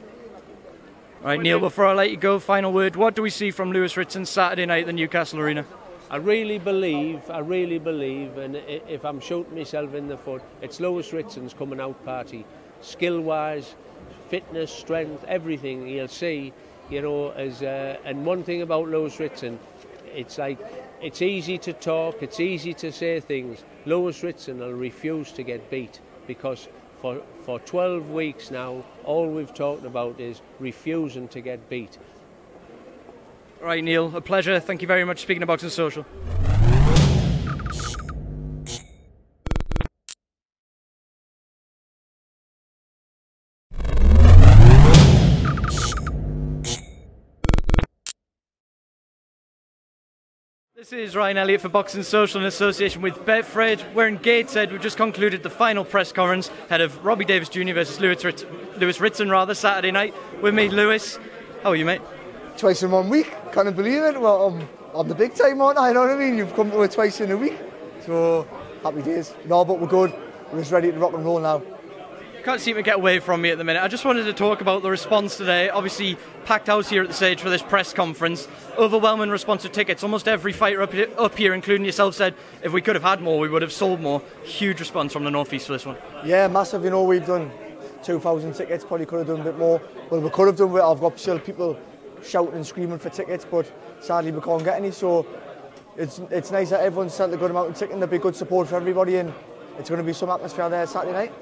Right, 1.24 1.40
Neil, 1.40 1.60
before 1.60 1.86
I 1.86 1.94
let 1.94 2.10
you 2.10 2.18
go, 2.18 2.40
final 2.40 2.74
word. 2.74 2.96
What 2.96 3.14
do 3.14 3.22
we 3.22 3.30
see 3.30 3.52
from 3.52 3.72
Lewis 3.72 3.96
Ritson 3.96 4.26
Saturday 4.26 4.66
night 4.66 4.82
at 4.82 4.86
the 4.88 4.94
Newcastle 4.94 5.40
Arena? 5.40 5.66
I 6.10 6.16
really 6.16 6.58
believe, 6.58 7.30
I 7.30 7.40
really 7.40 7.78
believe, 7.78 8.40
and 8.40 8.56
if 8.56 9.06
I'm 9.06 9.20
shooting 9.20 9.54
myself 9.54 9.94
in 9.94 10.08
the 10.08 10.18
foot, 10.18 10.42
it's 10.64 10.80
Lewis 10.80 11.14
Ritson's 11.14 11.54
coming 11.54 11.80
out 11.80 12.04
party. 12.06 12.44
Skill 12.82 13.22
wise, 13.22 13.76
fitness, 14.30 14.72
strength, 14.74 15.24
everything 15.28 15.88
you'll 15.88 16.08
see, 16.08 16.54
you 16.90 17.04
know, 17.04 17.30
as, 17.34 17.62
uh, 17.62 17.98
and 18.04 18.26
one 18.26 18.44
thing 18.44 18.64
about 18.64 18.90
Lewis 18.90 19.20
Ritson, 19.20 19.60
it's 20.16 20.40
like, 20.40 20.58
it's 21.04 21.22
easy 21.22 21.60
to 21.60 21.72
talk, 21.72 22.24
it's 22.24 22.40
easy 22.40 22.74
to 22.74 22.92
say 22.92 23.20
things. 23.20 23.64
Lewis 23.86 24.24
Ritson 24.24 24.58
will 24.58 24.74
refuse 24.74 25.32
to 25.34 25.44
get 25.44 25.70
beat 25.70 26.00
because 26.26 26.68
For, 27.02 27.22
for 27.44 27.60
12 27.60 28.12
weeks 28.12 28.52
now, 28.52 28.86
all 29.04 29.28
we've 29.28 29.54
talked 29.54 29.86
about 29.86 30.20
is 30.20 30.42
refusing 30.60 31.28
to 31.30 31.42
get 31.42 31.68
beat. 31.68 31.98
Right, 33.60 33.84
Neil, 33.84 34.16
a 34.16 34.22
pleasure. 34.22 34.60
Thank 34.60 34.82
you 34.82 34.88
very 34.88 35.04
much 35.04 35.18
for 35.18 35.24
speaking 35.24 35.42
to 35.42 35.48
Boxing 35.48 35.70
Social. 35.70 36.06
This 50.92 51.12
is 51.12 51.16
Ryan 51.16 51.38
Elliott 51.38 51.62
for 51.62 51.70
Boxing 51.70 52.04
Social 52.04 52.42
in 52.42 52.46
association 52.46 53.02
with 53.02 53.26
Betfred. 53.26 53.94
We're 53.94 54.10
in 54.10 54.18
Gateshead. 54.18 54.74
We've 54.74 54.82
just 54.82 54.98
concluded 54.98 55.42
the 55.42 55.50
final 55.50 55.86
press 55.86 56.12
conference 56.12 56.50
ahead 56.66 56.82
of 56.82 57.06
Robbie 57.06 57.24
Davies 57.24 57.48
Jr. 57.48 57.72
versus 57.72 58.02
Lewis, 58.02 58.26
Ritz- 58.26 58.44
Lewis 58.76 59.00
Ritson 59.00 59.30
rather 59.30 59.54
Saturday 59.54 59.92
night. 59.92 60.14
With 60.42 60.54
me, 60.54 60.68
Lewis. 60.68 61.18
How 61.64 61.70
are 61.70 61.78
you, 61.78 61.86
mate? 61.86 62.02
twice 62.58 62.84
in 62.84 62.92
one 62.92 63.08
week. 63.08 63.34
Can't 63.54 63.74
believe 63.74 64.04
it. 64.04 64.20
Well, 64.20 64.48
I'm, 64.48 64.68
I'm 64.94 65.08
the 65.08 65.16
big 65.16 65.34
time, 65.34 65.62
aren't 65.62 65.80
I? 65.80 65.88
You 65.88 65.94
know 65.94 66.02
what 66.02 66.10
I 66.10 66.18
mean? 66.18 66.38
You've 66.38 66.54
come 66.54 66.70
to 66.70 66.88
twice 66.90 67.22
in 67.22 67.32
a 67.32 67.38
week. 67.38 67.58
So, 68.06 68.46
happy 68.84 69.02
days. 69.02 69.34
No, 69.46 69.64
but 69.64 69.80
we're 69.80 69.88
good. 69.88 70.14
We're 70.52 70.60
just 70.60 70.74
ready 70.74 70.92
to 70.92 71.00
rock 71.00 71.14
and 71.14 71.24
roll 71.24 71.40
now. 71.40 71.64
Can't 72.44 72.60
seem 72.60 72.76
to 72.76 72.82
get 72.82 72.96
away 72.96 73.20
from 73.20 73.40
me 73.42 73.52
at 73.52 73.60
the 73.60 73.64
minute. 73.64 73.84
I 73.84 73.88
just 73.88 74.04
wanted 74.04 74.24
to 74.24 74.34
talk 74.34 74.62
about 74.62 74.82
the 74.82 74.90
response 74.90 75.38
today. 75.38 75.70
Obviously, 75.70 76.18
packed 76.46 76.68
house 76.68 76.90
here 76.90 77.04
at 77.04 77.08
the 77.08 77.14
stage 77.14 77.40
for 77.40 77.52
this 77.52 77.62
press 77.62 77.94
conference. 77.94 78.48
Overwhelming 78.80 79.30
response 79.30 79.62
to 79.62 79.70
tickets. 79.70 80.02
Almost 80.02 80.28
every 80.28 80.52
fighter 80.52 80.82
up 80.82 80.92
here, 80.92 81.08
up 81.20 81.38
here, 81.38 81.54
including 81.54 81.86
yourself, 81.86 82.16
said 82.16 82.34
if 82.64 82.74
we 82.74 82.82
could 82.82 82.96
have 82.96 83.04
had 83.04 83.22
more, 83.22 83.38
we 83.38 83.48
would 83.48 83.62
have 83.62 83.72
sold 83.72 84.02
more. 84.02 84.24
Huge 84.44 84.80
response 84.80 85.14
from 85.14 85.24
the 85.24 85.30
Northeast 85.30 85.68
for 85.68 85.74
this 85.74 85.86
one. 85.86 85.98
Yeah, 86.26 86.48
massive. 86.48 86.84
You 86.84 86.90
know, 86.90 87.04
we've 87.04 87.26
done 87.26 87.52
2,000 88.04 88.54
tickets. 88.54 88.84
Probably 88.84 89.06
could 89.06 89.20
have 89.20 89.28
done 89.28 89.42
a 89.42 89.44
bit 89.44 89.60
more. 89.60 89.80
Well, 90.10 90.22
we 90.22 90.30
could 90.32 90.48
have 90.48 90.56
done. 90.58 90.76
I've 90.82 91.00
got 91.00 91.20
still 91.20 91.38
people 91.38 91.80
shouting 92.24 92.56
and 92.56 92.66
screaming 92.66 92.98
for 92.98 93.10
tickets, 93.10 93.46
but 93.50 93.72
sadly 94.00 94.32
we 94.32 94.42
can't 94.42 94.64
get 94.64 94.78
any. 94.78 94.90
So 94.90 95.28
it's 95.96 96.18
it's 96.32 96.50
nice 96.50 96.72
that 96.72 96.82
everyone's 96.82 97.14
sent 97.14 97.36
a 97.36 97.38
good 97.38 97.52
amount 97.52 97.70
of 97.70 97.76
tickets. 97.76 97.94
There'll 97.94 98.08
be 98.08 98.18
good 98.18 98.36
support 98.36 98.68
for 98.68 98.78
everybody, 98.78 99.18
and 99.18 99.32
it's 99.78 99.90
going 99.90 100.02
to 100.02 100.06
be 100.06 100.14
some 100.14 100.32
atmosphere 100.32 100.70
there 100.70 100.88
Saturday 100.88 101.14
night. 101.14 101.34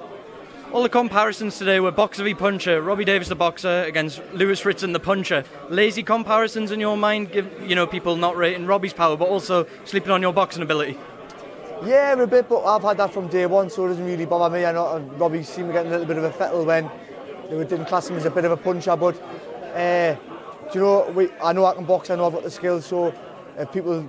All 0.71 0.83
the 0.83 0.89
comparisons 0.89 1.57
today 1.57 1.79
were 1.79 1.89
boxer 1.89 2.23
v 2.23 2.35
puncher. 2.35 2.79
Robbie 2.79 3.03
Davies, 3.03 3.27
the 3.27 3.33
boxer, 3.33 3.83
against 3.87 4.21
Lewis 4.33 4.63
Ritson, 4.63 4.93
the 4.93 4.99
puncher. 4.99 5.43
Lazy 5.67 6.03
comparisons 6.03 6.69
in 6.69 6.79
your 6.79 6.95
mind, 6.95 7.31
give 7.31 7.47
you 7.67 7.73
know 7.73 7.87
people 7.87 8.15
not 8.15 8.37
rating 8.37 8.67
Robbie's 8.67 8.93
power, 8.93 9.17
but 9.17 9.27
also 9.27 9.65
sleeping 9.85 10.11
on 10.11 10.21
your 10.21 10.31
boxing 10.31 10.61
ability. 10.61 10.95
Yeah, 11.83 12.13
a 12.13 12.27
bit, 12.27 12.47
but 12.47 12.63
I've 12.65 12.83
had 12.83 12.97
that 12.97 13.11
from 13.11 13.29
day 13.29 13.47
one, 13.47 13.71
so 13.71 13.85
it 13.85 13.89
doesn't 13.89 14.05
really 14.05 14.27
bother 14.27 14.55
me. 14.55 14.63
I 14.63 14.71
know 14.71 14.99
Robbie 15.17 15.41
seemed 15.41 15.69
to 15.69 15.73
get 15.73 15.87
a 15.87 15.89
little 15.89 16.05
bit 16.05 16.17
of 16.17 16.23
a 16.23 16.31
fettle 16.31 16.63
when 16.63 16.87
they 17.49 17.57
didn't 17.57 17.85
class 17.85 18.07
him 18.07 18.17
as 18.17 18.25
a 18.25 18.29
bit 18.31 18.45
of 18.45 18.51
a 18.51 18.57
puncher, 18.57 18.95
but 18.95 19.19
uh, 19.73 20.15
do 20.71 20.77
you 20.77 20.81
know, 20.81 21.09
we, 21.15 21.31
I 21.43 21.51
know 21.51 21.65
I 21.65 21.73
can 21.73 21.85
box, 21.85 22.11
I 22.11 22.15
know 22.15 22.27
I've 22.27 22.33
got 22.33 22.43
the 22.43 22.51
skills, 22.51 22.85
so 22.85 23.11
if 23.57 23.71
people 23.71 24.07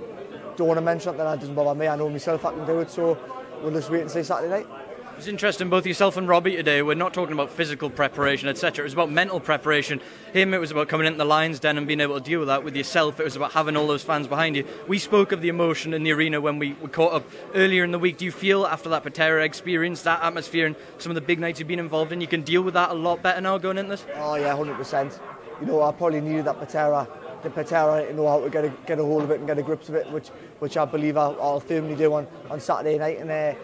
don't 0.57 0.69
want 0.69 0.77
to 0.77 0.83
mention 0.83 1.15
it, 1.15 1.17
then 1.17 1.25
that 1.25 1.41
doesn't 1.41 1.55
bother 1.55 1.79
me. 1.79 1.89
I 1.89 1.97
know 1.97 2.11
myself 2.11 2.45
I 2.45 2.53
can 2.53 2.67
do 2.67 2.81
it, 2.81 2.91
so 2.91 3.17
we'll 3.63 3.73
just 3.73 3.89
wait 3.89 4.03
and 4.03 4.11
see 4.11 4.23
Saturday 4.23 4.51
night. 4.51 4.80
It's 5.21 5.29
interesting, 5.29 5.69
both 5.69 5.85
yourself 5.85 6.17
and 6.17 6.27
Robbie 6.27 6.57
today. 6.57 6.81
We're 6.81 6.95
not 6.95 7.13
talking 7.13 7.35
about 7.35 7.51
physical 7.51 7.91
preparation, 7.91 8.49
etc. 8.49 8.83
It 8.83 8.85
was 8.85 8.95
about 8.95 9.11
mental 9.11 9.39
preparation. 9.39 10.01
Him, 10.33 10.55
it 10.55 10.59
was 10.59 10.71
about 10.71 10.89
coming 10.89 11.07
into 11.07 11.19
the 11.19 11.27
Lions 11.27 11.61
Den 11.61 11.77
and 11.77 11.87
being 11.87 12.01
able 12.01 12.19
to 12.19 12.25
deal 12.25 12.39
with 12.39 12.49
that. 12.49 12.65
With 12.65 12.75
yourself, 12.75 13.21
it 13.21 13.25
was 13.25 13.37
about 13.37 13.53
having 13.53 13.77
all 13.77 13.87
those 13.87 14.03
fans 14.03 14.29
behind 14.29 14.57
you. 14.57 14.67
We 14.89 14.99
spoke 14.99 15.33
of 15.33 15.43
the 15.43 15.51
emotion 15.51 15.93
in 15.93 16.05
the 16.05 16.13
arena 16.13 16.41
when 16.41 16.59
we, 16.59 16.73
we 16.73 16.89
caught 16.89 17.13
up 17.13 17.31
earlier 17.55 17.85
in 17.85 17.91
the 17.91 17.99
week. 17.99 18.17
Do 18.17 18.25
you 18.25 18.33
feel 18.33 18.67
after 18.67 18.89
that 18.89 19.03
Patera 19.03 19.45
experience, 19.45 20.01
that 20.05 20.23
atmosphere, 20.23 20.65
and 20.65 20.75
some 20.97 21.11
of 21.11 21.17
the 21.17 21.21
big 21.21 21.39
nights 21.39 21.59
you've 21.59 21.69
been 21.69 21.79
involved 21.79 22.13
in, 22.13 22.23
you 22.23 22.27
can 22.27 22.41
deal 22.41 22.63
with 22.63 22.73
that 22.73 22.89
a 22.89 22.95
lot 22.95 23.23
better 23.23 23.43
now 23.43 23.59
going 23.59 23.77
into 23.77 23.91
this? 23.91 24.07
Oh 24.15 24.37
yeah, 24.37 24.57
hundred 24.57 24.77
percent. 24.77 25.21
You 25.61 25.67
know, 25.67 25.83
I 25.83 25.93
probably 25.93 26.23
needed 26.23 26.47
that 26.47 26.59
Patera, 26.59 27.07
the 27.43 27.51
Patera 27.51 28.07
to 28.07 28.15
know 28.15 28.27
how 28.27 28.41
to 28.41 28.49
get 28.49 28.65
a, 28.65 28.71
get 28.87 28.99
a 28.99 29.05
hold 29.05 29.25
of 29.25 29.31
it 29.33 29.41
and 29.41 29.47
get 29.47 29.59
a 29.59 29.63
grip 29.63 29.87
of 29.87 29.95
it, 29.97 30.11
which 30.13 30.29
which 30.61 30.79
I 30.79 30.87
believe 30.87 31.19
I'll, 31.19 31.37
I'll 31.43 31.61
firmly 31.61 31.95
do 31.95 32.15
on, 32.15 32.27
on 32.49 32.59
Saturday 32.59 32.97
night. 32.97 33.19
And 33.19 33.31
uh, 33.31 33.55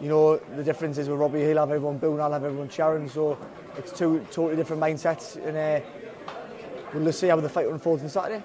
you 0.00 0.08
know, 0.08 0.36
the 0.36 0.64
difference 0.64 0.98
is 0.98 1.08
with 1.08 1.18
Robbie, 1.18 1.40
he'll 1.40 1.58
have 1.58 1.70
everyone 1.70 1.98
booing, 1.98 2.20
I'll 2.20 2.32
have 2.32 2.44
everyone 2.44 2.68
cheering. 2.68 3.08
So 3.08 3.38
it's 3.76 3.92
two 3.92 4.24
totally 4.30 4.56
different 4.56 4.82
mindsets. 4.82 5.36
And 5.36 5.56
uh, 5.56 5.86
we'll 6.92 7.04
just 7.04 7.20
see 7.20 7.28
how 7.28 7.40
the 7.40 7.48
fight 7.48 7.66
unfolds 7.66 8.02
on 8.02 8.08
Saturday. 8.08 8.42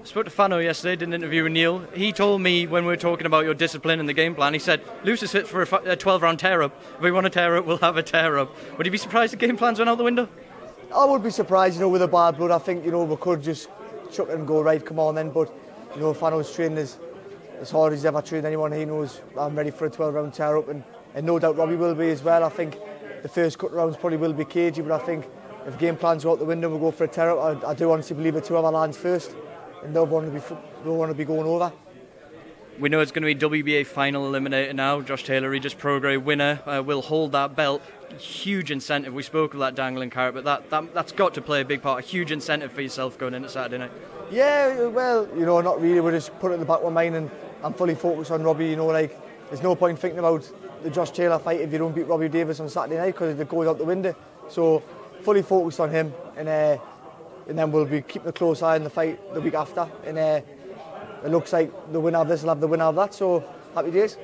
I 0.00 0.04
spoke 0.04 0.24
to 0.24 0.30
Fano 0.30 0.58
yesterday, 0.58 0.96
did 0.96 1.08
an 1.08 1.14
interview 1.14 1.42
with 1.42 1.52
Neil. 1.52 1.80
He 1.92 2.10
told 2.10 2.40
me 2.40 2.66
when 2.66 2.84
we 2.84 2.88
were 2.88 2.96
talking 2.96 3.26
about 3.26 3.44
your 3.44 3.52
discipline 3.52 4.00
and 4.00 4.08
the 4.08 4.14
game 4.14 4.34
plan, 4.34 4.54
he 4.54 4.58
said, 4.58 4.80
Lewis 5.04 5.22
is 5.22 5.30
fit 5.30 5.46
for 5.46 5.62
a 5.62 5.94
12 5.94 6.22
round 6.22 6.38
tear 6.38 6.62
up. 6.62 6.74
If 6.94 7.02
we 7.02 7.12
want 7.12 7.24
to 7.24 7.30
tear 7.30 7.56
up, 7.56 7.66
we'll 7.66 7.76
have 7.78 7.98
a 7.98 8.02
tear 8.02 8.38
up. 8.38 8.50
Would 8.78 8.86
you 8.86 8.92
be 8.92 8.96
surprised 8.96 9.34
the 9.34 9.36
game 9.36 9.58
plans 9.58 9.78
went 9.78 9.90
out 9.90 9.98
the 9.98 10.04
window? 10.04 10.26
I 10.94 11.04
would 11.04 11.22
be 11.22 11.30
surprised, 11.30 11.74
you 11.74 11.82
know, 11.82 11.90
with 11.90 12.02
a 12.02 12.08
bad 12.08 12.38
blood. 12.38 12.50
I 12.50 12.58
think, 12.58 12.84
you 12.84 12.90
know, 12.90 13.04
we 13.04 13.16
could 13.16 13.42
just 13.42 13.68
chuck 14.10 14.28
it 14.30 14.34
and 14.34 14.46
go, 14.46 14.62
right, 14.62 14.84
come 14.84 14.98
on 14.98 15.14
then. 15.14 15.30
But, 15.30 15.54
you 15.94 16.00
know, 16.00 16.14
Fano's 16.14 16.52
training 16.52 16.78
as, 16.78 16.98
as 17.60 17.70
hard 17.70 17.92
as 17.92 18.00
he's 18.00 18.06
ever 18.06 18.22
trained 18.22 18.46
anyone. 18.46 18.72
He 18.72 18.84
knows 18.84 19.20
I'm 19.38 19.54
ready 19.54 19.70
for 19.70 19.86
a 19.86 19.90
12 19.90 20.14
round 20.14 20.34
tear 20.34 20.56
up, 20.56 20.68
and, 20.68 20.82
and 21.14 21.26
no 21.26 21.38
doubt 21.38 21.56
Robbie 21.56 21.76
will 21.76 21.94
be 21.94 22.08
as 22.08 22.22
well. 22.22 22.42
I 22.42 22.48
think 22.48 22.78
the 23.22 23.28
first 23.28 23.58
cut 23.58 23.72
rounds 23.72 23.96
probably 23.96 24.18
will 24.18 24.32
be 24.32 24.44
cagey, 24.44 24.82
but 24.82 25.00
I 25.00 25.04
think 25.04 25.26
if 25.66 25.78
game 25.78 25.96
plans 25.96 26.24
go 26.24 26.32
out 26.32 26.38
the 26.38 26.44
window, 26.44 26.70
we'll 26.70 26.78
go 26.78 26.90
for 26.90 27.04
a 27.04 27.08
tear 27.08 27.30
up. 27.30 27.64
I, 27.64 27.70
I 27.70 27.74
do 27.74 27.92
honestly 27.92 28.16
believe 28.16 28.34
the 28.34 28.40
two 28.40 28.56
other 28.56 28.70
lads 28.70 28.96
first, 28.96 29.34
and 29.82 29.94
they'll 29.94 30.06
want 30.06 30.26
to 30.26 30.32
be, 30.32 30.56
they'll 30.82 30.96
want 30.96 31.10
to 31.10 31.14
be 31.14 31.24
going 31.24 31.46
over. 31.46 31.72
We 32.78 32.88
know 32.88 33.00
it's 33.00 33.12
going 33.12 33.38
to 33.38 33.48
be 33.50 33.62
WBA 33.62 33.86
final 33.86 34.24
eliminator 34.30 34.74
now. 34.74 35.02
Josh 35.02 35.24
Taylor, 35.24 35.50
Regis 35.50 35.74
Prograis 35.74 36.22
winner, 36.22 36.60
uh, 36.64 36.82
will 36.82 37.02
hold 37.02 37.32
that 37.32 37.54
belt. 37.54 37.82
Huge 38.16 38.70
incentive. 38.70 39.12
We 39.12 39.22
spoke 39.22 39.52
of 39.52 39.60
that 39.60 39.74
dangling 39.74 40.08
carrot, 40.08 40.34
but 40.34 40.44
that, 40.44 40.70
that, 40.70 40.94
that's 40.94 41.12
got 41.12 41.34
to 41.34 41.42
play 41.42 41.60
a 41.60 41.64
big 41.64 41.82
part. 41.82 42.02
A 42.02 42.06
huge 42.06 42.32
incentive 42.32 42.72
for 42.72 42.80
yourself 42.80 43.18
going 43.18 43.34
into 43.34 43.50
Saturday 43.50 43.76
night. 43.76 43.92
Yeah, 44.30 44.86
well, 44.86 45.28
you 45.36 45.44
know, 45.44 45.60
not 45.60 45.82
really. 45.82 46.00
We're 46.00 46.12
just 46.12 46.36
put 46.38 46.52
it 46.52 46.54
in 46.54 46.60
the 46.60 46.66
back 46.66 46.78
of 46.78 46.84
my 46.84 47.04
mind 47.04 47.16
and 47.16 47.30
I'm 47.62 47.74
fully 47.74 47.94
focused 47.94 48.30
on 48.30 48.42
Robbie. 48.42 48.68
You 48.68 48.76
know, 48.76 48.86
like, 48.86 49.18
there's 49.48 49.62
no 49.62 49.74
point 49.74 49.98
thinking 49.98 50.18
about 50.18 50.50
the 50.82 50.90
Josh 50.90 51.10
Taylor 51.10 51.38
fight 51.38 51.60
if 51.60 51.72
you 51.72 51.78
don't 51.78 51.94
beat 51.94 52.06
Robbie 52.06 52.28
Davies 52.28 52.60
on 52.60 52.68
Saturday 52.68 52.96
night 52.96 53.12
because 53.12 53.38
it 53.38 53.48
goes 53.48 53.66
out 53.66 53.78
the 53.78 53.84
window. 53.84 54.14
So, 54.48 54.82
fully 55.22 55.42
focused 55.42 55.80
on 55.80 55.90
him 55.90 56.14
and 56.36 56.48
uh, 56.48 56.78
and 57.48 57.58
then 57.58 57.72
we'll 57.72 57.84
be 57.84 58.00
keeping 58.02 58.28
a 58.28 58.32
close 58.32 58.62
eye 58.62 58.76
on 58.76 58.84
the 58.84 58.90
fight 58.90 59.34
the 59.34 59.40
week 59.40 59.54
after. 59.54 59.88
And 60.04 60.16
uh, 60.16 60.40
it 61.24 61.30
looks 61.30 61.52
like 61.52 61.70
the 61.92 62.00
winner 62.00 62.18
of 62.18 62.28
this 62.28 62.42
will 62.42 62.50
have 62.50 62.60
the 62.60 62.68
winner 62.68 62.84
of 62.84 62.94
that. 62.96 63.12
So, 63.12 63.44
happy 63.74 63.90
days. 63.90 64.16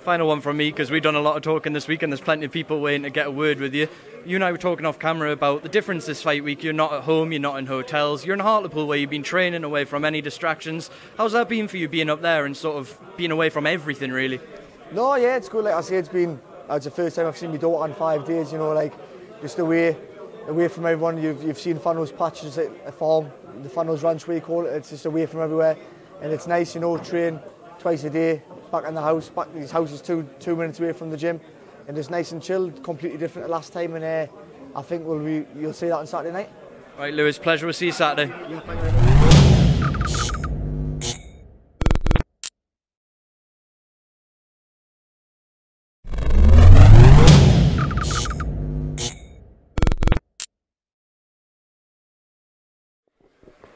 Final 0.00 0.26
one 0.26 0.40
from 0.40 0.56
me 0.56 0.70
because 0.70 0.90
we've 0.90 1.02
done 1.02 1.14
a 1.14 1.20
lot 1.20 1.36
of 1.36 1.42
talking 1.42 1.74
this 1.74 1.86
week 1.86 2.02
and 2.02 2.12
there's 2.12 2.20
plenty 2.20 2.46
of 2.46 2.50
people 2.50 2.80
waiting 2.80 3.02
to 3.04 3.10
get 3.10 3.26
a 3.26 3.30
word 3.30 3.60
with 3.60 3.74
you. 3.74 3.88
You 4.24 4.36
and 4.36 4.44
I 4.44 4.52
were 4.52 4.58
talking 4.58 4.86
off 4.86 5.00
camera 5.00 5.32
about 5.32 5.64
the 5.64 5.68
difference 5.68 6.06
this 6.06 6.22
fight 6.22 6.44
week. 6.44 6.62
You're 6.62 6.72
not 6.72 6.92
at 6.92 7.02
home, 7.02 7.32
you're 7.32 7.40
not 7.40 7.58
in 7.58 7.66
hotels, 7.66 8.24
you're 8.24 8.34
in 8.34 8.40
Hartlepool 8.40 8.86
where 8.86 8.96
you've 8.96 9.10
been 9.10 9.24
training 9.24 9.64
away 9.64 9.84
from 9.84 10.04
any 10.04 10.20
distractions. 10.20 10.90
How's 11.18 11.32
that 11.32 11.48
been 11.48 11.66
for 11.66 11.76
you 11.76 11.88
being 11.88 12.08
up 12.08 12.22
there 12.22 12.44
and 12.44 12.56
sort 12.56 12.76
of 12.76 12.96
being 13.16 13.32
away 13.32 13.50
from 13.50 13.66
everything 13.66 14.12
really? 14.12 14.38
No, 14.92 15.16
yeah, 15.16 15.36
it's 15.36 15.48
good. 15.48 15.64
Like 15.64 15.74
I 15.74 15.80
say, 15.80 15.96
it's 15.96 16.08
been 16.08 16.40
uh, 16.70 16.74
it's 16.74 16.84
the 16.84 16.92
first 16.92 17.16
time 17.16 17.26
I've 17.26 17.36
seen 17.36 17.50
my 17.50 17.56
daughter 17.56 17.90
in 17.90 17.96
five 17.96 18.24
days. 18.24 18.52
You 18.52 18.58
know, 18.58 18.72
like 18.72 18.92
just 19.40 19.58
away, 19.58 19.96
away 20.46 20.68
from 20.68 20.86
everyone. 20.86 21.20
You've 21.20 21.42
you've 21.42 21.58
seen 21.58 21.78
Fano's 21.78 22.12
patches 22.12 22.58
at 22.58 22.70
a 22.86 22.92
farm, 22.92 23.28
the 23.62 23.68
Fano's 23.68 24.04
Ranch, 24.04 24.28
we 24.28 24.38
call 24.38 24.66
it. 24.66 24.70
It's 24.70 24.90
just 24.90 25.06
away 25.06 25.26
from 25.26 25.40
everywhere, 25.40 25.76
and 26.20 26.32
it's 26.32 26.46
nice. 26.46 26.76
You 26.76 26.80
know, 26.80 26.96
train 26.96 27.40
twice 27.80 28.04
a 28.04 28.10
day, 28.10 28.42
back 28.70 28.86
in 28.86 28.94
the 28.94 29.02
house. 29.02 29.30
Back 29.30 29.52
his 29.52 29.72
house 29.72 29.90
is 29.90 30.00
two 30.00 30.28
two 30.38 30.54
minutes 30.54 30.78
away 30.78 30.92
from 30.92 31.10
the 31.10 31.16
gym, 31.16 31.40
and 31.88 31.98
it's 31.98 32.10
nice 32.10 32.32
and 32.32 32.42
chilled. 32.42 32.82
Completely 32.82 33.18
different 33.18 33.46
to 33.48 33.52
last 33.52 33.72
time, 33.72 33.94
and 33.94 34.04
uh, 34.04 34.26
I 34.76 34.82
think 34.82 35.06
we'll 35.06 35.18
be, 35.18 35.46
you'll 35.58 35.72
see 35.72 35.88
that 35.88 35.98
on 35.98 36.06
Saturday 36.06 36.32
night. 36.32 36.50
Right, 36.98 37.14
Lewis, 37.14 37.38
pleasure. 37.38 37.66
We'll 37.66 37.72
see 37.72 37.86
you 37.86 37.92
Saturday. 37.92 38.32
Yeah, 38.48 38.60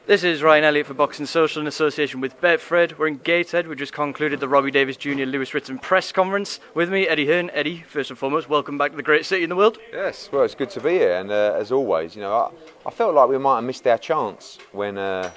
This 0.07 0.23
is 0.23 0.41
Ryan 0.41 0.63
Elliott 0.63 0.87
for 0.87 0.93
Boxing 0.93 1.25
Social 1.25 1.59
in 1.59 1.67
association 1.67 2.21
with 2.21 2.39
Betfred. 2.39 2.97
We're 2.97 3.07
in 3.07 3.17
Gateshead. 3.17 3.67
We 3.67 3.75
just 3.75 3.91
concluded 3.91 4.39
the 4.39 4.47
Robbie 4.47 4.71
Davies 4.71 4.95
Jr. 4.95 5.25
Lewis 5.25 5.53
Ritson 5.53 5.79
press 5.79 6.13
conference. 6.13 6.61
With 6.73 6.89
me, 6.89 7.09
Eddie 7.09 7.27
Hearn. 7.27 7.49
Eddie, 7.49 7.83
first 7.89 8.09
and 8.09 8.17
foremost, 8.17 8.47
welcome 8.47 8.77
back 8.77 8.91
to 8.91 8.95
the 8.95 9.03
great 9.03 9.25
city 9.25 9.43
in 9.43 9.49
the 9.49 9.57
world. 9.57 9.79
Yes, 9.91 10.29
well, 10.31 10.43
it's 10.43 10.55
good 10.55 10.69
to 10.69 10.79
be 10.79 10.91
here, 10.91 11.17
and 11.17 11.29
uh, 11.29 11.57
as 11.57 11.73
always, 11.73 12.15
you 12.15 12.21
know, 12.21 12.33
I, 12.33 12.51
I 12.87 12.89
felt 12.89 13.15
like 13.15 13.27
we 13.27 13.37
might 13.37 13.55
have 13.55 13.65
missed 13.65 13.85
our 13.85 13.97
chance 13.97 14.59
when 14.71 14.97
uh, 14.97 15.29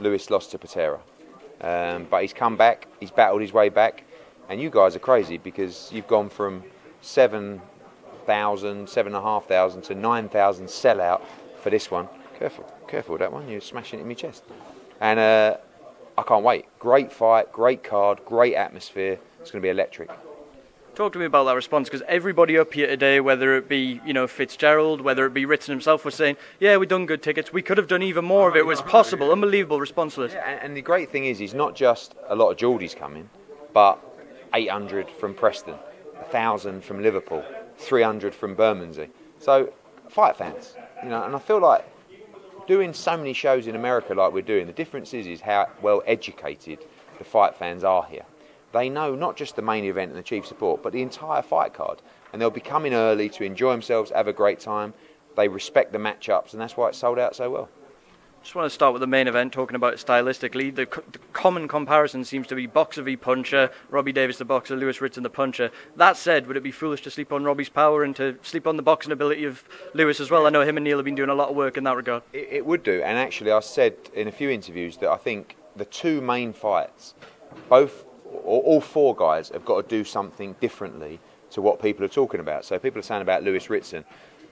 Lewis 0.00 0.30
lost 0.30 0.50
to 0.52 0.58
Patera, 0.58 0.98
um, 1.60 2.06
but 2.08 2.22
he's 2.22 2.32
come 2.32 2.56
back, 2.56 2.88
he's 2.98 3.10
battled 3.10 3.42
his 3.42 3.52
way 3.52 3.68
back, 3.68 4.04
and 4.48 4.58
you 4.58 4.70
guys 4.70 4.96
are 4.96 5.00
crazy 5.00 5.36
because 5.36 5.90
you've 5.92 6.08
gone 6.08 6.30
from 6.30 6.64
seven 7.02 7.60
thousand, 8.24 8.88
seven 8.88 9.14
and 9.14 9.22
a 9.22 9.28
half 9.28 9.44
thousand 9.44 9.82
to 9.82 9.94
nine 9.94 10.30
thousand 10.30 10.68
sellout 10.68 11.20
for 11.60 11.68
this 11.68 11.90
one. 11.90 12.08
Careful, 12.38 12.70
careful 12.86 13.14
with 13.14 13.20
that 13.20 13.32
one. 13.32 13.48
You're 13.48 13.60
smashing 13.60 13.98
it 13.98 14.02
in 14.02 14.08
my 14.08 14.14
chest. 14.14 14.44
And 15.00 15.18
uh, 15.18 15.56
I 16.18 16.22
can't 16.22 16.44
wait. 16.44 16.66
Great 16.78 17.10
fight, 17.10 17.50
great 17.50 17.82
card, 17.82 18.20
great 18.26 18.54
atmosphere. 18.54 19.18
It's 19.40 19.50
going 19.50 19.62
to 19.62 19.66
be 19.66 19.70
electric. 19.70 20.10
Talk 20.94 21.12
to 21.12 21.18
me 21.18 21.26
about 21.26 21.44
that 21.44 21.54
response 21.54 21.88
because 21.88 22.02
everybody 22.08 22.56
up 22.56 22.72
here 22.72 22.86
today, 22.86 23.20
whether 23.20 23.54
it 23.56 23.68
be 23.68 24.00
you 24.06 24.14
know 24.14 24.26
Fitzgerald, 24.26 25.02
whether 25.02 25.26
it 25.26 25.34
be 25.34 25.44
Ritson 25.44 25.72
himself, 25.72 26.06
was 26.06 26.14
saying, 26.14 26.38
"Yeah, 26.58 26.78
we've 26.78 26.88
done 26.88 27.04
good 27.04 27.22
tickets. 27.22 27.52
We 27.52 27.60
could 27.60 27.76
have 27.76 27.86
done 27.86 28.02
even 28.02 28.24
more 28.24 28.48
if 28.48 28.56
it 28.56 28.64
was 28.64 28.80
possible." 28.80 29.30
Unbelievable 29.30 29.78
response 29.78 30.14
to 30.14 30.22
this. 30.22 30.32
Yeah, 30.32 30.48
and, 30.48 30.62
and 30.62 30.76
the 30.76 30.80
great 30.80 31.10
thing 31.10 31.26
is, 31.26 31.38
he's 31.38 31.52
not 31.52 31.74
just 31.74 32.14
a 32.28 32.34
lot 32.34 32.50
of 32.50 32.56
Geordies 32.56 32.96
coming, 32.96 33.28
but 33.74 33.98
800 34.54 35.10
from 35.10 35.34
Preston, 35.34 35.74
1,000 35.74 36.82
from 36.82 37.02
Liverpool, 37.02 37.44
300 37.76 38.34
from 38.34 38.54
Bermondsey. 38.54 39.08
So, 39.38 39.74
fight 40.08 40.36
fans, 40.36 40.76
you 41.02 41.10
know, 41.10 41.24
and 41.24 41.36
I 41.36 41.38
feel 41.38 41.60
like 41.60 41.84
doing 42.66 42.92
so 42.92 43.16
many 43.16 43.32
shows 43.32 43.66
in 43.66 43.76
America 43.76 44.14
like 44.14 44.32
we're 44.32 44.42
doing, 44.42 44.66
the 44.66 44.72
difference 44.72 45.14
is, 45.14 45.26
is 45.26 45.40
how 45.40 45.68
well 45.82 46.02
educated 46.06 46.84
the 47.18 47.24
fight 47.24 47.56
fans 47.56 47.84
are 47.84 48.04
here. 48.04 48.24
They 48.72 48.88
know 48.88 49.14
not 49.14 49.36
just 49.36 49.56
the 49.56 49.62
main 49.62 49.84
event 49.84 50.10
and 50.10 50.18
the 50.18 50.22
chief 50.22 50.46
support, 50.46 50.82
but 50.82 50.92
the 50.92 51.02
entire 51.02 51.42
fight 51.42 51.72
card. 51.72 52.02
And 52.32 52.42
they'll 52.42 52.50
be 52.50 52.60
coming 52.60 52.92
early 52.92 53.28
to 53.30 53.44
enjoy 53.44 53.70
themselves, 53.72 54.10
have 54.10 54.28
a 54.28 54.32
great 54.32 54.60
time. 54.60 54.92
They 55.36 55.48
respect 55.48 55.92
the 55.92 55.98
matchups, 55.98 56.52
and 56.52 56.60
that's 56.60 56.76
why 56.76 56.88
it's 56.88 56.98
sold 56.98 57.18
out 57.18 57.36
so 57.36 57.50
well. 57.50 57.68
I 58.46 58.48
just 58.48 58.54
want 58.54 58.66
to 58.66 58.74
start 58.74 58.92
with 58.92 59.00
the 59.00 59.08
main 59.08 59.26
event, 59.26 59.52
talking 59.52 59.74
about 59.74 59.94
it 59.94 59.98
stylistically. 59.98 60.72
The, 60.72 60.86
the 61.10 61.18
common 61.32 61.66
comparison 61.66 62.24
seems 62.24 62.46
to 62.46 62.54
be 62.54 62.68
boxer 62.68 63.02
v 63.02 63.16
puncher, 63.16 63.72
Robbie 63.90 64.12
Davies 64.12 64.38
the 64.38 64.44
boxer, 64.44 64.76
Lewis 64.76 65.00
Ritson 65.00 65.24
the 65.24 65.30
puncher. 65.30 65.72
That 65.96 66.16
said, 66.16 66.46
would 66.46 66.56
it 66.56 66.62
be 66.62 66.70
foolish 66.70 67.02
to 67.02 67.10
sleep 67.10 67.32
on 67.32 67.42
Robbie's 67.42 67.68
power 67.68 68.04
and 68.04 68.14
to 68.14 68.38
sleep 68.42 68.68
on 68.68 68.76
the 68.76 68.84
boxing 68.84 69.10
ability 69.10 69.42
of 69.46 69.64
Lewis 69.94 70.20
as 70.20 70.30
well? 70.30 70.46
I 70.46 70.50
know 70.50 70.60
him 70.60 70.76
and 70.76 70.84
Neil 70.84 70.96
have 70.96 71.04
been 71.04 71.16
doing 71.16 71.28
a 71.28 71.34
lot 71.34 71.48
of 71.48 71.56
work 71.56 71.76
in 71.76 71.82
that 71.82 71.96
regard. 71.96 72.22
It, 72.32 72.46
it 72.52 72.66
would 72.66 72.84
do, 72.84 73.02
and 73.02 73.18
actually, 73.18 73.50
I 73.50 73.58
said 73.58 73.96
in 74.14 74.28
a 74.28 74.32
few 74.32 74.48
interviews 74.48 74.98
that 74.98 75.10
I 75.10 75.16
think 75.16 75.56
the 75.74 75.84
two 75.84 76.20
main 76.20 76.52
fights, 76.52 77.14
both 77.68 78.04
or 78.26 78.62
all 78.62 78.80
four 78.80 79.16
guys, 79.16 79.48
have 79.48 79.64
got 79.64 79.82
to 79.82 79.88
do 79.88 80.04
something 80.04 80.54
differently 80.60 81.18
to 81.50 81.60
what 81.60 81.82
people 81.82 82.04
are 82.04 82.08
talking 82.08 82.38
about. 82.38 82.64
So 82.64 82.78
people 82.78 83.00
are 83.00 83.02
saying 83.02 83.22
about 83.22 83.42
Lewis 83.42 83.68
Ritson, 83.68 84.04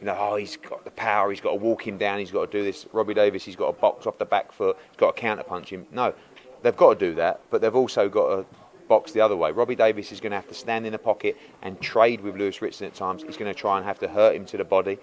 you 0.04 0.10
know, 0.10 0.18
oh, 0.20 0.36
he's 0.36 0.58
got 0.58 0.84
the 0.84 0.90
power, 0.90 1.30
he's 1.30 1.40
got 1.40 1.52
to 1.52 1.56
walk 1.56 1.88
him 1.88 1.96
down, 1.96 2.18
he's 2.18 2.30
got 2.30 2.50
to 2.50 2.58
do 2.58 2.62
this. 2.62 2.84
Robbie 2.92 3.14
Davies, 3.14 3.42
he's 3.42 3.56
got 3.56 3.68
to 3.68 3.80
box 3.80 4.06
off 4.06 4.18
the 4.18 4.26
back 4.26 4.52
foot, 4.52 4.76
he's 4.90 4.98
got 4.98 5.16
to 5.16 5.20
counter 5.22 5.42
punch 5.42 5.70
him. 5.70 5.86
No, 5.90 6.12
they've 6.62 6.76
got 6.76 6.98
to 6.98 7.08
do 7.08 7.14
that, 7.14 7.40
but 7.48 7.62
they've 7.62 7.74
also 7.74 8.10
got 8.10 8.36
to 8.36 8.46
box 8.86 9.12
the 9.12 9.22
other 9.22 9.34
way. 9.34 9.50
Robbie 9.50 9.76
Davies 9.76 10.12
is 10.12 10.20
going 10.20 10.32
to 10.32 10.36
have 10.36 10.48
to 10.48 10.54
stand 10.54 10.84
in 10.84 10.92
the 10.92 10.98
pocket 10.98 11.38
and 11.62 11.80
trade 11.80 12.20
with 12.20 12.36
Lewis 12.36 12.60
Ritson 12.60 12.86
at 12.86 12.92
times. 12.92 13.22
He's 13.22 13.38
going 13.38 13.50
to 13.50 13.58
try 13.58 13.78
and 13.78 13.86
have 13.86 13.98
to 14.00 14.08
hurt 14.08 14.36
him 14.36 14.44
to 14.44 14.58
the 14.58 14.64
body. 14.64 14.98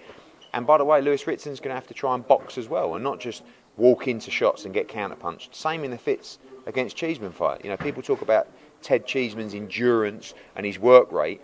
And 0.52 0.68
by 0.68 0.78
the 0.78 0.84
way, 0.84 1.00
Lewis 1.00 1.26
Ritson's 1.26 1.58
going 1.58 1.70
to 1.70 1.74
have 1.74 1.88
to 1.88 1.94
try 1.94 2.14
and 2.14 2.24
box 2.24 2.56
as 2.56 2.68
well, 2.68 2.94
and 2.94 3.02
not 3.02 3.18
just 3.18 3.42
walk 3.76 4.06
into 4.06 4.30
shots 4.30 4.66
and 4.66 4.72
get 4.72 4.86
counter 4.86 5.16
punched. 5.16 5.56
Same 5.56 5.82
in 5.82 5.90
the 5.90 5.98
Fitz 5.98 6.38
against 6.66 6.94
Cheeseman 6.94 7.32
fight. 7.32 7.64
You 7.64 7.70
know, 7.70 7.76
people 7.76 8.02
talk 8.02 8.22
about 8.22 8.46
Ted 8.82 9.04
Cheeseman's 9.04 9.54
endurance 9.54 10.34
and 10.54 10.64
his 10.64 10.78
work 10.78 11.10
rate. 11.10 11.40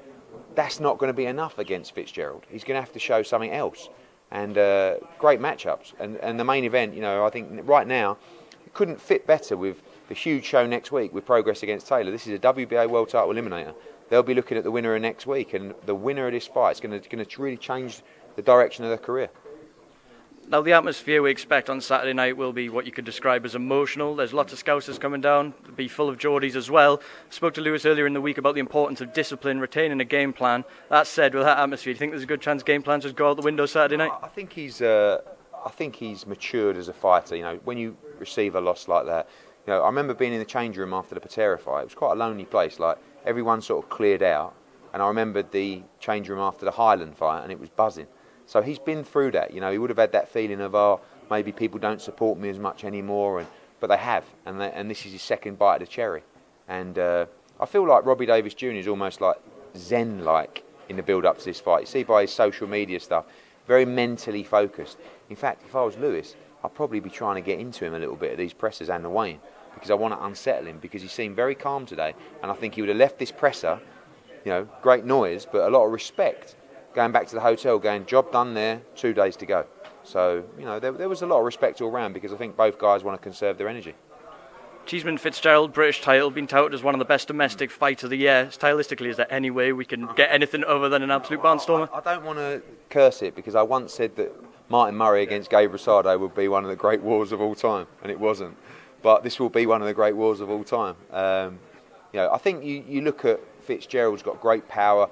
That's 0.59 0.81
not 0.81 0.99
going 0.99 1.07
to 1.07 1.15
be 1.15 1.27
enough 1.27 1.57
against 1.61 1.95
Fitzgerald. 1.95 2.45
He's 2.51 2.65
going 2.65 2.75
to 2.75 2.81
have 2.81 2.93
to 2.95 2.99
show 2.99 3.23
something 3.23 3.53
else. 3.53 3.89
And 4.33 4.59
uh, 4.59 4.97
great 5.17 5.39
matchups. 5.39 5.93
And, 6.01 6.17
and 6.17 6.39
the 6.39 6.43
main 6.43 6.65
event, 6.65 6.95
you 6.95 7.01
know, 7.01 7.25
I 7.25 7.31
think 7.31 7.61
right 7.63 7.87
now, 7.87 8.19
couldn't 8.75 9.01
fit 9.01 9.25
better 9.25 9.57
with 9.57 9.81
the 10.09 10.15
huge 10.15 10.45
show 10.45 10.67
next 10.67 10.91
week 10.91 11.15
with 11.15 11.25
Prograis 11.25 11.63
against 11.63 11.87
Taylor. 11.87 12.11
This 12.11 12.27
is 12.27 12.35
a 12.35 12.41
WBA 12.41 12.91
World 12.91 13.09
Title 13.09 13.33
Eliminator. 13.33 13.73
They'll 14.09 14.25
be 14.25 14.35
looking 14.35 14.59
at 14.59 14.65
the 14.65 14.73
winner 14.73 14.97
of 14.97 15.01
next 15.01 15.29
week, 15.29 15.55
and 15.55 15.77
the 15.87 15.95
winner 15.95 16.27
of 16.27 16.33
this 16.33 16.49
fight 16.49 16.73
is 16.73 16.81
going 16.81 17.01
to, 17.01 17.09
going 17.09 17.25
to 17.25 17.41
really 17.41 17.57
change 17.57 18.03
the 18.35 18.43
direction 18.43 18.83
of 18.83 18.91
their 18.91 18.99
career. 18.99 19.31
Now, 20.51 20.63
the 20.63 20.73
atmosphere 20.73 21.21
we 21.21 21.31
expect 21.31 21.69
on 21.69 21.79
Saturday 21.83 22.15
night 22.15 22.39
will 22.39 22.55
be 22.55 22.71
what 22.71 22.87
you 22.87 22.93
could 22.93 23.05
describe 23.05 23.45
as 23.45 23.55
emotional. 23.55 24.17
There's 24.17 24.33
lots 24.33 24.51
of 24.51 24.65
scousers 24.65 24.99
coming 24.99 25.21
down, 25.21 25.53
It'll 25.63 25.75
be 25.75 25.89
full 25.89 26.09
of 26.09 26.17
Geordies 26.17 26.57
as 26.57 26.71
well. 26.71 27.03
spoke 27.29 27.53
to 27.55 27.61
Lewis 27.61 27.85
earlier 27.85 28.07
in 28.07 28.15
the 28.15 28.21
week 28.23 28.39
about 28.39 28.55
the 28.55 28.61
importance 28.61 29.03
of 29.03 29.13
discipline, 29.13 29.61
retaining 29.61 30.01
a 30.01 30.07
game 30.07 30.33
plan. 30.33 30.65
That 30.89 31.07
said, 31.07 31.35
with 31.35 31.45
that 31.45 31.59
atmosphere, 31.59 31.93
do 31.93 31.97
you 31.97 31.99
think 31.99 32.13
there's 32.13 32.23
a 32.23 32.27
good 32.27 32.41
chance 32.41 32.63
game 32.63 32.83
plans 32.83 33.05
just 33.05 33.15
go 33.15 33.29
out 33.29 33.37
the 33.37 33.43
window 33.43 33.67
Saturday 33.67 33.99
night? 33.99 34.13
I 34.23 34.29
think 34.29 34.55
he's, 34.55 34.81
uh, 34.81 35.21
I 35.67 35.69
think 35.69 35.97
he's 35.97 36.27
matured 36.27 36.79
as 36.79 36.89
a 36.89 36.95
fighter. 36.95 37.37
You 37.37 37.43
know, 37.43 37.61
when 37.65 37.77
you 37.77 37.95
receive 38.19 38.55
a 38.55 38.61
loss 38.61 38.89
like 38.89 39.05
that, 39.05 39.29
you 39.67 39.75
know, 39.75 39.83
I 39.83 39.87
remember 39.87 40.15
being 40.15 40.33
in 40.33 40.39
the 40.39 40.47
change 40.47 40.79
room 40.79 40.95
after 40.95 41.15
the 41.15 41.21
Patera 41.21 41.59
fight. 41.59 41.83
It 41.83 41.85
was 41.85 41.95
quite 41.95 42.13
a 42.13 42.17
lonely 42.17 42.47
place. 42.47 42.79
Like 42.79 42.97
everyone 43.27 43.61
sort 43.61 43.85
of 43.85 43.91
cleared 43.91 44.23
out, 44.23 44.55
and 44.95 45.03
I 45.03 45.09
remembered 45.09 45.53
the 45.53 45.83
change 46.01 46.31
room 46.31 46.41
after 46.41 46.65
the 46.65 46.71
Hyland 46.71 47.19
fight, 47.19 47.43
and 47.43 47.53
it 47.53 47.61
was 47.61 47.69
buzzing. 47.69 48.07
So 48.49 48.63
he's 48.63 48.79
been 48.79 49.05
through 49.05 49.33
that. 49.33 49.53
You 49.53 49.61
know, 49.61 49.71
he 49.71 49.77
would 49.77 49.91
have 49.91 49.99
had 49.99 50.13
that 50.13 50.29
feeling 50.29 50.63
of, 50.63 50.75
oh, 50.75 51.03
maybe 51.31 51.53
people 51.53 51.79
don't 51.79 52.01
support 52.01 52.39
me 52.39 52.49
as 52.49 52.59
much 52.59 52.83
anymore, 52.83 53.41
and 53.41 53.49
but 53.79 53.89
they 53.89 53.97
have, 53.99 54.25
and 54.45 54.59
they, 54.61 54.73
and 54.73 54.91
this 54.91 55.07
is 55.07 55.13
his 55.13 55.23
second 55.23 55.59
bite 55.59 55.77
of 55.77 55.81
the 55.81 55.87
cherry. 55.87 56.23
And 56.67 56.99
uh, 56.99 57.27
I 57.61 57.67
feel 57.67 57.87
like 57.87 58.05
Robbie 58.07 58.27
Davies 58.27 58.55
Jr. 58.55 58.69
is 58.69 58.89
almost 58.89 59.21
like 59.21 59.37
Zen-like 59.77 60.65
in 60.89 60.97
the 60.97 61.03
build-up 61.03 61.39
to 61.39 61.45
this 61.45 61.61
fight. 61.61 61.81
You 61.81 61.87
see 61.87 62.03
by 62.03 62.23
his 62.23 62.33
social 62.33 62.67
media 62.67 62.99
stuff, 62.99 63.27
very 63.69 63.85
mentally 63.85 64.43
focused. 64.43 64.97
In 65.29 65.37
fact, 65.37 65.63
if 65.69 65.77
I 65.77 65.85
was 65.85 65.97
Lewis, 65.99 66.35
I'd 66.65 66.75
probably 66.75 67.01
be 67.01 67.11
trying 67.11 67.37
to 67.37 67.43
get 67.43 67.61
into 67.61 67.85
him 67.85 67.95
a 67.95 67.99
little 67.99 68.17
bit 68.17 68.33
at 68.33 68.39
these 68.39 68.55
presses 68.55 68.89
and 68.89 69.05
the 69.05 69.11
weigh 69.11 69.39
because 69.75 69.91
I 69.91 69.95
want 69.95 70.15
to 70.15 70.25
unsettle 70.25 70.67
him 70.67 70.79
because 70.79 71.03
he 71.03 71.09
seemed 71.09 71.37
very 71.37 71.55
calm 71.55 71.87
today, 71.87 72.15
and 72.43 72.51
I 72.51 72.55
think 72.55 72.75
he 72.75 72.81
would 72.81 72.89
have 72.89 72.99
left 72.99 73.19
this 73.19 73.31
presser, 73.31 73.79
you 74.45 74.51
know, 74.51 74.67
great 74.83 75.05
noise, 75.05 75.47
but 75.51 75.69
a 75.69 75.71
lot 75.71 75.85
of 75.85 75.93
respect 75.93 76.57
going 76.95 77.13
back 77.13 77.27
to 77.29 77.35
the 77.35 77.41
hotel, 77.41 77.79
going, 77.79 78.07
job 78.07 78.33
done 78.33 78.55
there, 78.55 78.83
two 78.97 79.13
days 79.13 79.37
to 79.37 79.47
go. 79.47 79.67
So, 80.05 80.45
you 80.59 80.65
know, 80.65 80.81
there, 80.81 80.93
there 80.93 81.09
was 81.09 81.23
a 81.23 81.27
lot 81.27 81.39
of 81.39 81.45
respect 81.45 81.81
all 81.81 81.91
round 81.91 82.15
because 82.15 82.33
I 82.33 82.37
think 82.37 82.57
both 82.57 82.79
guys 82.79 83.05
want 83.05 83.21
to 83.21 83.23
conserve 83.23 83.59
their 83.59 83.69
energy. 83.69 83.95
Cheeseman 84.87 85.19
Fitzgerald, 85.19 85.75
British 85.75 86.01
title, 86.01 86.31
been 86.31 86.47
touted 86.47 86.73
as 86.73 86.83
one 86.83 86.95
of 86.95 86.99
the 86.99 87.05
best 87.05 87.29
domestic 87.29 87.71
fights 87.71 88.05
of 88.05 88.11
the 88.11 88.17
year. 88.17 88.47
Stylistically, 88.47 89.09
is 89.09 89.19
there 89.19 89.31
any 89.31 89.51
way 89.51 89.71
we 89.71 89.85
can 89.85 90.09
get 90.15 90.31
anything 90.33 90.65
other 90.65 90.89
than 90.89 91.03
an 91.03 91.11
absolute 91.11 91.43
barnstormer? 91.43 91.91
I, 91.93 91.99
I 91.99 92.01
don't 92.01 92.25
want 92.25 92.39
to 92.39 92.63
curse 92.89 93.21
it 93.21 93.37
because 93.37 93.55
I 93.55 93.61
once 93.61 93.93
said 93.93 94.17
that 94.17 94.33
Martin 94.71 94.97
Murray 94.97 95.23
against 95.23 95.51
Gabe 95.51 95.73
Rosado 95.73 96.19
would 96.19 96.35
be 96.35 96.49
one 96.49 96.65
of 96.65 96.71
the 96.71 96.77
great 96.77 97.03
wars 97.03 97.33
of 97.33 97.41
all 97.43 97.55
time, 97.55 97.87
and 98.03 98.11
it 98.11 98.19
wasn't. 98.19 98.57
But 99.03 99.23
this 99.25 99.39
will 99.39 99.51
be 99.51 99.67
one 99.67 99.83
of 99.83 99.87
the 99.87 99.93
great 99.93 100.17
wars 100.17 100.41
of 100.41 100.49
all 100.49 100.65
time. 100.65 100.97
Um, 101.11 101.59
you 102.15 102.21
know, 102.21 102.33
I 102.33 102.39
think 102.39 102.65
you, 102.65 102.83
you 102.89 103.03
look 103.03 103.27
at 103.27 103.41
Fitzgerald's 103.61 104.23
got 104.23 104.41
great 104.41 104.69
power. 104.69 105.11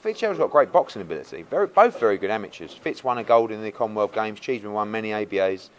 Fitzgerald's 0.00 0.38
got 0.38 0.50
great 0.50 0.72
boxing 0.72 1.02
ability. 1.02 1.42
Very, 1.42 1.66
both 1.66 1.98
very 2.00 2.18
good 2.18 2.30
amateurs. 2.30 2.74
Fitz 2.74 3.04
won 3.04 3.18
a 3.18 3.24
gold 3.24 3.50
in 3.50 3.62
the 3.62 3.70
Commonwealth 3.70 4.12
Games. 4.12 4.40
Cheeseman 4.40 4.72
won 4.72 4.90
many 4.90 5.10
ABAs. 5.10 5.70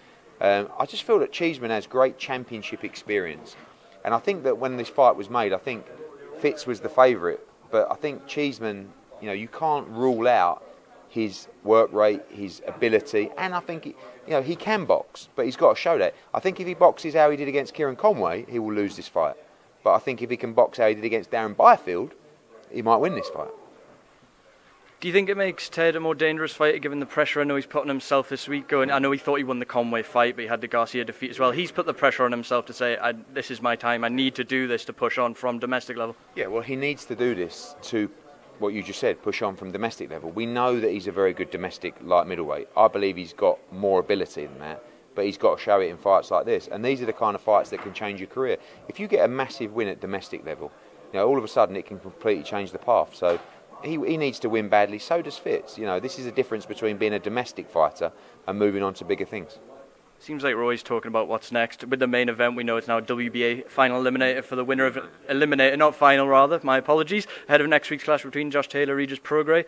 Um, 0.41 0.69
I 0.79 0.85
just 0.85 1.03
feel 1.03 1.19
that 1.19 1.31
Cheeseman 1.31 1.71
has 1.71 1.87
great 1.87 2.17
championship 2.17 2.83
experience, 2.83 3.55
and 4.03 4.13
I 4.13 4.19
think 4.19 4.43
that 4.43 4.57
when 4.57 4.77
this 4.77 4.89
fight 4.89 5.15
was 5.15 5.29
made, 5.29 5.53
I 5.53 5.57
think 5.57 5.85
Fitz 6.39 6.65
was 6.65 6.79
the 6.79 6.89
favourite. 6.89 7.39
But 7.71 7.91
I 7.91 7.95
think 7.95 8.27
Cheeseman, 8.27 8.91
you 9.21 9.27
know, 9.27 9.33
you 9.33 9.47
can't 9.47 9.87
rule 9.87 10.27
out 10.27 10.63
his 11.09 11.47
work 11.63 11.93
rate, 11.93 12.21
his 12.29 12.61
ability, 12.67 13.29
and 13.37 13.53
I 13.53 13.59
think 13.59 13.83
he, 13.85 13.95
you 14.25 14.31
know 14.31 14.41
he 14.41 14.55
can 14.55 14.85
box, 14.85 15.29
but 15.35 15.45
he's 15.45 15.55
got 15.55 15.75
to 15.75 15.79
show 15.79 15.97
that. 15.97 16.15
I 16.33 16.39
think 16.39 16.59
if 16.59 16.67
he 16.67 16.73
boxes 16.73 17.13
how 17.13 17.29
he 17.29 17.37
did 17.37 17.47
against 17.47 17.73
Kieron 17.73 17.97
Conway, 17.97 18.45
he 18.49 18.59
will 18.59 18.73
lose 18.73 18.95
this 18.95 19.07
fight. 19.07 19.35
But 19.83 19.93
I 19.93 19.99
think 19.99 20.21
if 20.21 20.29
he 20.29 20.37
can 20.37 20.53
box 20.53 20.77
how 20.77 20.87
he 20.87 20.95
did 20.95 21.05
against 21.05 21.29
Darren 21.29 21.55
Byfield, 21.55 22.13
he 22.71 22.81
might 22.81 22.97
win 22.97 23.15
this 23.15 23.29
fight. 23.29 23.51
Do 25.03 25.09
you 25.09 25.13
think 25.13 25.27
it 25.27 25.35
makes 25.35 25.67
Ted 25.67 25.97
a 25.97 25.99
more 25.99 26.15
dangerous 26.15 26.53
fighter 26.53 26.77
given 26.77 27.01
the 27.01 27.05
pressure 27.05 27.41
I 27.41 27.43
know 27.43 27.57
he's 27.57 27.65
put 27.65 27.81
on 27.81 27.89
himself 27.89 28.29
this 28.29 28.47
week? 28.47 28.69
Going, 28.69 28.89
I 28.89 28.99
know 28.99 29.11
he 29.11 29.17
thought 29.17 29.35
he 29.35 29.43
won 29.43 29.59
the 29.59 29.65
Conway 29.65 30.01
fight, 30.01 30.37
but 30.37 30.43
he 30.43 30.47
had 30.47 30.61
the 30.61 30.67
Garcia 30.69 31.03
defeat 31.03 31.29
as 31.29 31.39
well. 31.39 31.51
He's 31.51 31.73
put 31.73 31.85
the 31.85 31.93
pressure 31.93 32.23
on 32.23 32.31
himself 32.31 32.67
to 32.67 32.73
say, 32.73 32.97
"This 33.33 33.51
is 33.51 33.61
my 33.61 33.75
time. 33.75 34.05
I 34.05 34.07
need 34.07 34.33
to 34.35 34.45
do 34.45 34.65
this 34.65 34.85
to 34.85 34.93
push 34.93 35.17
on 35.17 35.33
from 35.33 35.59
domestic 35.59 35.97
level." 35.97 36.15
Yeah, 36.35 36.47
well, 36.47 36.61
he 36.61 36.77
needs 36.77 37.03
to 37.07 37.15
do 37.15 37.35
this 37.35 37.75
to 37.81 38.09
what 38.59 38.73
you 38.73 38.81
just 38.81 39.01
said, 39.01 39.21
push 39.21 39.41
on 39.41 39.57
from 39.57 39.73
domestic 39.73 40.09
level. 40.09 40.31
We 40.31 40.45
know 40.45 40.79
that 40.79 40.89
he's 40.89 41.07
a 41.07 41.11
very 41.11 41.33
good 41.33 41.51
domestic 41.51 41.95
light 42.01 42.25
middleweight. 42.25 42.69
I 42.77 42.87
believe 42.87 43.17
he's 43.17 43.33
got 43.33 43.59
more 43.73 43.99
ability 43.99 44.45
than 44.45 44.59
that, 44.59 44.85
but 45.15 45.25
he's 45.25 45.37
got 45.37 45.57
to 45.57 45.61
show 45.61 45.81
it 45.81 45.87
in 45.87 45.97
fights 45.97 46.31
like 46.31 46.45
this. 46.45 46.69
And 46.69 46.85
these 46.85 47.01
are 47.01 47.05
the 47.05 47.11
kind 47.11 47.35
of 47.35 47.41
fights 47.41 47.71
that 47.71 47.81
can 47.81 47.91
change 47.93 48.21
your 48.21 48.29
career. 48.29 48.55
If 48.87 49.01
you 49.01 49.09
get 49.09 49.25
a 49.25 49.27
massive 49.27 49.73
win 49.73 49.89
at 49.89 49.99
domestic 49.99 50.45
level, 50.45 50.71
you 51.11 51.19
know, 51.19 51.27
all 51.27 51.37
of 51.37 51.43
a 51.43 51.49
sudden 51.49 51.75
it 51.75 51.85
can 51.85 51.99
completely 51.99 52.45
change 52.45 52.71
the 52.71 52.79
path. 52.79 53.13
So 53.13 53.37
he, 53.83 53.91
he 53.91 54.17
needs 54.17 54.39
to 54.39 54.49
win 54.49 54.69
badly. 54.69 54.99
So 54.99 55.21
does 55.21 55.37
Fitz. 55.37 55.77
You 55.77 55.85
know, 55.85 55.99
this 55.99 56.17
is 56.17 56.25
the 56.25 56.31
difference 56.31 56.65
between 56.65 56.97
being 56.97 57.13
a 57.13 57.19
domestic 57.19 57.69
fighter 57.69 58.11
and 58.47 58.57
moving 58.57 58.83
on 58.83 58.93
to 58.95 59.05
bigger 59.05 59.25
things. 59.25 59.59
Seems 60.19 60.41
like 60.41 60.55
we're 60.55 60.61
always 60.61 60.83
talking 60.83 61.09
about 61.09 61.27
what's 61.27 61.51
next. 61.51 61.83
With 61.83 61.99
the 61.99 62.07
main 62.07 62.29
event, 62.29 62.55
we 62.55 62.63
know 62.63 62.77
it's 62.77 62.87
now 62.87 63.01
WBA 63.01 63.67
final 63.69 64.01
eliminator 64.01 64.41
for 64.41 64.55
the 64.55 64.63
winner 64.63 64.85
of 64.85 64.97
eliminator, 65.29 65.77
not 65.77 65.95
final 65.95 66.29
rather. 66.29 66.61
My 66.63 66.77
apologies. 66.77 67.27
Ahead 67.49 67.59
of 67.59 67.67
next 67.67 67.89
week's 67.89 68.05
clash 68.05 68.23
between 68.23 68.49
Josh 68.49 68.69
Taylor, 68.69 68.93
and 68.93 68.97
Regis 68.99 69.19
Prograis. 69.19 69.65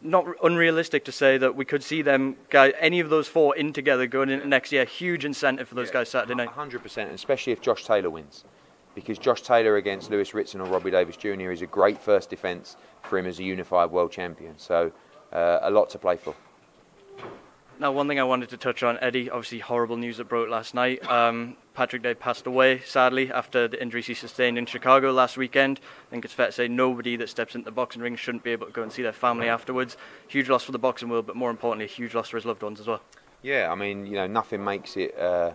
Not 0.00 0.26
unrealistic 0.44 1.04
to 1.06 1.12
say 1.12 1.36
that 1.38 1.56
we 1.56 1.64
could 1.64 1.82
see 1.82 2.02
them 2.02 2.36
guys, 2.50 2.74
any 2.78 3.00
of 3.00 3.10
those 3.10 3.26
four 3.26 3.56
in 3.56 3.72
together 3.72 4.06
going 4.06 4.30
into 4.30 4.46
next 4.46 4.70
year. 4.70 4.84
Huge 4.84 5.24
incentive 5.24 5.66
for 5.66 5.74
those 5.74 5.88
yeah, 5.88 5.94
guys 5.94 6.10
Saturday 6.10 6.36
night. 6.36 6.50
100%, 6.50 7.12
especially 7.12 7.52
if 7.52 7.60
Josh 7.60 7.84
Taylor 7.84 8.10
wins 8.10 8.44
because 9.00 9.18
Josh 9.18 9.42
Taylor 9.42 9.76
against 9.76 10.10
Lewis 10.10 10.34
Ritson 10.34 10.60
or 10.60 10.66
Robbie 10.66 10.90
Davies 10.90 11.16
Jr. 11.16 11.50
is 11.50 11.62
a 11.62 11.66
great 11.66 11.98
first 11.98 12.30
defence 12.30 12.76
for 13.02 13.18
him 13.18 13.26
as 13.26 13.38
a 13.38 13.44
unified 13.44 13.90
world 13.90 14.10
champion. 14.10 14.54
So 14.58 14.92
uh, 15.32 15.60
a 15.62 15.70
lot 15.70 15.90
to 15.90 15.98
play 15.98 16.16
for. 16.16 16.34
Now, 17.80 17.92
one 17.92 18.08
thing 18.08 18.18
I 18.18 18.24
wanted 18.24 18.48
to 18.48 18.56
touch 18.56 18.82
on, 18.82 18.98
Eddie, 19.00 19.30
obviously 19.30 19.60
horrible 19.60 19.96
news 19.96 20.16
that 20.16 20.28
broke 20.28 20.50
last 20.50 20.74
night. 20.74 21.08
Um, 21.08 21.56
Patrick 21.74 22.02
Day 22.02 22.12
passed 22.12 22.44
away, 22.44 22.80
sadly, 22.80 23.30
after 23.30 23.68
the 23.68 23.80
injuries 23.80 24.08
he 24.08 24.14
sustained 24.14 24.58
in 24.58 24.66
Chicago 24.66 25.12
last 25.12 25.36
weekend. 25.36 25.78
I 26.08 26.10
think 26.10 26.24
it's 26.24 26.34
fair 26.34 26.46
to 26.46 26.52
say 26.52 26.66
nobody 26.66 27.14
that 27.14 27.28
steps 27.28 27.54
into 27.54 27.66
the 27.66 27.70
boxing 27.70 28.02
ring 28.02 28.16
shouldn't 28.16 28.42
be 28.42 28.50
able 28.50 28.66
to 28.66 28.72
go 28.72 28.82
and 28.82 28.90
see 28.90 29.02
their 29.02 29.12
family 29.12 29.48
afterwards. 29.48 29.96
Huge 30.26 30.48
loss 30.48 30.64
for 30.64 30.72
the 30.72 30.78
boxing 30.78 31.08
world, 31.08 31.26
but 31.26 31.36
more 31.36 31.50
importantly, 31.50 31.84
a 31.84 31.88
huge 31.88 32.14
loss 32.14 32.28
for 32.30 32.36
his 32.36 32.44
loved 32.44 32.64
ones 32.64 32.80
as 32.80 32.88
well. 32.88 33.00
Yeah, 33.42 33.70
I 33.70 33.76
mean, 33.76 34.06
you 34.06 34.14
know, 34.14 34.26
nothing 34.26 34.64
makes 34.64 34.96
it, 34.96 35.16
uh, 35.16 35.52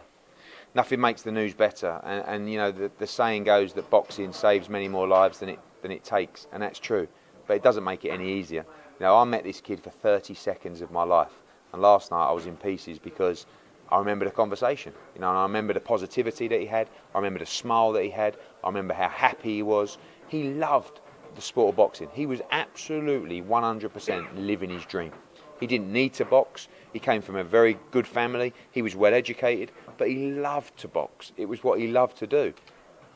nothing 0.75 0.99
makes 0.99 1.21
the 1.21 1.31
news 1.31 1.53
better. 1.53 2.01
And, 2.03 2.23
and 2.27 2.51
you 2.51 2.57
know, 2.57 2.71
the, 2.71 2.91
the 2.97 3.07
saying 3.07 3.43
goes 3.43 3.73
that 3.73 3.89
boxing 3.89 4.33
saves 4.33 4.69
many 4.69 4.87
more 4.87 5.07
lives 5.07 5.39
than 5.39 5.49
it 5.49 5.59
than 5.81 5.91
it 5.91 6.03
takes, 6.03 6.47
and 6.51 6.63
that's 6.63 6.79
true. 6.79 7.07
But 7.45 7.55
it 7.57 7.63
doesn't 7.63 7.83
make 7.83 8.05
it 8.05 8.09
any 8.09 8.39
easier. 8.39 8.65
You 8.99 9.05
know, 9.05 9.17
I 9.17 9.23
met 9.25 9.43
this 9.43 9.59
kid 9.59 9.81
for 9.81 9.89
30 9.89 10.33
seconds 10.33 10.81
of 10.81 10.91
my 10.91 11.03
life, 11.03 11.41
and 11.73 11.81
last 11.81 12.09
night 12.09 12.25
I 12.25 12.31
was 12.31 12.45
in 12.45 12.55
pieces 12.55 12.99
because 12.99 13.45
I 13.89 13.99
remember 13.99 14.25
the 14.25 14.31
conversation. 14.31 14.93
You 15.13 15.21
know, 15.21 15.29
and 15.29 15.37
I 15.37 15.43
remember 15.43 15.73
the 15.73 15.81
positivity 15.81 16.47
that 16.47 16.59
he 16.59 16.65
had. 16.65 16.89
I 17.13 17.17
remember 17.17 17.39
the 17.39 17.45
smile 17.45 17.91
that 17.91 18.03
he 18.03 18.09
had. 18.09 18.37
I 18.63 18.67
remember 18.67 18.93
how 18.93 19.09
happy 19.09 19.55
he 19.55 19.61
was. 19.61 19.97
He 20.27 20.53
loved 20.53 21.01
the 21.35 21.41
sport 21.41 21.73
of 21.73 21.75
boxing. 21.75 22.09
He 22.13 22.25
was 22.25 22.41
absolutely 22.51 23.41
100% 23.41 24.27
living 24.35 24.69
his 24.69 24.85
dream. 24.85 25.11
He 25.59 25.67
didn't 25.67 25.91
need 25.91 26.13
to 26.15 26.25
box. 26.25 26.67
He 26.91 26.99
came 26.99 27.21
from 27.21 27.35
a 27.35 27.43
very 27.43 27.77
good 27.91 28.07
family. 28.07 28.53
He 28.71 28.81
was 28.81 28.95
well 28.95 29.13
educated, 29.13 29.71
but 29.97 30.09
he 30.09 30.31
loved 30.31 30.77
to 30.77 30.87
box. 30.87 31.31
It 31.37 31.45
was 31.45 31.63
what 31.63 31.79
he 31.79 31.87
loved 31.87 32.17
to 32.17 32.27
do. 32.27 32.53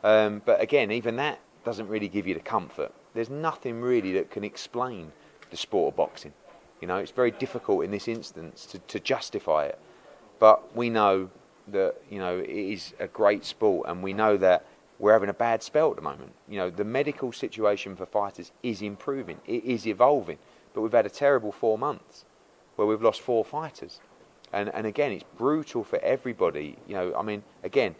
Um, 0.04 0.42
but 0.46 0.62
again, 0.62 0.92
even 0.92 1.16
that 1.18 1.40
doesn't 1.66 1.88
really 1.88 2.08
give 2.08 2.28
you 2.28 2.34
the 2.34 2.40
comfort. 2.40 2.94
There's 3.14 3.30
nothing 3.30 3.82
really 3.82 4.14
that 4.14 4.32
can 4.32 4.44
explain 4.44 5.12
the 5.50 5.58
sport 5.58 5.94
of 5.94 5.98
boxing. 5.98 6.34
You 6.82 6.88
know, 6.88 6.98
it's 6.98 7.12
very 7.12 7.32
difficult 7.32 7.84
in 7.84 7.92
this 7.92 8.08
instance 8.08 8.66
to, 8.68 8.80
to 8.80 9.00
justify 9.00 9.66
it. 9.66 9.80
But 10.40 10.76
we 10.76 10.90
know 10.90 11.30
that, 11.70 11.96
you 12.10 12.20
know, 12.20 12.38
it 12.38 12.50
is 12.50 12.94
a 13.00 13.08
great 13.08 13.44
sport 13.44 13.90
and 13.90 14.04
we 14.04 14.14
know 14.14 14.38
that 14.38 14.66
we're 15.00 15.14
having 15.14 15.30
a 15.30 15.34
bad 15.34 15.64
spell 15.64 15.90
at 15.92 15.96
the 15.96 16.02
moment. 16.02 16.34
You 16.48 16.58
know, 16.58 16.70
the 16.70 16.84
medical 16.84 17.32
situation 17.32 17.96
for 17.96 18.06
fighters 18.06 18.52
is 18.64 18.82
improving, 18.82 19.40
it 19.46 19.64
is 19.64 19.88
evolving. 19.88 20.38
But 20.74 20.82
we've 20.82 20.92
had 20.92 21.06
a 21.06 21.10
terrible 21.10 21.52
four 21.52 21.78
months 21.78 22.26
where 22.76 22.88
we've 22.88 23.02
lost 23.02 23.22
four 23.22 23.44
fighters. 23.44 24.00
And, 24.54 24.70
and 24.74 24.88
again, 24.88 25.12
it's 25.12 25.26
brutal 25.38 25.84
for 25.84 26.00
everybody. 26.00 26.78
You 26.88 26.96
know, 26.96 27.16
I 27.16 27.22
mean, 27.22 27.44
again, 27.64 27.96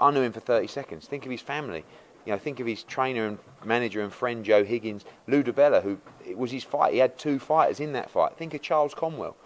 I 0.00 0.10
knew 0.10 0.22
him 0.22 0.32
for 0.32 0.40
30 0.40 0.66
seconds. 0.66 1.06
Think 1.06 1.24
of 1.24 1.30
his 1.30 1.40
family. 1.40 1.84
You 2.24 2.32
know, 2.32 2.38
think 2.38 2.58
of 2.58 2.66
his 2.66 2.82
trainer 2.82 3.26
and 3.26 3.38
manager 3.64 4.02
and 4.02 4.12
friend 4.12 4.44
Joe 4.44 4.64
Higgins, 4.64 5.04
Lou 5.28 5.42
DiBella, 5.44 5.82
who 5.82 5.98
it 6.26 6.36
was 6.36 6.50
his 6.50 6.64
fight. 6.64 6.92
He 6.92 6.98
had 6.98 7.16
two 7.18 7.38
fighters 7.38 7.78
in 7.78 7.92
that 7.92 8.10
fight. 8.10 8.36
Think 8.36 8.52
of 8.52 8.62
Charles 8.62 8.94
Conwell. 8.94 9.36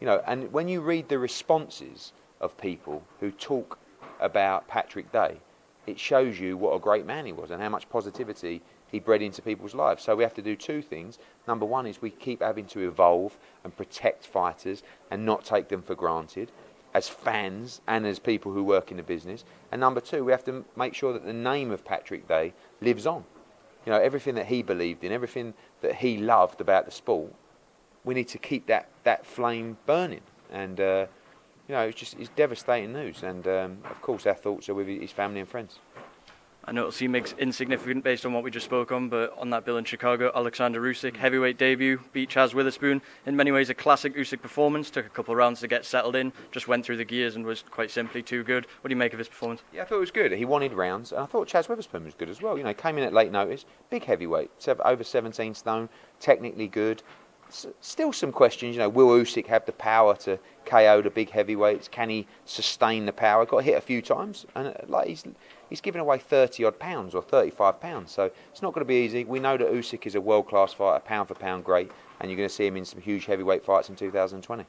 You 0.00 0.06
know, 0.06 0.22
and 0.26 0.52
when 0.52 0.68
you 0.68 0.80
read 0.80 1.08
the 1.08 1.18
responses 1.18 2.12
of 2.40 2.56
people 2.58 3.02
who 3.20 3.30
talk 3.30 3.78
about 4.20 4.68
Patrick 4.68 5.10
Day, 5.12 5.38
it 5.86 5.98
shows 5.98 6.38
you 6.38 6.56
what 6.56 6.74
a 6.74 6.78
great 6.78 7.06
man 7.06 7.26
he 7.26 7.32
was 7.32 7.50
and 7.50 7.60
how 7.60 7.68
much 7.68 7.88
positivity 7.88 8.62
he 8.92 9.00
bred 9.00 9.22
into 9.22 9.42
people's 9.42 9.74
lives. 9.74 10.04
So 10.04 10.14
we 10.14 10.22
have 10.22 10.34
to 10.34 10.42
do 10.42 10.54
two 10.54 10.82
things. 10.82 11.18
Number 11.48 11.64
one 11.64 11.86
is 11.86 12.00
we 12.00 12.10
keep 12.10 12.42
having 12.42 12.66
to 12.66 12.80
evolve 12.86 13.38
and 13.64 13.74
protect 13.74 14.26
fighters 14.26 14.82
and 15.10 15.24
not 15.24 15.44
take 15.44 15.68
them 15.68 15.82
for 15.82 15.94
granted 15.94 16.52
as 16.94 17.08
fans 17.08 17.80
and 17.88 18.06
as 18.06 18.18
people 18.18 18.52
who 18.52 18.62
work 18.62 18.90
in 18.90 18.98
the 18.98 19.02
business. 19.02 19.44
And 19.72 19.80
number 19.80 20.00
two, 20.00 20.24
we 20.24 20.32
have 20.32 20.44
to 20.44 20.64
make 20.76 20.94
sure 20.94 21.14
that 21.14 21.24
the 21.24 21.32
name 21.32 21.70
of 21.70 21.86
Patrick 21.86 22.28
Day 22.28 22.52
lives 22.82 23.06
on. 23.06 23.24
You 23.86 23.92
know, 23.92 23.98
everything 23.98 24.34
that 24.34 24.46
he 24.46 24.62
believed 24.62 25.02
in, 25.02 25.10
everything 25.10 25.54
that 25.80 25.96
he 25.96 26.18
loved 26.18 26.60
about 26.60 26.84
the 26.84 26.92
sport, 26.92 27.32
we 28.04 28.12
need 28.12 28.28
to 28.28 28.38
keep 28.38 28.66
that, 28.66 28.90
that 29.04 29.24
flame 29.24 29.78
burning. 29.86 30.20
And, 30.52 30.78
uh, 30.78 31.06
you 31.66 31.74
know, 31.74 31.80
it's 31.80 31.98
just 31.98 32.18
it's 32.18 32.28
devastating 32.36 32.92
news. 32.92 33.22
And, 33.22 33.48
um, 33.48 33.78
of 33.90 34.02
course, 34.02 34.26
our 34.26 34.34
thoughts 34.34 34.68
are 34.68 34.74
with 34.74 34.86
his 34.86 35.10
family 35.10 35.40
and 35.40 35.48
friends. 35.48 35.78
I 36.64 36.70
know 36.70 36.82
it'll 36.82 36.92
seem 36.92 37.16
insignificant 37.16 38.04
based 38.04 38.24
on 38.24 38.32
what 38.32 38.44
we 38.44 38.50
just 38.52 38.66
spoke 38.66 38.92
on, 38.92 39.08
but 39.08 39.36
on 39.36 39.50
that 39.50 39.64
bill 39.64 39.78
in 39.78 39.84
Chicago, 39.84 40.30
Alexander 40.32 40.80
Usyk, 40.80 41.16
heavyweight 41.16 41.58
debut, 41.58 42.00
beat 42.12 42.30
Chaz 42.30 42.54
Witherspoon. 42.54 43.02
In 43.26 43.34
many 43.34 43.50
ways, 43.50 43.68
a 43.68 43.74
classic 43.74 44.14
Usyk 44.14 44.40
performance. 44.40 44.88
Took 44.88 45.04
a 45.04 45.08
couple 45.08 45.34
rounds 45.34 45.58
to 45.60 45.68
get 45.68 45.84
settled 45.84 46.14
in, 46.14 46.32
just 46.52 46.68
went 46.68 46.86
through 46.86 46.98
the 46.98 47.04
gears 47.04 47.34
and 47.34 47.44
was 47.44 47.64
quite 47.68 47.90
simply 47.90 48.22
too 48.22 48.44
good. 48.44 48.66
What 48.80 48.88
do 48.88 48.92
you 48.92 48.98
make 48.98 49.12
of 49.12 49.18
his 49.18 49.26
performance? 49.26 49.62
Yeah, 49.72 49.82
I 49.82 49.86
thought 49.86 49.96
it 49.96 50.00
was 50.00 50.12
good. 50.12 50.30
He 50.30 50.44
wanted 50.44 50.72
rounds, 50.72 51.10
and 51.10 51.20
I 51.20 51.26
thought 51.26 51.48
Chaz 51.48 51.68
Witherspoon 51.68 52.04
was 52.04 52.14
good 52.14 52.30
as 52.30 52.40
well. 52.40 52.56
You 52.56 52.62
know, 52.62 52.74
came 52.74 52.96
in 52.96 53.02
at 53.02 53.12
late 53.12 53.32
notice, 53.32 53.64
big 53.90 54.04
heavyweight, 54.04 54.50
over 54.84 55.02
17 55.02 55.54
stone, 55.54 55.88
technically 56.20 56.68
good. 56.68 57.02
Still 57.80 58.12
some 58.12 58.30
questions, 58.30 58.76
you 58.76 58.80
know, 58.80 58.88
will 58.88 59.08
Usyk 59.08 59.46
have 59.48 59.66
the 59.66 59.72
power 59.72 60.14
to 60.18 60.38
KO 60.64 61.02
the 61.02 61.10
big 61.10 61.30
heavyweights? 61.30 61.88
Can 61.88 62.08
he 62.08 62.26
sustain 62.44 63.04
the 63.04 63.12
power? 63.12 63.44
Got 63.44 63.64
hit 63.64 63.76
a 63.76 63.80
few 63.80 64.00
times, 64.00 64.46
and 64.54 64.68
uh, 64.68 64.74
like 64.86 65.08
he's 65.08 65.24
he's 65.72 65.80
giving 65.80 66.02
away 66.02 66.18
30 66.18 66.66
odd 66.66 66.78
pounds 66.78 67.14
or 67.14 67.22
35 67.22 67.80
pounds. 67.80 68.12
So 68.12 68.30
it's 68.50 68.60
not 68.60 68.74
going 68.74 68.84
to 68.84 68.88
be 68.88 68.96
easy. 68.96 69.24
We 69.24 69.40
know 69.40 69.56
that 69.56 69.72
Usyk 69.72 70.06
is 70.06 70.14
a 70.14 70.20
world 70.20 70.46
class 70.46 70.74
fighter, 70.74 71.02
pound 71.02 71.28
for 71.28 71.34
pound 71.34 71.64
great, 71.64 71.90
and 72.20 72.30
you're 72.30 72.36
going 72.36 72.48
to 72.48 72.54
see 72.54 72.66
him 72.66 72.76
in 72.76 72.84
some 72.84 73.00
huge 73.00 73.24
heavyweight 73.24 73.64
fights 73.64 73.88
in 73.88 73.96
2020. 73.96 74.66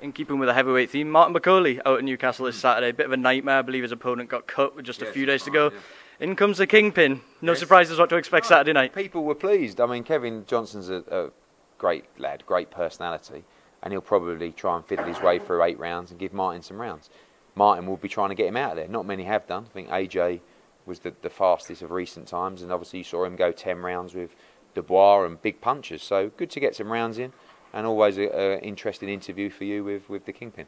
In 0.00 0.10
keeping 0.10 0.38
with 0.38 0.46
the 0.46 0.54
heavyweight 0.54 0.88
theme, 0.88 1.10
Martin 1.10 1.34
Bakole 1.34 1.82
out 1.84 1.98
at 1.98 2.04
Newcastle 2.04 2.46
this 2.46 2.56
Saturday. 2.56 2.92
Bit 2.92 3.06
of 3.06 3.12
a 3.12 3.18
nightmare. 3.18 3.58
I 3.58 3.62
believe 3.62 3.82
his 3.82 3.92
opponent 3.92 4.30
got 4.30 4.46
cut 4.46 4.74
with 4.74 4.86
just 4.86 5.02
a 5.02 5.06
few 5.06 5.26
days 5.26 5.42
to 5.42 5.50
go. 5.50 5.70
In 6.18 6.34
comes 6.34 6.56
the 6.56 6.66
kingpin. 6.66 7.20
No 7.42 7.52
yes. 7.52 7.60
surprises 7.60 7.98
what 7.98 8.08
to 8.08 8.16
expect 8.16 8.46
oh, 8.46 8.48
Saturday 8.48 8.72
night. 8.72 8.94
People 8.94 9.24
were 9.24 9.34
pleased. 9.34 9.82
I 9.82 9.86
mean, 9.86 10.02
Kevin 10.02 10.46
Johnson's 10.46 10.88
a, 10.88 11.04
a 11.10 11.30
great 11.76 12.06
lad, 12.16 12.44
great 12.46 12.70
personality, 12.70 13.44
and 13.82 13.92
he'll 13.92 14.00
probably 14.00 14.52
try 14.52 14.76
and 14.76 14.86
fiddle 14.86 15.04
his 15.04 15.20
way 15.20 15.38
through 15.38 15.62
eight 15.62 15.78
rounds 15.78 16.10
and 16.10 16.18
give 16.18 16.32
Martin 16.32 16.62
some 16.62 16.80
rounds. 16.80 17.10
Martin 17.58 17.86
will 17.86 17.96
be 17.96 18.08
trying 18.08 18.30
to 18.30 18.34
get 18.34 18.46
him 18.46 18.56
out 18.56 18.70
of 18.70 18.76
there. 18.76 18.88
Not 18.88 19.04
many 19.04 19.24
have 19.24 19.46
done. 19.46 19.66
I 19.68 19.72
think 19.74 19.88
AJ 19.88 20.40
was 20.86 21.00
the, 21.00 21.12
the 21.22 21.28
fastest 21.28 21.82
of 21.82 21.90
recent 21.90 22.28
times, 22.28 22.62
and 22.62 22.72
obviously 22.72 23.00
you 23.00 23.04
saw 23.04 23.24
him 23.24 23.36
go 23.36 23.52
10 23.52 23.78
rounds 23.78 24.14
with 24.14 24.34
Dubois 24.74 25.24
and 25.24 25.42
big 25.42 25.60
punches. 25.60 26.02
So 26.02 26.30
good 26.36 26.50
to 26.50 26.60
get 26.60 26.76
some 26.76 26.90
rounds 26.90 27.18
in, 27.18 27.32
and 27.74 27.86
always 27.86 28.16
an 28.16 28.60
interesting 28.60 29.08
interview 29.08 29.50
for 29.50 29.64
you 29.64 29.84
with, 29.84 30.08
with 30.08 30.24
the 30.24 30.32
Kingpin. 30.32 30.66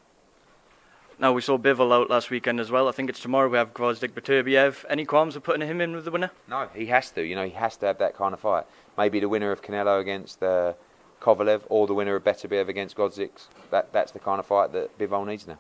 Now, 1.18 1.32
we 1.32 1.42
saw 1.42 1.58
Bivol 1.58 1.92
out 1.92 2.10
last 2.10 2.30
weekend 2.30 2.60
as 2.60 2.70
well. 2.70 2.88
I 2.88 2.92
think 2.92 3.08
it's 3.08 3.20
tomorrow 3.20 3.48
we 3.48 3.58
have 3.58 3.74
Gvozdyk 3.74 4.12
Beterbiev. 4.12 4.84
Any 4.88 5.04
qualms 5.04 5.36
of 5.36 5.42
putting 5.42 5.66
him 5.66 5.80
in 5.80 5.94
with 5.94 6.06
the 6.06 6.10
winner? 6.10 6.30
No, 6.48 6.68
he 6.74 6.86
has 6.86 7.10
to. 7.12 7.22
You 7.22 7.36
know, 7.36 7.44
he 7.44 7.50
has 7.50 7.76
to 7.78 7.86
have 7.86 7.98
that 7.98 8.16
kind 8.16 8.32
of 8.32 8.40
fight. 8.40 8.64
Maybe 8.96 9.20
the 9.20 9.28
winner 9.28 9.52
of 9.52 9.62
Canelo 9.62 10.00
against 10.00 10.42
uh, 10.42 10.72
Kovalev 11.20 11.62
or 11.68 11.86
the 11.86 11.94
winner 11.94 12.16
of 12.16 12.24
Beterbiev 12.24 12.68
against 12.68 12.96
Gvozdyk. 12.96 13.30
That, 13.70 13.92
that's 13.92 14.12
the 14.12 14.18
kind 14.18 14.40
of 14.40 14.46
fight 14.46 14.72
that 14.72 14.98
Bivol 14.98 15.26
needs 15.26 15.46
now 15.46 15.58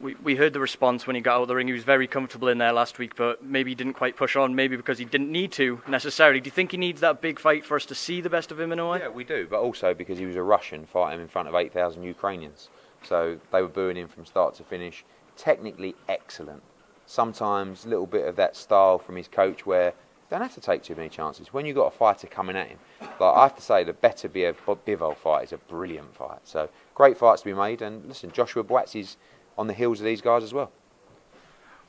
we, 0.00 0.14
we 0.22 0.36
heard 0.36 0.52
the 0.52 0.60
response 0.60 1.06
when 1.06 1.16
he 1.16 1.22
got 1.22 1.36
out 1.36 1.42
of 1.42 1.48
the 1.48 1.54
ring. 1.54 1.66
He 1.66 1.72
was 1.72 1.84
very 1.84 2.06
comfortable 2.06 2.48
in 2.48 2.58
there 2.58 2.72
last 2.72 2.98
week, 2.98 3.16
but 3.16 3.44
maybe 3.44 3.70
he 3.70 3.74
didn't 3.74 3.94
quite 3.94 4.16
push 4.16 4.36
on, 4.36 4.54
maybe 4.54 4.76
because 4.76 4.98
he 4.98 5.04
didn't 5.04 5.30
need 5.30 5.52
to 5.52 5.80
necessarily. 5.88 6.40
Do 6.40 6.48
you 6.48 6.52
think 6.52 6.72
he 6.72 6.76
needs 6.76 7.00
that 7.00 7.20
big 7.20 7.38
fight 7.38 7.64
for 7.64 7.76
us 7.76 7.86
to 7.86 7.94
see 7.94 8.20
the 8.20 8.30
best 8.30 8.50
of 8.50 8.60
him 8.60 8.72
in 8.72 8.78
a 8.78 8.88
way? 8.88 8.98
Yeah, 8.98 9.08
we 9.08 9.24
do, 9.24 9.46
but 9.48 9.60
also 9.60 9.94
because 9.94 10.18
he 10.18 10.26
was 10.26 10.36
a 10.36 10.42
Russian 10.42 10.86
fighting 10.86 11.20
in 11.20 11.28
front 11.28 11.48
of 11.48 11.54
8,000 11.54 12.02
Ukrainians. 12.02 12.68
So 13.02 13.38
they 13.52 13.62
were 13.62 13.68
booing 13.68 13.96
him 13.96 14.08
from 14.08 14.24
start 14.26 14.54
to 14.56 14.64
finish. 14.64 15.04
Technically 15.36 15.94
excellent. 16.08 16.62
Sometimes 17.06 17.84
a 17.84 17.88
little 17.88 18.06
bit 18.06 18.26
of 18.26 18.36
that 18.36 18.56
style 18.56 18.98
from 18.98 19.16
his 19.16 19.28
coach 19.28 19.66
where 19.66 19.92
don't 20.30 20.42
have 20.42 20.54
to 20.54 20.60
take 20.60 20.82
too 20.82 20.94
many 20.94 21.08
chances. 21.08 21.52
When 21.52 21.66
you've 21.66 21.76
got 21.76 21.86
a 21.86 21.96
fighter 21.96 22.26
coming 22.26 22.56
at 22.56 22.68
him, 22.68 22.78
like 23.00 23.36
I 23.36 23.42
have 23.44 23.56
to 23.56 23.62
say, 23.62 23.84
the 23.84 23.92
better 23.92 24.28
be 24.28 24.44
a 24.44 24.52
b 24.52 24.58
Bivol 24.86 25.16
fight 25.16 25.44
is 25.44 25.52
a 25.52 25.58
brilliant 25.58 26.14
fight. 26.14 26.40
So 26.44 26.68
great 26.94 27.16
fights 27.16 27.42
to 27.42 27.46
be 27.46 27.54
made. 27.54 27.82
And 27.82 28.04
listen, 28.06 28.32
Joshua 28.32 28.64
Buatsi 28.64 29.00
is 29.00 29.16
on 29.56 29.66
the 29.66 29.74
heels 29.74 30.00
of 30.00 30.04
these 30.04 30.20
guys 30.20 30.42
as 30.42 30.52
well. 30.52 30.70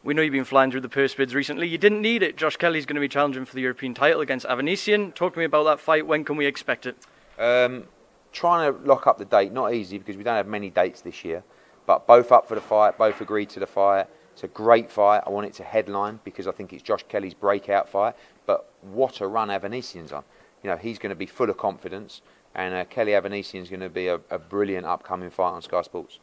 We 0.04 0.14
know 0.14 0.22
you've 0.22 0.34
been 0.34 0.46
flying 0.46 0.70
through 0.70 0.82
the 0.82 0.90
purse 0.90 1.16
bids 1.16 1.34
recently. 1.34 1.68
You 1.68 1.80
didn't 1.80 2.02
need 2.02 2.22
it. 2.22 2.38
Josh 2.38 2.58
Kelly's 2.58 2.86
going 2.86 2.96
to 2.96 3.02
be 3.02 3.08
challenging 3.08 3.44
for 3.44 3.56
the 3.56 3.62
European 3.62 3.96
title 3.96 4.22
against 4.22 4.46
Avanesyan. 4.46 5.16
Talk 5.16 5.34
to 5.34 5.40
me 5.40 5.46
about 5.46 5.64
that 5.64 5.80
fight. 5.80 6.06
When 6.06 6.24
can 6.24 6.38
we 6.38 6.46
expect 6.46 6.86
it? 6.86 6.96
Um, 7.40 7.86
trying 8.32 8.72
to 8.72 8.80
lock 8.88 9.08
up 9.08 9.18
the 9.18 9.26
date, 9.26 9.52
not 9.52 9.74
easy 9.74 9.98
because 9.98 10.16
we 10.16 10.24
don't 10.24 10.36
have 10.36 10.48
many 10.48 10.70
dates 10.70 11.02
this 11.02 11.26
year. 11.26 11.44
But 11.88 12.06
both 12.06 12.32
up 12.32 12.48
for 12.48 12.54
the 12.54 12.62
fight, 12.62 13.00
both 13.00 13.20
agreed 13.20 13.50
to 13.50 13.60
the 13.60 13.66
fight. 13.66 14.08
It's 14.34 14.44
a 14.44 14.48
great 14.48 14.92
fight. 14.92 15.24
I 15.26 15.30
want 15.30 15.48
it 15.48 15.54
to 15.56 15.64
headline 15.64 16.20
because 16.24 16.46
I 16.46 16.52
think 16.52 16.74
it's 16.74 16.84
Josh 16.84 17.04
Kelly's 17.08 17.34
breakout 17.34 17.90
fight. 17.90 18.16
But 18.46 18.70
what 18.82 19.22
a 19.22 19.28
run 19.28 19.48
Avanesyan's 19.48 20.12
on. 20.12 20.24
You 20.62 20.70
know, 20.70 20.78
he's 20.78 21.00
going 21.00 21.12
to 21.12 21.16
be 21.16 21.26
full 21.26 21.50
of 21.50 21.58
confidence. 21.58 22.22
And 22.54 22.76
uh, 22.76 22.86
Kelly 22.86 23.14
Avanesyan's 23.14 23.70
going 23.70 23.80
to 23.80 23.90
be 23.90 24.08
a, 24.08 24.20
a 24.30 24.38
brilliant 24.38 24.86
upcoming 24.86 25.30
fight 25.30 25.52
on 25.52 25.62
Sky 25.62 25.82
Sports. 25.82 26.20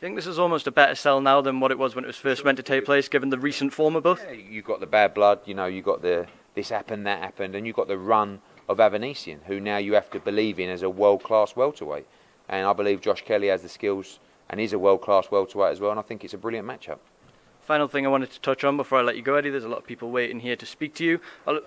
Do 0.00 0.06
you 0.06 0.08
think 0.12 0.16
this 0.16 0.26
is 0.28 0.38
almost 0.38 0.66
a 0.66 0.70
better 0.70 0.94
sell 0.94 1.20
now 1.20 1.42
than 1.42 1.60
what 1.60 1.70
it 1.70 1.78
was 1.78 1.94
when 1.94 2.04
it 2.04 2.06
was 2.06 2.16
first 2.16 2.42
meant 2.42 2.56
to 2.56 2.62
take 2.62 2.86
place, 2.86 3.06
given 3.06 3.28
the 3.28 3.38
recent 3.38 3.70
form 3.70 3.96
of 3.96 4.02
both? 4.02 4.24
Yeah, 4.24 4.32
you 4.32 4.62
got 4.62 4.80
the 4.80 4.86
bad 4.86 5.12
blood, 5.12 5.40
you 5.44 5.52
know, 5.52 5.66
you've 5.66 5.84
got 5.84 6.00
the 6.00 6.26
this 6.54 6.70
happened, 6.70 7.06
that 7.06 7.18
happened, 7.18 7.54
and 7.54 7.66
you've 7.66 7.76
got 7.76 7.86
the 7.86 7.98
run 7.98 8.40
of 8.66 8.78
Avanesyan, 8.78 9.40
who 9.44 9.60
now 9.60 9.76
you 9.76 9.92
have 9.92 10.08
to 10.12 10.18
believe 10.18 10.58
in 10.58 10.70
as 10.70 10.80
a 10.80 10.88
world 10.88 11.22
class 11.22 11.54
welterweight. 11.54 12.06
And 12.48 12.66
I 12.66 12.72
believe 12.72 13.02
Josh 13.02 13.22
Kelly 13.26 13.48
has 13.48 13.60
the 13.60 13.68
skills 13.68 14.20
and 14.48 14.58
is 14.58 14.72
a 14.72 14.78
world 14.78 15.02
class 15.02 15.30
welterweight 15.30 15.72
as 15.72 15.80
well, 15.80 15.90
and 15.90 16.00
I 16.00 16.02
think 16.02 16.24
it's 16.24 16.32
a 16.32 16.38
brilliant 16.38 16.66
matchup. 16.66 17.00
Final 17.62 17.86
thing 17.86 18.04
I 18.04 18.08
wanted 18.08 18.30
to 18.32 18.40
touch 18.40 18.64
on 18.64 18.76
before 18.76 18.98
I 18.98 19.02
let 19.02 19.16
you 19.16 19.22
go, 19.22 19.36
Eddie. 19.36 19.50
There's 19.50 19.64
a 19.64 19.68
lot 19.68 19.78
of 19.78 19.86
people 19.86 20.10
waiting 20.10 20.40
here 20.40 20.56
to 20.56 20.66
speak 20.66 20.92
to 20.94 21.04
you. 21.04 21.20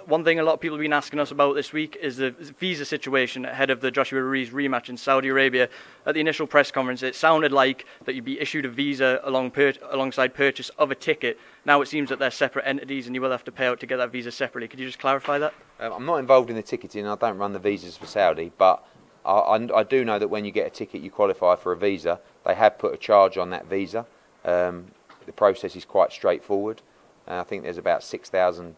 One 0.06 0.26
thing 0.26 0.38
a 0.38 0.44
lot 0.44 0.56
of 0.56 0.60
people 0.60 0.76
have 0.76 0.82
been 0.82 0.92
asking 0.92 1.20
us 1.20 1.32
about 1.32 1.56
this 1.56 1.72
week 1.72 1.98
is 2.02 2.18
the 2.18 2.32
visa 2.32 2.84
situation 2.84 3.46
ahead 3.46 3.70
of 3.70 3.80
the 3.80 3.90
Joshua 3.90 4.22
Ruiz 4.22 4.50
rematch 4.50 4.90
in 4.90 4.98
Saudi 4.98 5.30
Arabia. 5.30 5.70
At 6.06 6.16
the 6.16 6.20
initial 6.20 6.46
press 6.46 6.72
conference, 6.72 7.04
it 7.04 7.16
sounded 7.16 7.54
like 7.54 7.86
that 8.04 8.16
you'd 8.16 8.26
be 8.26 8.40
issued 8.40 8.66
a 8.66 8.70
visa 8.70 9.22
along 9.24 9.52
pur- 9.52 9.76
alongside 9.92 10.34
purchase 10.34 10.70
of 10.78 10.92
a 10.92 10.96
ticket. 10.96 11.40
Now 11.64 11.82
it 11.82 11.88
seems 11.88 12.10
that 12.10 12.20
they're 12.20 12.32
separate 12.32 12.68
entities, 12.68 13.06
and 13.06 13.16
you 13.16 13.22
will 13.22 13.32
have 13.32 13.46
to 13.46 13.52
pay 13.52 13.68
out 13.68 13.80
to 13.80 13.86
get 13.86 13.98
that 13.98 14.12
visa 14.12 14.32
separately. 14.32 14.68
Could 14.68 14.80
you 14.80 14.88
just 14.88 15.00
clarify 15.00 15.38
that? 15.40 15.54
Um, 15.80 15.94
I'm 15.94 16.06
not 16.06 16.18
involved 16.18 16.50
in 16.50 16.58
the 16.58 16.64
ticketing. 16.64 17.08
I 17.08 17.16
don't 17.16 17.38
run 17.38 17.54
the 17.54 17.60
visas 17.60 17.96
for 17.96 18.08
Saudi, 18.08 18.52
but 18.58 18.86
I, 19.24 19.32
I, 19.32 19.80
I 19.80 19.84
do 19.84 20.04
know 20.04 20.20
that 20.20 20.28
when 20.28 20.44
you 20.44 20.52
get 20.52 20.68
a 20.68 20.72
ticket, 20.72 21.02
you 21.02 21.12
qualify 21.12 21.56
for 21.56 21.72
a 21.72 21.78
visa. 21.78 22.20
They 22.46 22.56
have 22.56 22.78
put 22.78 22.94
a 22.94 22.98
charge 22.98 23.38
on 23.38 23.52
that 23.52 23.68
visa. 23.68 24.06
Um, 24.44 24.88
the 25.26 25.32
process 25.34 25.76
is 25.76 25.86
quite 25.86 26.12
straightforward. 26.12 26.82
Uh, 27.28 27.40
I 27.40 27.44
think 27.44 27.64
there's 27.64 27.78
about 27.78 28.04
6,000 28.04 28.76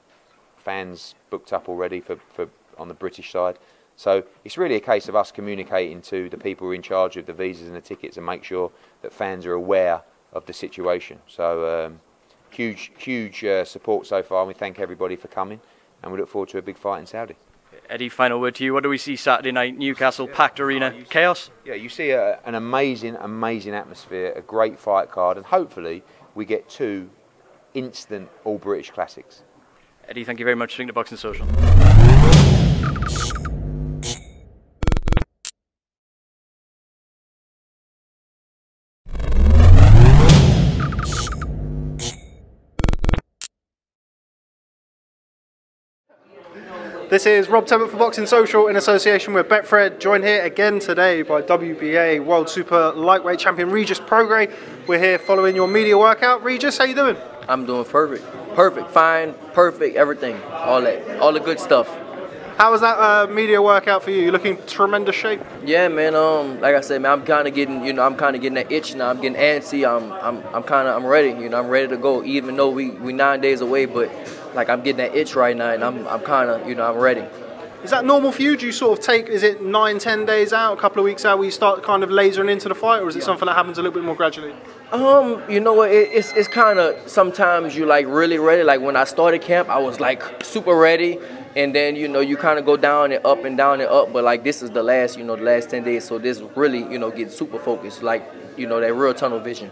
fans 0.57 1.15
booked 1.29 1.53
up 1.53 1.69
already 1.69 1.99
for, 1.99 2.17
for 2.29 2.49
on 2.77 2.87
the 2.87 2.93
British 2.93 3.31
side. 3.31 3.57
So 3.95 4.23
it's 4.43 4.57
really 4.57 4.75
a 4.75 4.81
case 4.81 5.07
of 5.07 5.15
us 5.15 5.31
communicating 5.31 6.01
to 6.03 6.29
the 6.29 6.37
people 6.37 6.67
who 6.67 6.71
are 6.71 6.75
in 6.75 6.81
charge 6.81 7.15
of 7.17 7.25
the 7.25 7.33
visas 7.33 7.67
and 7.67 7.75
the 7.75 7.81
tickets 7.81 8.17
and 8.17 8.25
make 8.25 8.43
sure 8.43 8.71
that 9.01 9.13
fans 9.13 9.45
are 9.45 9.53
aware 9.53 10.01
of 10.33 10.45
the 10.45 10.53
situation. 10.53 11.19
So 11.27 11.85
um, 11.85 12.01
huge, 12.49 12.91
huge 12.97 13.43
uh, 13.43 13.63
support 13.63 14.05
so 14.05 14.21
far. 14.21 14.41
And 14.41 14.47
we 14.49 14.53
thank 14.53 14.79
everybody 14.79 15.15
for 15.15 15.29
coming, 15.29 15.61
and 16.03 16.11
we 16.11 16.19
look 16.19 16.27
forward 16.27 16.49
to 16.49 16.57
a 16.57 16.61
big 16.61 16.77
fight 16.77 16.99
in 16.99 17.05
Saudi. 17.05 17.35
Eddie, 17.89 18.09
final 18.09 18.39
word 18.39 18.55
to 18.55 18.63
you. 18.63 18.73
What 18.73 18.83
do 18.83 18.89
we 18.89 18.97
see 18.97 19.15
Saturday 19.15 19.51
night? 19.51 19.77
Newcastle, 19.77 20.27
packed 20.27 20.59
arena, 20.59 20.93
chaos? 21.09 21.51
Yeah, 21.65 21.75
you 21.75 21.89
see 21.89 22.11
a, 22.11 22.39
an 22.45 22.55
amazing, 22.55 23.15
amazing 23.15 23.75
atmosphere, 23.75 24.33
a 24.35 24.41
great 24.41 24.79
fight 24.79 25.11
card, 25.11 25.37
and 25.37 25.45
hopefully 25.45 26.03
we 26.35 26.45
get 26.45 26.69
two 26.69 27.09
instant 27.73 28.29
all 28.43 28.57
British 28.57 28.91
classics. 28.91 29.43
Eddie, 30.07 30.23
thank 30.23 30.37
you 30.39 30.45
very 30.45 30.55
much 30.55 30.71
for 30.71 30.75
speaking 30.75 30.87
to 30.87 30.93
Boxing 30.93 31.17
Social. 31.17 31.47
This 47.15 47.25
is 47.25 47.47
Rob 47.47 47.65
Tebbutt 47.65 47.91
for 47.91 47.95
Boxing 47.95 48.25
Social 48.25 48.67
in 48.67 48.75
association 48.75 49.33
with 49.33 49.47
Betfred, 49.47 49.99
joined 49.99 50.25
here 50.25 50.43
again 50.43 50.79
today 50.79 51.21
by 51.21 51.41
WBA 51.41 52.19
World 52.25 52.49
Super 52.49 52.91
Lightweight 52.91 53.39
Champion 53.39 53.69
Regis 53.69 54.01
Prograis. 54.01 54.53
We're 54.85 54.99
here 54.99 55.17
following 55.17 55.55
your 55.55 55.69
media 55.69 55.97
workout. 55.97 56.43
Regis, 56.43 56.77
how 56.77 56.83
you 56.83 56.93
doing? 56.93 57.15
I'm 57.47 57.65
doing 57.65 57.85
perfect. 57.85 58.25
Perfect, 58.53 58.91
fine, 58.91 59.33
perfect, 59.53 59.95
everything. 59.95 60.43
All 60.51 60.81
that, 60.81 61.21
all 61.21 61.31
the 61.31 61.39
good 61.39 61.57
stuff. 61.57 61.87
How 62.57 62.73
was 62.73 62.81
that 62.81 62.97
uh, 62.97 63.27
media 63.31 63.61
workout 63.61 64.03
for 64.03 64.11
you? 64.11 64.23
You're 64.23 64.33
looking 64.33 64.57
tremendous 64.67 65.15
shape? 65.15 65.39
Yeah, 65.63 65.87
man. 65.87 66.15
Um, 66.15 66.59
like 66.59 66.75
I 66.75 66.81
said, 66.81 67.01
man, 67.01 67.13
I'm 67.13 67.25
kind 67.25 67.47
of 67.47 67.55
getting, 67.55 67.85
you 67.85 67.93
know, 67.93 68.03
I'm 68.05 68.17
kind 68.17 68.35
of 68.35 68.41
getting 68.41 68.55
that 68.55 68.69
itch 68.69 68.93
now. 68.93 69.09
I'm 69.09 69.21
getting 69.21 69.39
antsy. 69.39 69.87
I'm, 69.87 70.11
I'm, 70.11 70.45
I'm 70.53 70.63
kind 70.63 70.89
of, 70.89 70.97
I'm 70.97 71.05
ready. 71.05 71.29
You 71.29 71.47
know, 71.47 71.59
I'm 71.59 71.69
ready 71.69 71.87
to 71.87 71.97
go. 71.97 72.25
Even 72.25 72.57
though 72.57 72.71
we, 72.71 72.89
we 72.89 73.13
nine 73.13 73.39
days 73.39 73.61
away, 73.61 73.85
but 73.85 74.11
like 74.55 74.69
I'm 74.69 74.81
getting 74.81 74.97
that 74.97 75.15
itch 75.15 75.35
right 75.35 75.55
now, 75.55 75.71
and 75.71 75.83
I'm, 75.83 76.07
I'm 76.07 76.21
kind 76.21 76.49
of, 76.49 76.67
you 76.67 76.75
know, 76.75 76.89
I'm 76.89 76.97
ready. 76.97 77.25
Is 77.83 77.91
that 77.91 78.03
normal 78.03 78.31
for 78.31 78.41
you? 78.41 78.57
Do 78.57 78.65
you 78.65 78.71
sort 78.71 78.97
of 78.97 79.05
take, 79.05 79.27
is 79.27 79.43
it 79.43 79.61
nine, 79.61 79.99
ten 79.99 80.25
days 80.25 80.53
out, 80.53 80.75
a 80.75 80.81
couple 80.81 80.99
of 80.99 81.05
weeks 81.05 81.23
out, 81.23 81.37
where 81.37 81.45
you 81.45 81.51
start 81.51 81.83
kind 81.83 82.03
of 82.03 82.09
lasering 82.09 82.49
into 82.49 82.67
the 82.67 82.73
fight, 82.73 83.03
or 83.03 83.09
is 83.09 83.15
it 83.15 83.21
something 83.21 83.45
that 83.45 83.55
happens 83.55 83.77
a 83.77 83.83
little 83.83 83.93
bit 83.93 84.03
more 84.03 84.15
gradually? 84.15 84.55
Um, 84.91 85.43
you 85.47 85.59
know 85.59 85.73
what? 85.73 85.91
It, 85.91 86.09
it's 86.11 86.31
it's 86.33 86.47
kind 86.47 86.79
of 86.79 87.07
sometimes 87.07 87.75
you 87.75 87.85
like 87.85 88.07
really 88.07 88.39
ready. 88.39 88.63
Like 88.63 88.81
when 88.81 88.95
I 88.95 89.03
started 89.03 89.41
camp, 89.41 89.69
I 89.69 89.77
was 89.77 89.99
like 89.99 90.23
super 90.43 90.75
ready, 90.75 91.19
and 91.55 91.75
then 91.75 91.95
you 91.95 92.07
know 92.07 92.21
you 92.21 92.37
kind 92.37 92.57
of 92.57 92.65
go 92.65 92.75
down 92.77 93.11
and 93.11 93.23
up 93.25 93.45
and 93.45 93.55
down 93.55 93.81
and 93.81 93.89
up. 93.89 94.11
But 94.11 94.23
like 94.23 94.43
this 94.43 94.63
is 94.63 94.71
the 94.71 94.81
last, 94.81 95.17
you 95.17 95.23
know, 95.23 95.35
the 95.35 95.43
last 95.43 95.69
ten 95.69 95.83
days, 95.83 96.05
so 96.05 96.17
this 96.17 96.41
really, 96.55 96.79
you 96.91 96.97
know, 96.97 97.11
get 97.11 97.31
super 97.31 97.59
focused. 97.59 98.01
Like 98.01 98.31
you 98.57 98.67
know 98.67 98.79
that 98.79 98.93
real 98.93 99.13
tunnel 99.13 99.39
vision. 99.39 99.69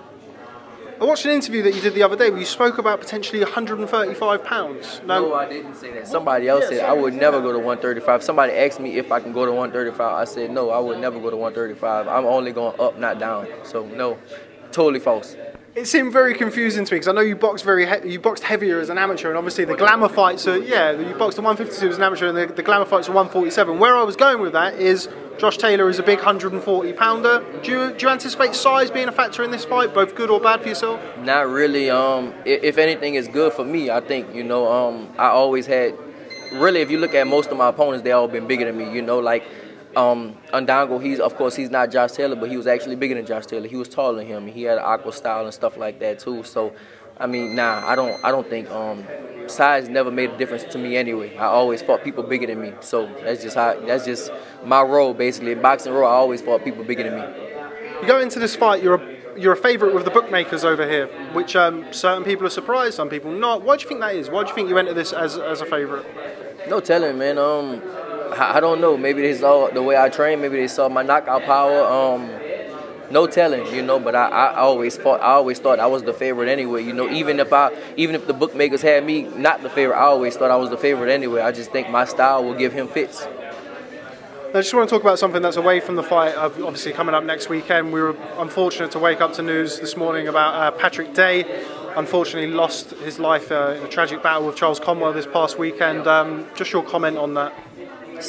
I 1.04 1.06
watched 1.06 1.26
an 1.26 1.32
interview 1.32 1.62
that 1.64 1.76
you 1.76 1.82
did 1.82 1.96
the 1.96 2.04
other 2.04 2.16
day 2.16 2.30
where 2.30 2.40
you 2.40 2.46
spoke 2.46 2.78
about 2.78 3.02
potentially 3.02 3.42
135 3.42 4.42
pounds. 4.46 5.02
No, 5.06 5.34
I 5.34 5.50
didn't 5.50 5.76
say 5.76 5.92
that. 5.92 6.08
Somebody 6.08 6.48
else 6.48 6.70
said 6.70 6.80
I 6.80 6.94
would 6.94 7.14
never 7.14 7.42
go 7.42 7.52
to 7.52 7.58
135. 7.58 8.24
Somebody 8.24 8.54
asked 8.54 8.80
me 8.80 8.96
if 8.96 9.12
I 9.12 9.20
can 9.20 9.34
go 9.34 9.46
to 9.46 9.52
135. 9.52 10.00
I 10.00 10.24
said 10.24 10.52
no, 10.52 10.70
I 10.70 10.80
would 10.80 11.00
never 11.00 11.20
go 11.20 11.30
to 11.30 11.36
135. 11.36 12.08
I'm 12.08 12.24
only 12.24 12.54
going 12.54 12.80
up, 12.80 12.98
not 12.98 13.20
down. 13.20 13.50
So 13.64 13.86
no, 13.86 14.18
totally 14.72 15.02
false. 15.02 15.36
It 15.76 15.88
seemed 15.88 16.14
very 16.14 16.36
confusing 16.36 16.86
to 16.86 16.94
me 16.94 16.98
because 16.98 17.08
I 17.08 17.14
know 17.14 17.22
you 17.22 17.36
boxed 17.36 17.66
very 17.66 17.88
he- 17.88 18.12
you 18.12 18.20
boxed 18.20 18.44
heavier 18.44 18.80
as 18.80 18.90
an 18.90 19.00
amateur, 19.00 19.30
and 19.30 19.38
obviously 19.38 19.66
the 19.66 19.76
glamour 19.76 20.08
fights 20.08 20.48
are 20.48 20.60
yeah 20.60 20.92
you 20.92 21.16
boxed 21.16 21.40
at 21.40 21.44
152 21.44 21.90
as 21.90 21.98
an 21.98 22.04
amateur, 22.04 22.28
and 22.28 22.38
the, 22.38 22.46
the 22.46 22.62
glamour 22.62 22.86
fights 22.86 23.10
are 23.10 23.14
147. 23.14 23.80
Where 23.80 23.98
I 23.98 24.04
was 24.04 24.16
going 24.16 24.40
with 24.40 24.54
that 24.54 24.76
is 24.76 25.10
Josh 25.40 25.58
Taylor 25.58 25.90
is 25.90 25.98
a 25.98 26.04
big 26.04 26.20
140 26.20 26.94
pounder. 26.94 27.44
Do 27.64 27.72
you, 27.72 27.94
do 27.94 28.06
you 28.06 28.12
anticipate 28.12 28.54
size 28.54 28.92
being 28.92 29.08
a 29.08 29.12
factor 29.12 29.44
in 29.44 29.50
this 29.50 29.66
fight, 29.66 29.96
both 29.96 30.14
good 30.14 30.30
or 30.30 30.40
bad 30.40 30.62
for 30.62 30.68
yourself? 30.70 31.02
Not 31.18 31.48
really. 31.48 31.90
Um, 31.90 32.36
if 32.46 32.78
anything 32.78 33.16
is 33.16 33.28
good 33.28 33.54
for 33.54 33.66
me, 33.66 33.90
I 33.90 34.00
think 34.00 34.36
you 34.36 34.44
know. 34.44 34.72
Um, 34.72 35.10
I 35.18 35.30
always 35.30 35.66
had. 35.66 35.98
Really, 36.52 36.82
if 36.82 36.92
you 36.92 37.00
look 37.00 37.16
at 37.16 37.26
most 37.26 37.50
of 37.50 37.58
my 37.58 37.70
opponents, 37.70 38.04
they 38.04 38.12
all 38.12 38.28
been 38.28 38.46
bigger 38.46 38.66
than 38.66 38.78
me. 38.78 38.94
You 38.94 39.02
know, 39.02 39.18
like 39.18 39.44
um, 39.96 40.38
Indongo. 40.54 41.02
He's 41.02 41.20
of 41.20 41.36
course 41.36 41.56
he's 41.56 41.70
not 41.70 41.92
Josh 41.92 42.12
Taylor, 42.14 42.36
but 42.36 42.50
he 42.50 42.58
was 42.58 42.68
actually 42.68 42.96
bigger 42.96 43.16
than 43.16 43.26
Josh 43.26 43.46
Taylor. 43.46 43.68
He 43.68 43.76
was 43.76 43.90
taller 43.90 44.18
than 44.18 44.28
him. 44.28 44.48
He 44.48 44.64
had 44.64 44.78
an 44.78 44.84
aqua 44.86 45.14
style 45.14 45.46
and 45.46 45.54
stuff 45.54 45.78
like 45.78 46.00
that 46.00 46.20
too. 46.20 46.44
So, 46.44 46.74
I 47.18 47.28
mean, 47.28 47.56
nah, 47.56 47.88
I 47.88 47.96
don't. 47.96 48.24
I 48.24 48.32
don't 48.32 48.50
think 48.50 48.70
um, 48.72 49.06
size 49.48 49.90
never 49.90 50.12
made 50.12 50.32
a 50.32 50.38
difference 50.38 50.64
to 50.66 50.78
me 50.78 50.98
anyway. 50.98 51.36
I 51.38 51.46
always 51.46 51.82
fought 51.82 52.04
people 52.04 52.24
bigger 52.24 52.48
than 52.48 52.62
me. 52.62 52.74
So 52.82 53.08
that's 53.24 53.44
just 53.44 53.56
how. 53.56 53.80
That's 53.80 54.06
just 54.06 54.32
my 54.66 54.82
role 54.82 55.14
basically. 55.14 55.52
In 55.52 55.62
boxing 55.62 55.94
role, 55.94 56.08
I 56.08 56.16
always 56.16 56.42
fought 56.42 56.64
people 56.64 56.84
bigger 56.84 57.04
than 57.04 57.16
me. 57.16 58.02
You 58.02 58.08
go 58.08 58.20
into 58.20 58.40
this 58.40 58.56
fight, 58.56 58.84
you're 58.84 58.96
a 58.96 59.14
you're 59.38 59.54
a 59.54 59.58
favourite 59.58 59.94
with 59.94 60.06
the 60.06 60.12
bookmakers 60.12 60.64
over 60.64 60.88
here, 60.88 61.08
which 61.34 61.56
um, 61.56 61.92
certain 61.92 62.24
people 62.24 62.46
are 62.46 62.52
surprised, 62.52 62.96
some 62.96 63.10
people 63.10 63.32
not. 63.32 63.64
Why 63.64 63.78
do 63.78 63.84
you 63.84 63.88
think 63.88 64.02
that 64.02 64.16
is? 64.16 64.30
Why 64.30 64.44
do 64.44 64.50
you 64.50 64.56
think 64.56 64.70
you 64.70 64.78
enter 64.78 64.94
this 64.94 65.14
as, 65.14 65.38
as 65.38 65.62
a 65.62 65.66
favourite? 65.66 66.06
No 66.70 66.80
telling, 66.80 67.18
man. 67.18 67.38
Um, 67.38 67.82
I, 68.32 68.60
don't 68.60 68.82
know. 68.82 68.98
Maybe 68.98 69.22
they 69.22 69.34
saw 69.36 69.70
the 69.70 69.82
way 69.82 69.98
I 69.98 70.10
train. 70.10 70.42
Maybe 70.42 70.58
they 70.58 70.68
saw 70.68 70.90
my 70.90 71.04
knockout 71.04 71.44
power. 71.44 71.84
Um, 71.84 72.30
no 73.12 73.28
telling, 73.28 73.68
you 73.74 73.82
know. 73.82 74.00
But 74.00 74.16
I, 74.16 74.28
I 74.28 74.56
always 74.56 74.98
fought. 74.98 75.22
I 75.22 75.34
always 75.34 75.60
thought 75.60 75.80
I 75.80 75.88
was 75.88 76.04
the 76.04 76.14
favorite 76.14 76.50
anyway. 76.50 76.84
You 76.84 76.94
know, 76.94 77.10
even 77.10 77.40
if 77.40 77.54
I, 77.54 77.72
even 77.98 78.16
if 78.16 78.28
the 78.28 78.34
bookmakers 78.34 78.82
had 78.82 79.06
me 79.06 79.24
not 79.24 79.62
the 79.62 79.70
favorite, 79.70 79.98
I 79.98 80.06
always 80.06 80.36
thought 80.36 80.52
I 80.52 80.56
was 80.56 80.70
the 80.70 80.78
favorite 80.78 81.12
anyway. 81.12 81.42
I 81.42 81.52
just 81.52 81.72
think 81.72 81.90
my 81.90 82.06
style 82.06 82.44
will 82.44 82.56
give 82.56 82.74
him 82.74 82.88
fits. 82.88 83.28
I 84.56 84.62
just 84.62 84.72
want 84.72 84.88
to 84.88 84.96
talk 84.96 85.02
about 85.02 85.18
something 85.18 85.42
that's 85.42 85.58
away 85.58 85.80
from 85.80 85.96
the 85.96 86.04
fight. 86.04 86.36
Obviously, 86.36 86.94
coming 86.94 87.16
up 87.16 87.24
next 87.24 87.50
weekend, 87.50 87.92
we 87.92 88.00
were 88.00 88.16
unfortunate 88.38 88.92
to 88.92 89.00
wake 89.00 89.20
up 89.20 89.34
to 89.34 89.42
news 89.42 89.80
this 89.80 89.98
morning 89.98 90.28
about 90.28 90.54
uh, 90.54 90.70
Patrick 90.78 91.16
Day. 91.16 91.66
Unfortunately, 91.96 92.52
lost 92.52 92.92
his 92.92 93.18
life 93.18 93.52
uh, 93.52 93.76
in 93.78 93.84
a 93.84 93.88
tragic 93.88 94.22
battle 94.22 94.46
with 94.46 94.56
Charles 94.56 94.80
Conwell 94.80 95.12
this 95.12 95.26
past 95.26 95.58
weekend. 95.58 96.06
Um, 96.06 96.46
just 96.56 96.72
your 96.72 96.84
comment 96.84 97.18
on 97.18 97.34
that. 97.34 97.52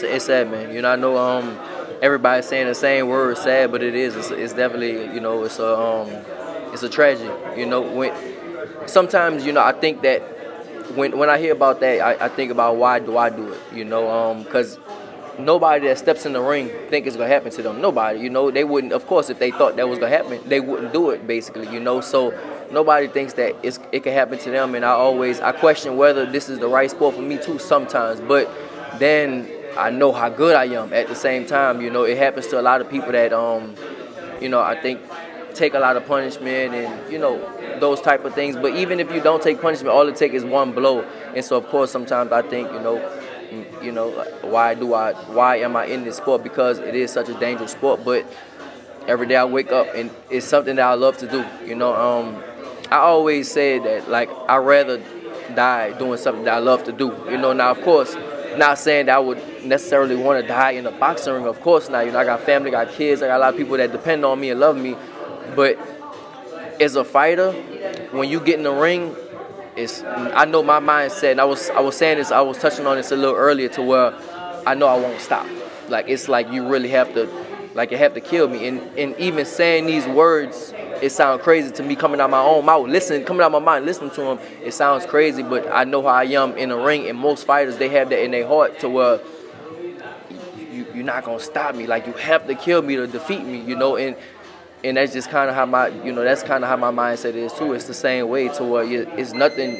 It's, 0.02 0.24
sad, 0.24 0.50
man. 0.50 0.72
You 0.74 0.82
know, 0.82 0.90
I 0.90 0.96
know 0.96 1.16
um, 1.16 1.58
everybody's 2.02 2.46
saying 2.46 2.66
the 2.66 2.74
same 2.74 3.08
word, 3.08 3.38
sad, 3.38 3.70
but 3.70 3.82
it 3.82 3.94
is. 3.94 4.16
It's, 4.16 4.30
it's 4.30 4.52
definitely, 4.52 5.14
you 5.14 5.20
know, 5.20 5.44
it's 5.44 5.58
a, 5.58 5.78
um, 5.78 6.08
it's 6.72 6.82
a 6.82 6.88
tragedy. 6.88 7.30
You 7.58 7.66
know, 7.66 7.80
when 7.80 8.12
sometimes, 8.88 9.46
you 9.46 9.52
know, 9.52 9.62
I 9.62 9.72
think 9.72 10.02
that 10.02 10.20
when 10.96 11.18
when 11.18 11.30
I 11.30 11.38
hear 11.38 11.52
about 11.52 11.80
that, 11.80 12.00
I, 12.00 12.26
I 12.26 12.28
think 12.28 12.50
about 12.50 12.76
why 12.76 12.98
do 12.98 13.16
I 13.16 13.30
do 13.30 13.52
it? 13.52 13.60
You 13.72 13.84
know, 13.84 14.42
because 14.44 14.78
nobody 15.38 15.88
that 15.88 15.98
steps 15.98 16.26
in 16.26 16.32
the 16.32 16.40
ring 16.40 16.68
think 16.88 17.06
it's 17.06 17.16
gonna 17.16 17.28
happen 17.28 17.50
to 17.52 17.62
them. 17.62 17.80
Nobody, 17.80 18.20
you 18.20 18.30
know, 18.30 18.50
they 18.50 18.64
wouldn't. 18.64 18.92
Of 18.92 19.06
course, 19.06 19.30
if 19.30 19.38
they 19.38 19.50
thought 19.50 19.76
that 19.76 19.88
was 19.88 19.98
gonna 19.98 20.16
happen, 20.16 20.40
they 20.48 20.60
wouldn't 20.60 20.92
do 20.92 21.10
it. 21.10 21.26
Basically, 21.26 21.68
you 21.72 21.80
know, 21.80 22.00
so 22.00 22.36
nobody 22.70 23.08
thinks 23.08 23.34
that 23.34 23.56
it's, 23.62 23.78
it 23.92 24.02
can 24.02 24.12
happen 24.12 24.38
to 24.40 24.50
them. 24.50 24.74
And 24.74 24.84
I 24.84 24.90
always 24.90 25.40
I 25.40 25.52
question 25.52 25.96
whether 25.96 26.26
this 26.26 26.48
is 26.48 26.58
the 26.58 26.68
right 26.68 26.90
sport 26.90 27.14
for 27.14 27.22
me 27.22 27.38
too 27.38 27.58
sometimes. 27.58 28.20
But 28.20 28.50
then 28.98 29.48
I 29.76 29.90
know 29.90 30.12
how 30.12 30.28
good 30.28 30.54
I 30.54 30.64
am. 30.66 30.92
At 30.92 31.08
the 31.08 31.14
same 31.14 31.46
time, 31.46 31.80
you 31.80 31.90
know, 31.90 32.04
it 32.04 32.16
happens 32.18 32.46
to 32.48 32.60
a 32.60 32.62
lot 32.62 32.80
of 32.80 32.90
people 32.90 33.12
that 33.12 33.32
um, 33.32 33.74
you 34.40 34.48
know, 34.48 34.60
I 34.60 34.80
think 34.80 35.00
take 35.54 35.74
a 35.74 35.78
lot 35.78 35.96
of 35.96 36.04
punishment 36.06 36.74
and 36.74 37.12
you 37.12 37.18
know 37.18 37.38
those 37.78 38.00
type 38.00 38.24
of 38.24 38.34
things. 38.34 38.56
But 38.56 38.74
even 38.76 39.00
if 39.00 39.12
you 39.12 39.20
don't 39.20 39.42
take 39.42 39.60
punishment, 39.60 39.94
all 39.94 40.08
it 40.08 40.16
takes 40.16 40.34
is 40.34 40.44
one 40.44 40.72
blow. 40.72 41.02
And 41.34 41.44
so 41.44 41.56
of 41.56 41.66
course 41.68 41.90
sometimes 41.90 42.32
I 42.32 42.42
think 42.42 42.70
you 42.72 42.80
know 42.80 43.20
you 43.82 43.92
know 43.92 44.10
why 44.42 44.74
do 44.74 44.94
I 44.94 45.12
why 45.12 45.56
am 45.56 45.76
I 45.76 45.86
in 45.86 46.04
this 46.04 46.16
sport 46.16 46.42
because 46.42 46.78
it 46.78 46.94
is 46.94 47.12
such 47.12 47.28
a 47.28 47.34
dangerous 47.38 47.72
sport 47.72 48.04
but 48.04 48.26
every 49.06 49.26
day 49.26 49.36
I 49.36 49.44
wake 49.44 49.70
up 49.70 49.86
and 49.94 50.10
it's 50.30 50.46
something 50.46 50.76
that 50.76 50.86
I 50.86 50.94
love 50.94 51.18
to 51.18 51.30
do 51.30 51.44
you 51.64 51.74
know 51.74 51.94
um 51.94 52.42
I 52.90 52.96
always 52.96 53.50
say 53.50 53.78
that 53.78 54.10
like 54.10 54.30
I 54.48 54.56
rather 54.56 55.00
die 55.54 55.96
doing 55.98 56.18
something 56.18 56.44
that 56.44 56.54
I 56.54 56.58
love 56.58 56.84
to 56.84 56.92
do 56.92 57.14
you 57.30 57.36
know 57.36 57.52
now 57.52 57.70
of 57.70 57.80
course 57.82 58.16
not 58.58 58.78
saying 58.78 59.06
that 59.06 59.16
I 59.16 59.18
would 59.18 59.64
necessarily 59.64 60.16
want 60.16 60.42
to 60.42 60.46
die 60.46 60.72
in 60.72 60.86
a 60.86 60.92
boxing 60.92 61.32
ring 61.34 61.46
of 61.46 61.60
course 61.60 61.88
not 61.88 62.06
you 62.06 62.12
know 62.12 62.18
I 62.18 62.24
got 62.24 62.40
family 62.40 62.70
got 62.70 62.90
kids 62.90 63.22
I 63.22 63.26
got 63.26 63.36
a 63.36 63.40
lot 63.40 63.54
of 63.54 63.58
people 63.58 63.76
that 63.76 63.92
depend 63.92 64.24
on 64.24 64.40
me 64.40 64.50
and 64.50 64.60
love 64.60 64.76
me 64.76 64.96
but 65.54 65.78
as 66.80 66.96
a 66.96 67.04
fighter 67.04 67.52
when 68.14 68.28
you 68.28 68.40
get 68.40 68.58
in 68.58 68.64
the 68.64 68.72
ring, 68.72 69.14
it's 69.76 70.02
I 70.02 70.44
know 70.44 70.62
my 70.62 70.80
mindset. 70.80 71.32
And 71.32 71.40
I 71.40 71.44
was 71.44 71.70
I 71.70 71.80
was 71.80 71.96
saying 71.96 72.18
this. 72.18 72.30
I 72.30 72.40
was 72.40 72.58
touching 72.58 72.86
on 72.86 72.96
this 72.96 73.10
a 73.10 73.16
little 73.16 73.34
earlier 73.34 73.68
to 73.70 73.82
where 73.82 74.14
I 74.66 74.74
know 74.74 74.86
I 74.86 74.98
won't 74.98 75.20
stop. 75.20 75.46
Like 75.88 76.08
it's 76.08 76.28
like 76.28 76.50
you 76.50 76.66
really 76.66 76.88
have 76.90 77.12
to, 77.14 77.28
like 77.74 77.92
it 77.92 77.98
have 77.98 78.14
to 78.14 78.20
kill 78.20 78.48
me. 78.48 78.66
And 78.68 78.80
and 78.98 79.16
even 79.18 79.44
saying 79.44 79.86
these 79.86 80.06
words, 80.06 80.72
it 81.02 81.10
sounds 81.10 81.42
crazy 81.42 81.70
to 81.72 81.82
me 81.82 81.96
coming 81.96 82.20
out 82.20 82.30
my 82.30 82.40
own 82.40 82.64
mouth. 82.64 82.88
Listen, 82.88 83.24
coming 83.24 83.42
out 83.42 83.52
my 83.52 83.58
mind, 83.58 83.84
listening 83.84 84.10
to 84.12 84.20
them, 84.20 84.38
it 84.62 84.72
sounds 84.72 85.04
crazy. 85.06 85.42
But 85.42 85.70
I 85.70 85.84
know 85.84 86.02
how 86.02 86.08
I 86.08 86.24
am 86.24 86.56
in 86.56 86.70
the 86.70 86.76
ring, 86.76 87.08
and 87.08 87.18
most 87.18 87.46
fighters 87.46 87.76
they 87.76 87.88
have 87.90 88.08
that 88.10 88.22
in 88.22 88.30
their 88.30 88.46
heart 88.46 88.78
to 88.80 88.88
where 88.88 89.20
you, 90.72 90.86
you're 90.94 91.04
not 91.04 91.24
gonna 91.24 91.40
stop 91.40 91.74
me. 91.74 91.86
Like 91.86 92.06
you 92.06 92.12
have 92.14 92.46
to 92.46 92.54
kill 92.54 92.82
me 92.82 92.96
to 92.96 93.06
defeat 93.06 93.44
me, 93.44 93.60
you 93.60 93.76
know. 93.76 93.96
And 93.96 94.16
and 94.84 94.98
that's 94.98 95.14
just 95.14 95.30
kind 95.30 95.48
of 95.48 95.56
how 95.56 95.64
my, 95.64 95.88
you 95.88 96.12
know, 96.12 96.22
that's 96.22 96.42
kind 96.42 96.62
of 96.62 96.68
how 96.68 96.76
my 96.76 96.90
mindset 96.90 97.34
is 97.34 97.52
too. 97.54 97.72
It's 97.72 97.86
the 97.86 97.94
same 97.94 98.28
way 98.28 98.48
to 98.48 98.64
where 98.64 98.84
it's 98.84 99.32
nothing, 99.32 99.78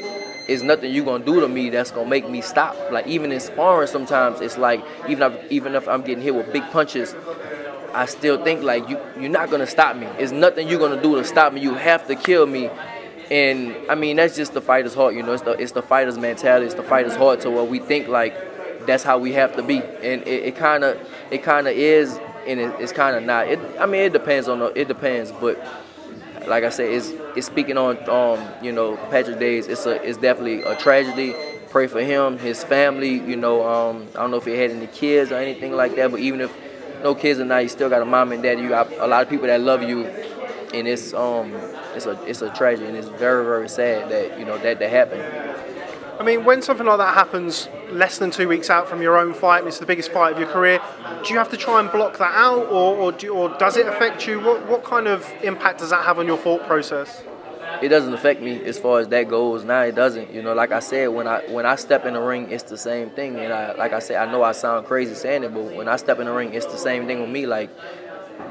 it's 0.49 0.63
nothing 0.63 0.93
you 0.95 1.05
gonna 1.05 1.23
do 1.23 1.41
to 1.41 1.49
me 1.49 1.69
that's 1.69 1.91
gonna 1.91 2.09
make 2.09 2.29
me 2.29 2.41
stop. 2.41 2.75
Like 2.91 3.07
even 3.07 3.31
in 3.31 3.39
sparring, 3.39 3.87
sometimes 3.87 4.41
it's 4.41 4.57
like 4.57 4.83
even 5.07 5.31
if 5.31 5.53
even 5.53 5.75
if 5.75 5.87
I'm 5.87 6.01
getting 6.03 6.25
hit 6.25 6.35
with 6.35 6.51
big 6.55 6.63
punches, 6.71 7.15
I 7.95 8.07
still 8.07 8.43
think 8.43 8.63
like 8.63 8.89
you 8.89 8.99
you're 9.19 9.31
not 9.31 9.51
gonna 9.51 9.67
stop 9.67 9.97
me. 9.97 10.07
It's 10.19 10.33
nothing 10.33 10.69
you're 10.69 10.81
gonna 10.81 11.01
do 11.01 11.17
to 11.17 11.25
stop 11.25 11.53
me. 11.53 11.61
You 11.61 11.75
have 11.75 12.07
to 12.09 12.17
kill 12.17 12.47
me. 12.47 12.71
And 13.31 13.75
I 13.89 13.95
mean 13.95 14.17
that's 14.17 14.37
just 14.37 14.53
the 14.53 14.61
fighter's 14.61 14.95
heart, 14.95 15.15
you 15.15 15.23
know. 15.23 15.33
It's 15.33 15.43
the 15.43 15.53
it's 15.53 15.73
the 15.73 15.83
fighter's 15.83 16.19
mentality. 16.19 16.67
It's 16.67 16.75
the 16.75 16.83
fighter's 16.83 17.17
heart 17.17 17.41
to 17.43 17.51
where 17.51 17.65
we 17.65 17.79
think 17.79 18.09
like 18.09 18.87
that's 18.87 19.03
how 19.03 19.19
we 19.19 19.33
have 19.33 19.57
to 19.57 19.63
be. 19.63 19.79
And 19.79 20.27
it 20.27 20.57
kind 20.57 20.85
of 20.85 20.99
it 21.31 21.43
kind 21.43 21.67
of 21.67 21.75
is 21.75 22.19
and 22.47 22.61
it, 22.61 22.75
it's 22.79 22.93
kind 22.93 23.17
of 23.17 23.23
not. 23.23 23.49
It, 23.49 23.59
I 23.79 23.87
mean, 23.87 24.03
it 24.03 24.13
depends 24.13 24.49
on 24.49 24.59
the, 24.59 24.79
it 24.79 24.89
depends, 24.89 25.33
but 25.33 25.59
like 26.47 26.65
I 26.65 26.69
said, 26.69 26.91
it's 26.91 27.11
it's 27.37 27.47
speaking 27.47 27.79
on 27.79 27.97
um 28.09 28.47
you 28.63 28.73
know 28.73 28.97
Patrick 29.11 29.39
Days. 29.39 29.67
It's 29.67 29.87
a 29.87 30.03
it's 30.07 30.19
definitely 30.19 30.63
a 30.63 30.77
tragedy. 30.77 31.35
Pray 31.71 31.87
for 31.89 32.01
him, 32.01 32.39
his 32.39 32.63
family. 32.63 33.15
You 33.15 33.37
know, 33.37 33.67
um, 33.67 34.07
I 34.15 34.21
don't 34.21 34.31
know 34.31 34.37
if 34.37 34.45
he 34.45 34.53
had 34.53 34.71
any 34.71 34.87
kids 34.87 35.33
or 35.33 35.37
anything 35.37 35.73
like 35.73 35.97
that, 35.97 36.11
but 36.11 36.21
even 36.21 36.41
if 36.41 36.53
no 37.05 37.15
kids 37.15 37.39
or 37.39 37.45
not, 37.45 37.63
you 37.63 37.69
still 37.69 37.91
got 37.91 38.01
a 38.01 38.05
mom 38.05 38.33
and 38.33 38.43
dad. 38.43 38.59
You 38.59 38.71
got 38.71 38.91
a 38.95 39.07
lot 39.07 39.23
of 39.23 39.29
people 39.29 39.47
that 39.47 39.61
love 39.61 39.83
you, 39.83 40.07
and 40.07 40.89
it's 40.89 41.13
um 41.13 41.53
it's 41.95 42.07
a 42.07 42.21
it's 42.25 42.43
a 42.43 42.51
tragedy, 42.51 42.89
and 42.89 42.97
it's 42.97 43.09
very 43.09 43.45
very 43.45 43.69
sad 43.69 44.11
that 44.11 44.39
you 44.39 44.47
know 44.47 44.59
that 44.59 44.79
that 44.79 44.91
happened. 44.91 45.23
I 46.19 46.23
mean, 46.23 46.45
when 46.45 46.63
something 46.63 46.87
like 46.87 46.99
that 46.99 47.15
happens 47.15 47.69
less 47.91 48.19
than 48.19 48.31
two 48.31 48.49
weeks 48.49 48.71
out 48.71 48.89
from 48.89 49.03
your 49.03 49.19
own 49.19 49.35
fight, 49.35 49.59
and 49.59 49.69
it's 49.69 49.81
the 49.81 49.87
biggest 49.87 50.13
fight 50.13 50.33
of 50.33 50.39
your 50.39 50.49
career, 50.49 50.81
do 51.25 51.33
you 51.33 51.39
have 51.39 51.51
to 51.51 51.57
try 51.57 51.81
and 51.81 51.91
block 51.91 52.19
that 52.19 52.33
out, 52.33 52.67
or, 52.69 52.97
or, 52.97 53.13
do, 53.13 53.35
or 53.35 53.49
does 53.59 53.77
it 53.77 53.89
affect 53.89 54.25
you? 54.25 54.39
What, 54.39 54.65
what 54.69 54.85
kind 54.85 55.09
of 55.09 55.29
impact 55.43 55.81
does 55.81 55.91
that 55.91 56.05
have 56.05 56.21
on 56.21 56.27
your 56.27 56.39
thought 56.39 56.65
process? 56.69 57.25
It 57.83 57.89
doesn't 57.89 58.13
affect 58.15 58.41
me 58.41 58.63
as 58.65 58.79
far 58.79 59.01
as 59.01 59.09
that 59.09 59.29
goes. 59.29 59.65
Now 59.65 59.83
it 59.83 59.95
doesn't. 59.95 60.33
You 60.33 60.43
know, 60.43 60.55
like 60.55 60.73
I 60.73 60.81
said, 60.81 61.09
when 61.09 61.27
I 61.27 61.41
when 61.51 61.67
I 61.67 61.77
step 61.77 62.05
in 62.07 62.15
the 62.15 62.21
ring, 62.21 62.51
it's 62.51 62.65
the 62.65 62.79
same 62.79 63.11
thing. 63.11 63.37
And 63.39 63.53
I, 63.53 63.75
like 63.75 63.93
I 63.93 63.99
said, 63.99 64.17
I 64.17 64.31
know 64.31 64.43
I 64.43 64.53
sound 64.53 64.87
crazy 64.87 65.15
saying 65.15 65.45
it, 65.45 65.53
but 65.53 65.75
when 65.75 65.89
I 65.89 65.97
step 65.97 66.19
in 66.19 66.27
the 66.27 66.33
ring, 66.33 66.55
it's 66.55 66.67
the 66.67 66.79
same 66.79 67.07
thing 67.07 67.21
with 67.21 67.31
me. 67.31 67.47
Like 67.47 67.71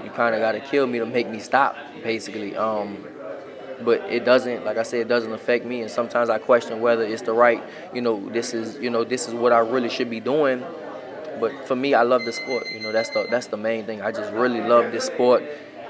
you 0.03 0.09
kind 0.11 0.35
of 0.35 0.41
got 0.41 0.53
to 0.53 0.59
kill 0.59 0.87
me 0.87 0.99
to 0.99 1.05
make 1.05 1.29
me 1.29 1.39
stop, 1.39 1.75
basically. 2.03 2.55
Um, 2.55 3.05
but 3.83 4.01
it 4.09 4.23
doesn't 4.23 4.63
like 4.65 4.77
i 4.77 4.83
said 4.83 5.01
it 5.01 5.07
doesn't 5.07 5.33
affect 5.33 5.65
me 5.65 5.81
and 5.81 5.91
sometimes 5.91 6.29
i 6.29 6.37
question 6.37 6.79
whether 6.79 7.03
it's 7.03 7.23
the 7.23 7.33
right 7.33 7.61
you 7.93 8.01
know 8.01 8.29
this 8.29 8.53
is 8.53 8.77
you 8.77 8.89
know 8.89 9.03
this 9.03 9.27
is 9.27 9.33
what 9.33 9.51
i 9.51 9.59
really 9.59 9.89
should 9.89 10.09
be 10.09 10.19
doing 10.19 10.63
but 11.39 11.67
for 11.67 11.75
me 11.75 11.93
i 11.93 12.03
love 12.03 12.23
the 12.25 12.31
sport 12.31 12.65
you 12.71 12.79
know 12.81 12.91
that's 12.91 13.09
the 13.09 13.27
that's 13.29 13.47
the 13.47 13.57
main 13.57 13.85
thing 13.85 14.01
i 14.01 14.11
just 14.11 14.31
really 14.33 14.61
love 14.61 14.91
this 14.91 15.05
sport 15.05 15.43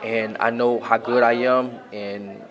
and 0.04 0.38
i 0.40 0.50
know 0.50 0.80
how 0.80 0.98
good 0.98 1.24
i 1.24 1.34
am 1.34 1.72
and 1.92 2.42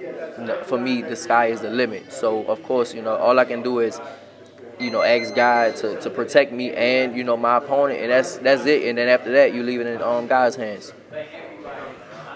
for 0.65 0.79
me 0.79 1.03
the 1.03 1.17
sky 1.17 1.47
is 1.47 1.61
the 1.61 1.71
limit 1.71 2.13
so 2.13 2.45
of 2.47 2.63
course 2.63 2.95
you 2.95 3.03
know 3.03 3.17
all 3.17 3.39
i 3.39 3.45
can 3.45 3.63
do 3.63 3.79
is 3.81 4.01
you 4.81 4.91
know 4.91 5.03
ask 5.03 5.35
god 5.35 5.77
to, 5.77 6.01
to 6.01 6.09
protect 6.11 6.53
me 6.53 6.73
and 6.73 7.17
you 7.17 7.23
know 7.23 7.37
my 7.37 7.59
opponent 7.59 8.01
and 8.01 8.11
that's 8.11 8.37
that's 8.39 8.65
it 8.67 8.89
and 8.89 8.99
then 8.99 9.09
after 9.09 9.31
that 9.33 9.55
you 9.55 9.63
leave 9.63 9.81
it 9.81 9.87
in 9.87 10.03
um, 10.03 10.27
god's 10.27 10.57
hands 10.57 10.93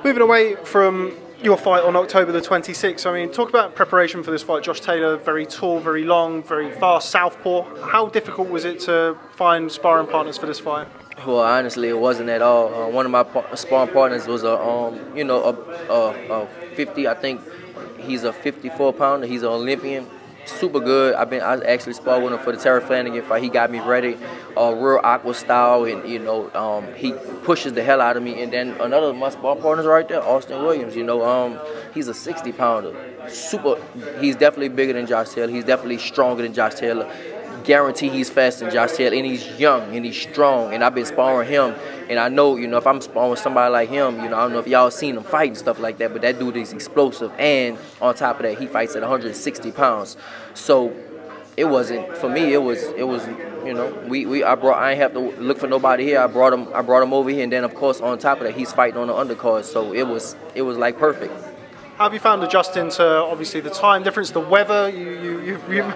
moving 0.05 0.23
away 0.23 0.55
from 0.57 1.17
your 1.43 1.57
fight 1.57 1.83
on 1.83 1.97
October 1.97 2.33
the 2.33 2.41
26th. 2.41 3.07
I 3.07 3.13
mean, 3.13 3.31
talk 3.31 3.49
about 3.49 3.75
preparation 3.75 4.23
for 4.23 4.31
this 4.31 4.43
fight. 4.43 4.63
Josh 4.63 4.81
Taylor, 4.81 5.17
very 5.17 5.45
tall, 5.45 5.81
very 5.81 6.05
long, 6.05 6.43
very 6.43 6.73
fast, 6.73 7.11
southpaw. 7.11 7.89
How 7.91 8.09
difficult 8.09 8.49
was 8.49 8.65
it 8.65 8.81
to 8.81 9.19
find 9.35 9.71
sparring 9.71 10.07
partners 10.07 10.39
for 10.39 10.47
this 10.47 10.61
fight? 10.61 10.89
Well, 11.25 11.39
honestly, 11.39 11.89
it 11.89 11.99
wasn't 11.99 12.29
at 12.29 12.43
all. 12.43 12.75
Uh, 12.75 12.89
one 12.89 13.07
of 13.07 13.13
my 13.13 13.55
sparring 13.55 13.93
partners 13.93 14.27
was 14.27 14.43
a, 14.43 14.61
um, 14.61 15.17
you 15.17 15.25
know, 15.25 15.43
a, 15.45 15.93
a, 15.93 16.43
a 16.43 16.47
50. 16.75 17.09
I 17.09 17.15
think 17.15 17.41
he's 17.99 18.25
a 18.25 18.33
54 18.33 18.93
pounder. 18.93 19.27
He's 19.27 19.43
an 19.43 19.49
Olympian 19.49 20.07
super 20.49 20.81
good. 20.81 21.15
I've 21.15 21.31
been 21.31 21.43
I 21.43 21.61
actually 21.65 21.95
sparred 21.95 22.23
with 22.23 22.33
him 22.33 22.39
for 22.41 22.53
the 22.53 22.59
Terry 22.59 22.81
Flanagan 22.81 23.23
fight. 23.23 23.43
He 23.43 23.49
got 23.49 23.71
me 23.71 23.81
ready, 23.81 24.17
uh, 24.57 24.73
real 24.75 25.01
aqua 25.03 25.35
style, 25.35 25.85
and 25.85 26.09
you 26.09 26.19
know 26.19 26.51
um, 26.55 26.93
he 26.95 27.13
pushes 27.45 27.73
the 27.73 27.83
hell 27.83 28.01
out 28.01 28.17
of 28.17 28.23
me. 28.23 28.43
And 28.43 28.53
then 28.53 28.71
another 28.81 29.09
of 29.09 29.17
my 29.17 29.31
spar 29.31 29.57
partners 29.57 29.87
right 29.87 30.09
there, 30.09 30.23
Austin 30.23 30.63
Williams. 30.63 30.97
You 30.97 31.05
know 31.05 31.25
um, 31.25 31.59
he's 31.95 32.09
a 32.09 32.15
60 32.15 32.53
pounder, 32.53 32.95
super. 33.29 33.77
He's 34.21 34.37
definitely 34.37 34.69
bigger 34.69 34.93
than 34.93 35.07
Josh 35.07 35.31
Taylor. 35.31 35.53
He's 35.53 35.65
definitely 35.65 35.99
stronger 35.99 36.43
than 36.43 36.53
Josh 36.53 36.75
Taylor 36.75 37.11
guarantee 37.67 38.09
he's 38.09 38.31
faster 38.31 38.65
than 38.65 38.73
Josh 38.73 38.93
Taylor, 38.93 39.17
and 39.17 39.27
he's 39.27 39.47
young 39.59 39.95
and 39.95 40.05
he's 40.05 40.17
strong. 40.17 40.73
And 40.73 40.83
I've 40.83 40.95
been 40.95 41.05
sparring 41.05 41.49
him, 41.49 41.75
and 42.09 42.19
I 42.19 42.29
know, 42.29 42.57
you 42.57 42.69
know, 42.69 42.79
if 42.79 42.87
I'm 42.87 43.01
sparring 43.01 43.37
somebody 43.37 43.73
like 43.73 43.89
him, 43.89 44.23
you 44.23 44.31
know, 44.31 44.37
I 44.37 44.43
don't 44.43 44.53
know 44.53 44.61
if 44.61 44.69
y'all 44.69 44.91
seen 44.91 45.17
him 45.17 45.25
fight 45.25 45.49
and 45.49 45.59
stuff 45.59 45.79
like 45.79 45.99
that, 45.99 46.13
but 46.13 46.23
that 46.23 46.39
dude 46.39 46.57
is 46.57 46.73
explosive. 46.73 47.33
And 47.39 47.77
on 48.01 48.15
top 48.15 48.37
of 48.37 48.43
that, 48.43 48.59
he 48.59 48.67
fights 48.67 48.95
at 48.97 49.03
160 49.03 49.73
pounds. 49.73 50.17
So 50.55 50.97
it 51.57 51.65
wasn't 51.65 52.17
for 52.19 52.29
me. 52.29 52.53
It 52.53 52.63
was 52.63 52.83
it 52.83 53.07
was 53.09 53.27
you 53.65 53.73
know 53.73 53.91
we, 54.07 54.27
we 54.27 54.45
I 54.45 54.55
brought 54.55 54.79
I 54.79 54.93
ain't 54.93 55.01
have 55.01 55.13
to 55.15 55.21
look 55.21 55.59
for 55.59 55.67
nobody 55.67 56.05
here. 56.05 56.21
I 56.21 56.27
brought 56.27 56.53
him 56.53 56.69
I 56.75 56.83
brought 56.83 57.03
him 57.03 57.13
over 57.13 57.31
here, 57.31 57.43
and 57.43 57.53
then 57.53 57.65
of 57.65 57.75
course 57.75 58.01
on 58.01 58.19
top 58.19 58.39
of 58.39 58.45
that, 58.45 58.55
he's 58.55 58.73
fighting 58.73 58.99
on 58.99 59.07
the 59.09 59.15
undercard. 59.15 59.65
So 59.65 59.93
it 59.93 60.07
was 60.07 60.37
it 60.55 60.63
was 60.63 60.77
like 60.77 60.99
perfect. 60.99 61.33
How 61.97 62.05
have 62.05 62.13
you 62.13 62.21
found 62.21 62.45
adjusting 62.45 62.91
to 62.91 63.07
obviously 63.23 63.61
the 63.61 63.71
time 63.71 64.03
difference, 64.03 64.31
the 64.31 64.39
weather? 64.39 64.91
You, 64.91 65.13
you, 65.19 65.41
you, 65.41 65.61
you 65.71 65.93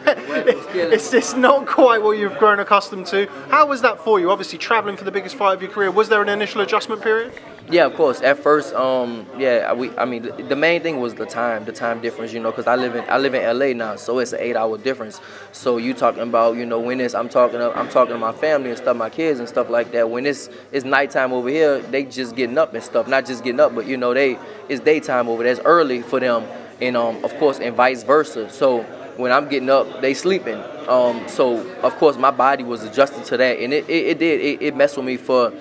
it's, 0.74 1.12
it's 1.12 1.34
not 1.34 1.66
quite 1.66 2.02
what 2.02 2.12
you've 2.12 2.38
grown 2.38 2.58
accustomed 2.58 3.04
to. 3.08 3.26
How 3.50 3.66
was 3.66 3.82
that 3.82 3.98
for 3.98 4.18
you? 4.18 4.30
Obviously, 4.30 4.56
traveling 4.56 4.96
for 4.96 5.04
the 5.04 5.10
biggest 5.10 5.36
fight 5.36 5.52
of 5.52 5.60
your 5.60 5.70
career. 5.70 5.90
Was 5.90 6.08
there 6.08 6.22
an 6.22 6.30
initial 6.30 6.62
adjustment 6.62 7.02
period? 7.02 7.34
Yeah, 7.68 7.86
of 7.86 7.94
course. 7.94 8.20
At 8.20 8.38
first, 8.38 8.74
um, 8.74 9.26
yeah, 9.38 9.72
we. 9.72 9.96
I 9.96 10.04
mean, 10.04 10.22
the, 10.48 10.56
main 10.56 10.82
thing 10.82 10.98
was 10.98 11.14
the 11.14 11.26
time, 11.26 11.64
the 11.64 11.72
time 11.72 12.00
difference. 12.00 12.32
You 12.32 12.40
know, 12.40 12.50
because 12.50 12.66
I 12.66 12.74
live 12.74 12.96
in 12.96 13.04
I 13.08 13.18
live 13.18 13.34
in 13.34 13.58
LA 13.58 13.72
now, 13.72 13.96
so 13.96 14.18
it's 14.18 14.32
an 14.32 14.40
eight-hour 14.40 14.78
difference. 14.78 15.20
So 15.52 15.76
you 15.76 15.94
talking 15.94 16.22
about, 16.22 16.56
you 16.56 16.66
know, 16.66 16.80
when 16.80 17.00
it's 17.00 17.14
I'm 17.14 17.28
talking 17.28 17.60
I'm 17.60 17.88
talking 17.88 18.14
to 18.14 18.18
my 18.18 18.32
family 18.32 18.70
and 18.70 18.78
stuff, 18.78 18.96
my 18.96 19.10
kids 19.10 19.38
and 19.38 19.48
stuff 19.48 19.70
like 19.70 19.92
that. 19.92 20.10
When 20.10 20.26
it's 20.26 20.48
it's 20.72 20.84
nighttime 20.84 21.32
over 21.32 21.48
here, 21.48 21.80
they 21.80 22.04
just 22.04 22.34
getting 22.34 22.58
up 22.58 22.74
and 22.74 22.82
stuff. 22.82 23.06
Not 23.06 23.26
just 23.26 23.44
getting 23.44 23.60
up, 23.60 23.74
but 23.74 23.86
you 23.86 23.96
know, 23.96 24.14
they 24.14 24.38
it's 24.68 24.80
daytime 24.80 25.28
over 25.28 25.42
there. 25.42 25.52
It's 25.52 25.60
early 25.64 26.02
for 26.02 26.18
them, 26.18 26.44
and 26.80 26.96
um, 26.96 27.24
of 27.24 27.36
course, 27.38 27.60
and 27.60 27.76
vice 27.76 28.02
versa. 28.02 28.50
So 28.50 28.82
when 29.16 29.30
I'm 29.30 29.48
getting 29.48 29.70
up, 29.70 30.00
they 30.00 30.14
sleeping. 30.14 30.60
Um, 30.88 31.28
so 31.28 31.58
of 31.82 31.94
course, 31.96 32.16
my 32.16 32.30
body 32.30 32.64
was 32.64 32.82
adjusted 32.82 33.24
to 33.26 33.36
that, 33.36 33.58
and 33.58 33.72
it 33.72 33.88
it, 33.88 34.06
it 34.06 34.18
did 34.18 34.40
it, 34.40 34.62
it 34.62 34.76
messed 34.76 34.96
with 34.96 35.06
me 35.06 35.16
for 35.16 35.52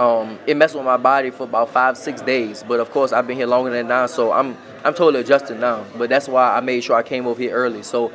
um, 0.00 0.38
it 0.46 0.56
messed 0.56 0.74
with 0.74 0.84
my 0.84 0.96
body 0.96 1.30
for 1.30 1.42
about 1.44 1.68
five, 1.68 1.96
six 1.96 2.22
days. 2.22 2.64
But 2.66 2.80
of 2.80 2.90
course, 2.90 3.12
I've 3.12 3.26
been 3.26 3.36
here 3.36 3.46
longer 3.46 3.70
than 3.70 3.86
now, 3.86 4.06
so 4.06 4.32
I'm 4.32 4.56
I'm 4.82 4.94
totally 4.94 5.20
adjusted 5.20 5.60
now. 5.60 5.84
But 5.96 6.08
that's 6.08 6.26
why 6.26 6.56
I 6.56 6.60
made 6.60 6.82
sure 6.82 6.96
I 6.96 7.02
came 7.02 7.26
over 7.26 7.40
here 7.40 7.54
early. 7.54 7.82
So 7.82 8.10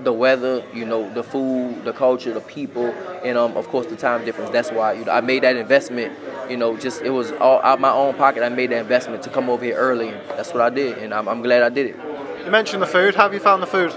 the 0.00 0.12
weather, 0.12 0.64
you 0.74 0.84
know, 0.84 1.08
the 1.14 1.22
food, 1.22 1.84
the 1.84 1.92
culture, 1.92 2.34
the 2.34 2.40
people, 2.40 2.86
and 3.24 3.38
um, 3.38 3.56
of 3.56 3.68
course 3.68 3.86
the 3.86 3.94
time 3.94 4.24
difference. 4.24 4.50
That's 4.50 4.72
why 4.72 4.94
you 4.94 5.04
know 5.04 5.12
I 5.12 5.20
made 5.20 5.44
that 5.44 5.54
investment. 5.56 6.12
You 6.50 6.56
know, 6.56 6.76
just 6.76 7.02
it 7.02 7.10
was 7.10 7.30
all 7.32 7.60
out 7.62 7.80
my 7.80 7.92
own 7.92 8.14
pocket. 8.14 8.42
I 8.42 8.48
made 8.48 8.70
that 8.70 8.80
investment 8.80 9.22
to 9.22 9.30
come 9.30 9.48
over 9.48 9.64
here 9.64 9.76
early, 9.76 10.08
and 10.08 10.20
that's 10.30 10.52
what 10.52 10.60
I 10.60 10.70
did, 10.70 10.98
and 10.98 11.14
I'm, 11.14 11.28
I'm 11.28 11.40
glad 11.40 11.62
I 11.62 11.68
did 11.68 11.86
it. 11.86 11.96
You 12.44 12.50
mentioned 12.50 12.82
the 12.82 12.86
food. 12.86 13.14
How 13.14 13.24
have 13.24 13.34
you 13.34 13.40
found 13.40 13.62
the 13.62 13.66
food? 13.66 13.94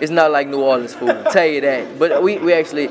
It's 0.00 0.10
not 0.12 0.30
like 0.30 0.46
New 0.46 0.60
Orleans 0.60 0.94
food, 0.94 1.26
tell 1.32 1.46
you 1.46 1.60
that. 1.62 1.98
But 1.98 2.22
we, 2.22 2.38
we 2.38 2.52
actually 2.52 2.90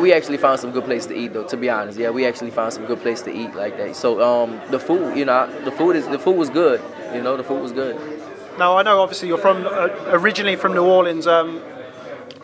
we 0.00 0.12
actually 0.12 0.38
found 0.38 0.60
some 0.60 0.72
good 0.72 0.84
place 0.84 1.06
to 1.06 1.14
eat 1.14 1.32
though 1.32 1.44
to 1.44 1.56
be 1.56 1.70
honest. 1.70 1.98
Yeah 1.98 2.10
we 2.10 2.26
actually 2.26 2.50
found 2.50 2.72
some 2.72 2.86
good 2.86 3.00
place 3.00 3.22
to 3.22 3.30
eat 3.32 3.54
like 3.54 3.76
that. 3.76 3.96
So 3.96 4.22
um, 4.22 4.60
the 4.70 4.78
food 4.78 5.16
you 5.16 5.24
know 5.24 5.46
the 5.64 5.72
food 5.72 5.96
is 5.96 6.06
the 6.08 6.18
food 6.18 6.36
was 6.36 6.50
good. 6.50 6.80
You 7.14 7.22
know 7.22 7.36
the 7.36 7.44
food 7.44 7.62
was 7.62 7.72
good. 7.72 7.96
Now 8.58 8.76
i 8.76 8.82
know 8.82 9.00
obviously 9.00 9.28
you're 9.28 9.38
from 9.38 9.66
uh, 9.66 9.88
originally 10.08 10.56
from 10.56 10.74
new 10.74 10.84
orleans. 10.84 11.26
Um, 11.26 11.62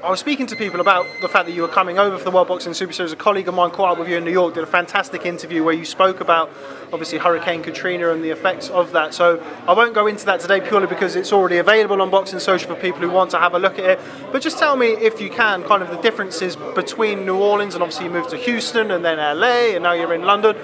I 0.05 0.11
was 0.11 0.21
speaking 0.21 0.47
to 0.49 0.57
people 0.57 0.81
about 0.81 1.07
the 1.23 1.31
fact 1.31 1.47
that 1.47 1.55
you 1.55 1.63
were 1.63 1.69
coming 1.69 1.99
over 1.99 2.19
for 2.19 2.25
the 2.25 2.31
World 2.31 2.49
Boxing 2.49 2.75
Super 2.75 2.93
Series. 2.93 3.13
A 3.13 3.17
colleague 3.17 3.49
of 3.49 3.55
mine 3.55 3.71
caught 3.71 3.93
up 3.93 3.99
with 3.99 4.07
you 4.07 4.19
in 4.19 4.25
New 4.25 4.33
York, 4.33 4.53
did 4.53 4.63
a 4.63 4.67
fantastic 4.67 5.25
interview 5.25 5.65
where 5.65 5.73
you 5.73 5.87
spoke 5.87 6.21
about 6.21 6.51
obviously 6.93 7.17
Hurricane 7.17 7.63
Katrina 7.63 8.11
and 8.11 8.23
the 8.23 8.29
effects 8.29 8.69
of 8.69 8.93
that. 8.93 9.15
So 9.15 9.43
I 9.67 9.73
won't 9.73 9.95
go 9.95 10.07
into 10.07 10.27
that 10.27 10.41
today 10.41 10.61
purely 10.61 10.89
because 10.89 11.17
it's 11.17 11.33
already 11.33 11.57
available 11.57 12.03
on 12.03 12.11
Boxing 12.11 12.39
Social 12.39 12.75
for 12.75 12.79
people 12.79 13.01
who 13.01 13.09
want 13.09 13.31
to 13.31 13.39
have 13.39 13.55
a 13.55 13.59
look 13.59 13.79
at 13.79 13.87
it. 13.87 14.01
But 14.31 14.43
just 14.43 14.59
tell 14.59 14.77
me, 14.77 14.89
if 14.89 15.23
you 15.23 15.31
can, 15.31 15.63
kind 15.63 15.83
of 15.83 15.89
the 15.89 15.97
differences 16.03 16.55
between 16.55 17.25
New 17.25 17.39
Orleans 17.39 17.73
and 17.73 17.83
obviously 17.83 18.05
you 18.05 18.13
moved 18.13 18.29
to 18.29 18.37
Houston 18.37 18.91
and 18.91 19.03
then 19.03 19.17
LA 19.17 19.73
and 19.75 19.85
now 19.85 19.95
you're 19.95 20.13
in 20.13 20.25
London. 20.25 20.55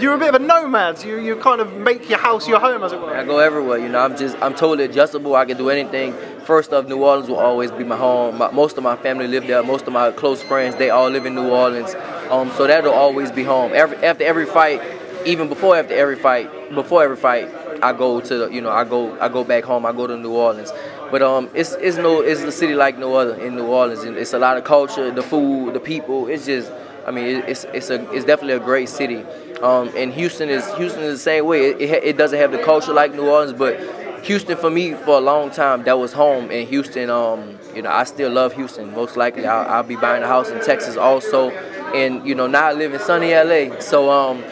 You're 0.00 0.14
a 0.14 0.18
bit 0.18 0.28
of 0.28 0.36
a 0.36 0.44
nomad. 0.46 1.02
You 1.02 1.18
you 1.18 1.34
kind 1.34 1.60
of 1.60 1.74
make 1.74 2.08
your 2.08 2.20
house 2.20 2.46
your 2.46 2.60
home, 2.60 2.84
as 2.84 2.92
it 2.92 3.00
were. 3.00 3.16
I 3.16 3.24
go 3.24 3.38
everywhere. 3.38 3.78
You 3.78 3.88
know, 3.88 3.98
I'm 3.98 4.16
just 4.16 4.36
I'm 4.40 4.54
totally 4.54 4.84
adjustable. 4.84 5.34
I 5.34 5.44
can 5.44 5.56
do 5.56 5.70
anything. 5.70 6.14
First 6.46 6.72
of 6.72 6.88
New 6.88 7.02
Orleans 7.02 7.28
will 7.28 7.40
always 7.40 7.72
be 7.72 7.82
my 7.82 7.96
home. 7.96 8.38
My, 8.38 8.52
most 8.52 8.76
of 8.76 8.84
my 8.84 8.94
family 8.94 9.26
live 9.26 9.48
there. 9.48 9.64
Most 9.64 9.88
of 9.88 9.92
my 9.92 10.12
close 10.12 10.40
friends, 10.40 10.76
they 10.76 10.90
all 10.90 11.10
live 11.10 11.26
in 11.26 11.34
New 11.34 11.48
Orleans. 11.48 11.92
Um, 12.30 12.52
so 12.52 12.68
that'll 12.68 12.92
always 12.92 13.32
be 13.32 13.42
home. 13.42 13.72
Every 13.74 13.96
after 13.96 14.22
every 14.22 14.46
fight, 14.46 14.80
even 15.26 15.48
before 15.48 15.76
after 15.76 15.92
every 15.92 16.14
fight, 16.14 16.48
before 16.72 17.02
every 17.02 17.16
fight, 17.16 17.52
I 17.82 17.92
go 17.92 18.20
to 18.20 18.48
you 18.52 18.60
know 18.60 18.70
I 18.70 18.84
go 18.84 19.18
I 19.18 19.28
go 19.28 19.42
back 19.42 19.64
home. 19.64 19.84
I 19.84 19.90
go 19.90 20.06
to 20.06 20.16
New 20.16 20.30
Orleans. 20.30 20.70
But 21.10 21.20
um, 21.20 21.50
it's 21.52 21.72
it's 21.72 21.96
no 21.96 22.20
it's 22.20 22.42
a 22.42 22.52
city 22.52 22.76
like 22.76 22.96
no 22.96 23.16
other 23.16 23.34
in 23.34 23.56
New 23.56 23.66
Orleans. 23.66 24.04
It's 24.04 24.32
a 24.32 24.38
lot 24.38 24.56
of 24.56 24.62
culture, 24.62 25.10
the 25.10 25.22
food, 25.22 25.74
the 25.74 25.80
people. 25.80 26.28
It's 26.28 26.46
just 26.46 26.70
I 27.04 27.10
mean 27.10 27.42
it's 27.48 27.64
it's 27.74 27.90
a 27.90 28.08
it's 28.12 28.24
definitely 28.24 28.54
a 28.54 28.60
great 28.60 28.88
city. 28.88 29.24
Um, 29.62 29.90
and 29.96 30.12
Houston 30.12 30.48
is 30.48 30.64
Houston 30.74 31.02
is 31.02 31.14
the 31.14 31.18
same 31.18 31.44
way. 31.44 31.70
It, 31.70 31.80
it, 31.80 32.04
it 32.04 32.16
doesn't 32.16 32.38
have 32.38 32.52
the 32.52 32.62
culture 32.62 32.92
like 32.92 33.12
New 33.14 33.28
Orleans, 33.28 33.52
but 33.52 33.80
Houston 34.26 34.56
for 34.56 34.70
me 34.70 34.92
for 34.92 35.18
a 35.18 35.20
long 35.20 35.50
time 35.50 35.84
that 35.84 35.98
was 35.98 36.12
home. 36.12 36.50
in 36.50 36.66
Houston, 36.66 37.10
um, 37.10 37.58
you 37.74 37.82
know, 37.82 37.90
I 37.90 38.02
still 38.04 38.30
love 38.30 38.52
Houston. 38.54 38.92
Most 38.92 39.16
likely, 39.16 39.46
I'll, 39.46 39.68
I'll, 39.68 39.82
be 39.84 39.94
buying 39.94 40.22
a 40.22 40.26
house 40.26 40.50
in 40.50 40.60
Texas 40.64 40.96
also. 40.96 41.50
And 41.50 42.26
you 42.26 42.34
know, 42.34 42.48
now 42.48 42.66
I 42.66 42.72
live 42.72 42.92
in 42.92 43.00
sunny 43.00 43.32
LA. 43.32 43.78
So 43.78 44.10
um, 44.10 44.42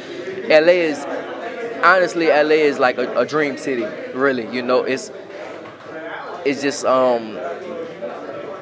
LA 0.48 0.84
is 0.92 1.04
honestly 1.82 2.28
LA 2.28 2.62
is 2.62 2.78
like 2.78 2.98
a, 2.98 3.18
a 3.18 3.26
dream 3.26 3.56
city. 3.56 3.84
Really, 4.14 4.48
you 4.54 4.62
know, 4.62 4.84
it's 4.84 5.10
it's 6.44 6.62
just 6.62 6.84
um 6.84 7.36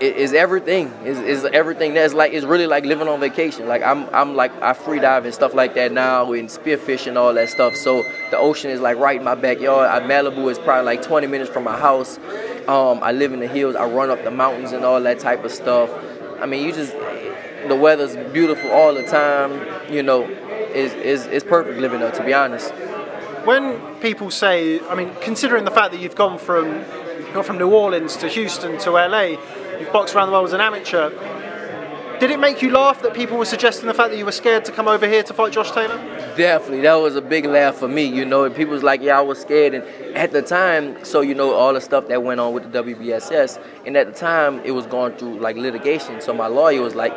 is 0.03 0.32
everything. 0.32 0.88
Is 1.05 1.44
everything 1.44 1.94
that's 1.94 2.12
like 2.12 2.32
it's 2.32 2.44
really 2.44 2.66
like 2.66 2.84
living 2.84 3.09
on 3.09 3.20
vacation. 3.20 3.68
Like 3.68 3.82
I'm 3.82 4.12
I'm 4.12 4.34
like 4.34 4.50
I 4.61 4.72
free 4.72 4.98
dive 4.98 5.24
and 5.24 5.32
stuff 5.32 5.55
like 5.55 5.74
that 5.74 5.92
now 5.92 6.32
and 6.32 6.48
spearfishing 6.48 7.16
all 7.16 7.32
that 7.34 7.48
stuff. 7.48 7.76
So 7.76 8.03
the 8.30 8.38
ocean 8.38 8.70
is 8.70 8.80
like 8.80 8.98
right 8.98 9.18
in 9.18 9.24
my 9.24 9.34
backyard. 9.34 9.88
I, 9.88 10.07
Malibu 10.07 10.50
is 10.50 10.59
probably 10.59 10.86
like 10.86 11.03
20 11.03 11.26
minutes 11.28 11.50
from 11.50 11.64
my 11.64 11.78
house. 11.78 12.18
Um, 12.68 13.00
I 13.03 13.12
live 13.12 13.32
in 13.32 13.40
the 13.40 13.46
hills. 13.46 13.76
I 13.76 13.86
run 13.86 14.11
up 14.11 14.24
the 14.24 14.30
mountains 14.30 14.72
and 14.72 14.84
all 14.84 15.00
that 15.00 15.20
type 15.20 15.44
of 15.44 15.53
stuff. 15.53 15.90
I 16.40 16.46
mean, 16.46 16.64
you 16.64 16.72
just 16.72 16.92
the 17.68 17.76
weather's 17.76 18.16
beautiful 18.32 18.70
all 18.70 18.94
the 18.94 19.05
time. 19.05 19.53
You 19.92 20.03
know, 20.03 20.24
is 20.24 20.92
is 20.94 21.26
it's 21.26 21.44
perfect 21.44 21.78
living 21.78 22.00
there. 22.00 22.11
To 22.11 22.24
be 22.24 22.34
honest. 22.34 22.72
When 23.44 23.96
people 23.96 24.30
say, 24.30 24.78
I 24.88 24.94
mean, 24.94 25.11
considering 25.20 25.64
the 25.64 25.72
fact 25.72 25.90
that 25.90 26.00
you've 26.00 26.14
gone 26.14 26.38
from 26.38 26.84
gone 27.32 27.44
from 27.44 27.59
New 27.59 27.70
Orleans 27.70 28.16
to 28.18 28.28
Houston 28.28 28.78
to 28.78 28.90
LA, 28.92 29.36
you've 29.83 29.93
boxed 29.93 30.14
around 30.14 30.28
the 30.28 30.33
world 30.33 30.47
as 30.47 30.53
an 30.53 30.61
amateur. 30.61 31.11
Did 32.20 32.30
it 32.30 32.39
make 32.39 32.62
you 32.62 32.70
laugh 32.70 33.03
that 33.03 33.14
people 33.14 33.37
were 33.37 33.45
suggesting 33.45 33.89
the 33.89 33.95
fact 33.95 34.11
that 34.11 34.16
you 34.16 34.24
were 34.24 34.30
scared 34.30 34.64
to 34.66 34.72
come 34.72 34.87
over 34.87 35.09
here 35.09 35.24
to 35.24 35.35
fight 35.35 35.53
Josh 35.53 35.72
Taylor? 35.72 35.97
Definitely, 36.37 36.83
that 36.83 36.95
was 36.95 37.16
a 37.16 37.20
big 37.20 37.47
laugh 37.47 37.74
for 37.74 37.89
me. 37.89 38.05
You 38.05 38.24
know, 38.24 38.49
people 38.49 38.74
was 38.74 38.85
like, 38.85 39.03
"Yeah, 39.03 39.18
I 39.18 39.22
was 39.22 39.41
scared." 39.41 39.74
And 39.74 39.85
at 40.16 40.30
the 40.30 40.41
time, 40.41 41.05
so 41.05 41.20
you 41.20 41.35
know, 41.35 41.53
all 41.53 41.74
the 41.74 41.80
stuff 41.80 42.07
that 42.07 42.22
went 42.22 42.39
on 42.39 42.55
with 42.55 42.70
the 42.70 42.83
WBSS, 42.83 43.59
and 43.85 43.97
at 43.97 44.07
the 44.07 44.12
time, 44.12 44.61
it 44.61 44.70
was 44.70 44.87
going 44.87 45.14
through 45.14 45.41
like 45.41 45.57
litigation. 45.57 46.20
So 46.20 46.33
my 46.33 46.47
lawyer 46.47 46.80
was 46.80 46.95
like, 46.95 47.12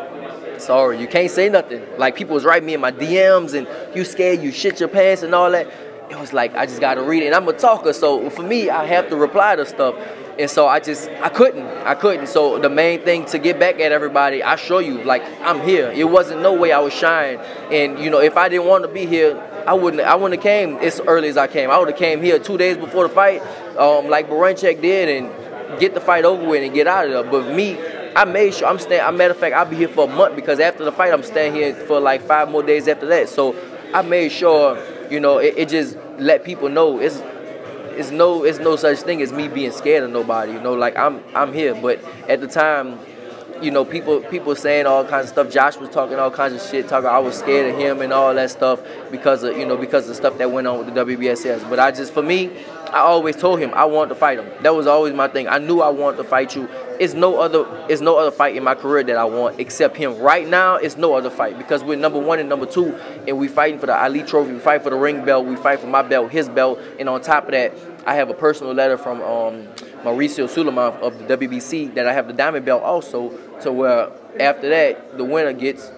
"Sorry, 0.58 1.00
you 1.00 1.08
can't 1.08 1.30
say 1.30 1.50
nothing." 1.50 1.84
Like 2.00 2.16
people 2.16 2.34
was 2.34 2.44
writing 2.44 2.66
me 2.66 2.74
in 2.74 2.82
my 2.82 2.92
DMs, 2.92 3.54
and 3.54 3.68
you 3.96 4.06
scared, 4.06 4.42
you 4.42 4.52
shit 4.52 4.80
your 4.80 4.90
pants, 4.90 5.22
and 5.22 5.36
all 5.36 5.52
that 5.52 5.68
it 6.10 6.20
was 6.20 6.34
like 6.34 6.56
I 6.56 6.66
just 6.66 6.82
got 6.82 6.96
to 6.96 7.04
read 7.04 7.22
it. 7.22 7.28
And 7.28 7.36
I'm 7.36 7.48
a 7.48 7.54
talker, 7.54 7.94
so 7.94 8.30
for 8.32 8.44
me, 8.44 8.70
I 8.70 8.86
have 8.86 9.10
to 9.10 9.16
reply 9.16 9.56
to 9.56 9.66
stuff. 9.66 9.96
And 10.38 10.50
so 10.50 10.68
I 10.68 10.80
just 10.80 11.10
I 11.22 11.30
couldn't, 11.30 11.66
I 11.66 11.96
couldn't. 11.96 12.28
So 12.28 12.60
the 12.60 12.70
main 12.70 13.02
thing 13.02 13.26
to 13.26 13.40
get 13.40 13.60
back 13.60 13.80
at 13.80 13.92
everybody, 13.92 14.44
I 14.44 14.56
show 14.56 14.80
you 14.80 15.04
like 15.04 15.24
I'm 15.42 15.62
here. 15.62 15.92
It 15.96 16.10
wasn't 16.10 16.42
no 16.42 16.54
way 16.54 16.72
I 16.72 16.80
was 16.80 16.94
shying. 16.94 17.40
And 17.72 18.00
you 18.00 18.10
know, 18.10 18.20
if 18.20 18.36
I 18.36 18.50
didn't 18.50 18.68
want 18.68 18.84
to 18.84 18.90
be 18.90 19.06
here, 19.06 19.42
I 19.66 19.74
wouldn't 19.74 20.02
I 20.02 20.16
wouldn't 20.16 20.42
have 20.42 20.44
came 20.44 20.78
as 20.78 21.00
early 21.02 21.30
as 21.30 21.38
I 21.38 21.48
came. 21.48 21.70
I 21.72 21.78
would 21.78 21.88
have 21.88 21.98
came 21.98 22.22
here 22.22 22.38
two 22.40 22.58
days 22.58 22.78
before 22.78 23.08
the 23.08 23.14
fight, 23.14 23.42
um, 23.78 24.10
like 24.10 24.30
Baranchyk 24.30 24.82
did, 24.82 25.10
and 25.10 25.80
get 25.80 25.94
the 25.94 26.02
fight 26.02 26.26
over 26.26 26.46
with 26.48 26.64
and 26.64 26.74
get 26.74 26.88
out 26.88 27.06
of 27.06 27.12
there. 27.12 27.24
But 27.24 27.56
me, 27.56 27.78
I 28.16 28.26
made 28.26 28.54
sure 28.54 28.68
I'm 28.68 28.80
staying. 28.80 29.02
I 29.02 29.12
matter 29.12 29.32
of 29.32 29.38
fact, 29.38 29.56
I'll 29.56 29.66
be 29.66 29.78
here 29.78 29.88
for 29.88 30.10
a 30.10 30.14
month 30.14 30.36
because 30.36 30.60
after 30.60 30.84
the 30.84 30.92
fight, 30.92 31.14
I'm 31.14 31.24
staying 31.24 31.56
here 31.56 31.74
for 31.74 32.00
like 32.00 32.22
five 32.22 32.50
more 32.50 32.64
days 32.64 32.88
after 32.88 33.06
that. 33.08 33.30
So 33.30 33.56
I 33.94 34.02
made 34.02 34.32
sure 34.32 34.78
you 35.10 35.20
know, 35.20 35.38
it, 35.38 35.54
it 35.58 35.70
just 35.70 35.98
let 36.18 36.44
people 36.44 36.70
know 36.70 37.00
it's 37.00 37.22
it's 37.98 38.12
no 38.12 38.44
it's 38.44 38.60
no 38.60 38.76
such 38.76 39.00
thing 39.00 39.22
as 39.22 39.32
me 39.32 39.48
being 39.48 39.72
scared 39.72 40.04
of 40.04 40.12
nobody. 40.12 40.52
You 40.54 40.60
know, 40.60 40.74
like 40.74 40.96
I'm 40.98 41.24
I'm 41.34 41.54
here, 41.54 41.74
but 41.76 42.04
at 42.28 42.42
the 42.42 42.48
time, 42.48 43.00
you 43.62 43.72
know, 43.72 43.86
people 43.86 44.22
people 44.22 44.56
saying 44.56 44.86
all 44.86 45.06
kinds 45.06 45.26
of 45.26 45.30
stuff. 45.30 45.52
Josh 45.52 45.78
was 45.78 45.90
talking 45.90 46.18
all 46.18 46.32
kinds 46.32 46.54
of 46.54 46.62
shit, 46.70 46.88
talking 46.88 47.10
I 47.10 47.20
was 47.20 47.38
scared 47.38 47.74
of 47.74 47.80
him 47.80 48.02
and 48.02 48.12
all 48.12 48.34
that 48.34 48.52
stuff 48.52 48.82
because 49.12 49.44
of 49.44 49.58
you 49.58 49.66
know 49.66 49.78
because 49.78 50.04
of 50.04 50.10
the 50.10 50.16
stuff 50.16 50.38
that 50.38 50.52
went 50.52 50.68
on 50.68 50.78
with 50.78 50.94
the 50.94 51.06
WBSS. 51.06 51.70
But 51.70 51.80
I 51.80 51.92
just 51.92 52.14
for 52.14 52.22
me, 52.22 52.52
I 52.88 53.00
always 53.00 53.36
told 53.36 53.60
him 53.60 53.74
I 53.74 53.86
want 53.86 54.10
to 54.10 54.16
fight 54.16 54.40
him. 54.40 54.50
That 54.62 54.76
was 54.76 54.88
always 54.88 55.14
my 55.14 55.28
thing. 55.28 55.48
I 55.48 55.58
knew 55.58 55.82
I 55.82 55.90
wanted 55.90 56.18
to 56.18 56.24
fight 56.24 56.56
you. 56.56 56.70
It's 57.00 57.14
no 57.14 57.38
other 57.40 57.66
it's 57.90 58.02
no 58.02 58.18
other 58.18 58.32
fight 58.32 58.56
in 58.56 58.64
my 58.64 58.76
career 58.76 59.04
that 59.04 59.18
I 59.18 59.26
want 59.26 59.60
except 59.60 59.98
him. 59.98 60.18
Right 60.20 60.48
now, 60.48 60.76
it's 60.76 60.98
no 60.98 61.14
other 61.16 61.30
fight 61.30 61.58
because 61.58 61.84
we're 61.84 61.98
number 61.98 62.20
one 62.20 62.40
and 62.40 62.50
number 62.50 62.66
two, 62.66 62.96
and 63.28 63.38
we 63.38 63.48
fighting 63.48 63.80
for 63.80 63.86
the 63.86 63.98
Ali 63.98 64.24
Trophy. 64.24 64.54
We 64.54 64.60
fight 64.60 64.84
for 64.84 64.90
the 64.90 64.96
ring 64.96 65.26
belt. 65.26 65.46
We 65.46 65.56
fight 65.56 65.80
for 65.80 65.88
my 65.88 66.02
belt, 66.02 66.32
his 66.32 66.50
belt, 66.50 66.80
and 67.00 67.10
on 67.10 67.22
top 67.22 67.46
of 67.46 67.52
that, 67.52 67.74
I 68.06 68.16
have 68.16 68.30
a 68.30 68.34
personal 68.34 68.74
letter 68.74 68.98
from 68.98 69.22
um, 69.22 69.68
Mauricio 70.04 70.48
Sulaiman 70.48 70.94
of 71.02 71.18
the 71.18 71.38
WBC 71.38 71.96
that 71.96 72.08
I 72.08 72.14
have 72.14 72.28
the 72.28 72.34
diamond 72.34 72.66
belt 72.66 72.84
also. 72.84 73.32
To 73.62 73.72
where 73.72 74.12
after 74.40 74.70
that, 74.70 75.18
the 75.18 75.24
winner 75.24 75.54
gets 75.54 75.92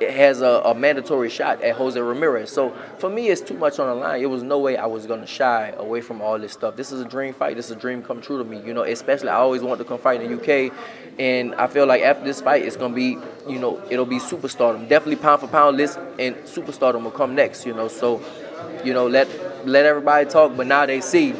it 0.00 0.10
has 0.12 0.40
a, 0.40 0.62
a, 0.64 0.74
mandatory 0.74 1.30
shot 1.30 1.62
at 1.62 1.76
Jose 1.76 2.00
Ramirez. 2.00 2.50
So 2.50 2.70
for 2.98 3.08
me, 3.08 3.28
it's 3.28 3.40
too 3.40 3.54
much 3.54 3.78
on 3.78 3.86
the 3.86 3.94
line. 3.94 4.20
It 4.20 4.26
was 4.26 4.42
no 4.42 4.58
way 4.58 4.76
I 4.76 4.86
was 4.86 5.06
gonna 5.06 5.26
shy 5.26 5.72
away 5.76 6.00
from 6.00 6.20
all 6.20 6.38
this 6.38 6.52
stuff. 6.52 6.76
This 6.76 6.90
is 6.92 7.00
a 7.00 7.04
dream 7.04 7.32
fight. 7.32 7.56
This 7.56 7.66
is 7.66 7.72
a 7.72 7.78
dream 7.78 8.02
come 8.02 8.20
true 8.20 8.38
to 8.38 8.44
me. 8.44 8.60
You 8.60 8.74
know, 8.74 8.82
especially 8.82 9.28
I 9.28 9.36
always 9.36 9.62
wanted 9.62 9.84
to 9.84 9.88
come 9.88 9.98
fight 9.98 10.20
in 10.20 10.30
the 10.30 10.40
UK, 10.40 10.72
and 11.18 11.54
I 11.54 11.66
feel 11.68 11.86
like 11.86 12.02
after 12.02 12.24
this 12.24 12.40
fight, 12.40 12.64
it's 12.64 12.76
gonna 12.76 12.94
be, 12.94 13.18
you 13.48 13.58
know, 13.58 13.80
it'll 13.90 14.06
be 14.06 14.18
superstardom. 14.18 14.88
Definitely 14.88 15.16
pound 15.16 15.40
for 15.40 15.48
pound 15.48 15.76
list, 15.76 15.98
and 16.18 16.34
superstardom 16.38 17.04
will 17.04 17.10
come 17.10 17.34
next. 17.34 17.64
You 17.64 17.74
know, 17.74 17.88
so 17.88 18.22
you 18.84 18.92
know, 18.92 19.06
let 19.06 19.28
let 19.66 19.86
everybody 19.86 20.28
talk, 20.28 20.56
but 20.56 20.66
now 20.66 20.86
they 20.86 21.00
see 21.00 21.34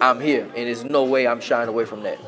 I'm 0.00 0.20
here, 0.20 0.44
and 0.44 0.66
there's 0.66 0.84
no 0.84 1.04
way 1.04 1.26
I'm 1.26 1.40
shying 1.40 1.68
away 1.68 1.84
from 1.84 2.02
that. 2.04 2.18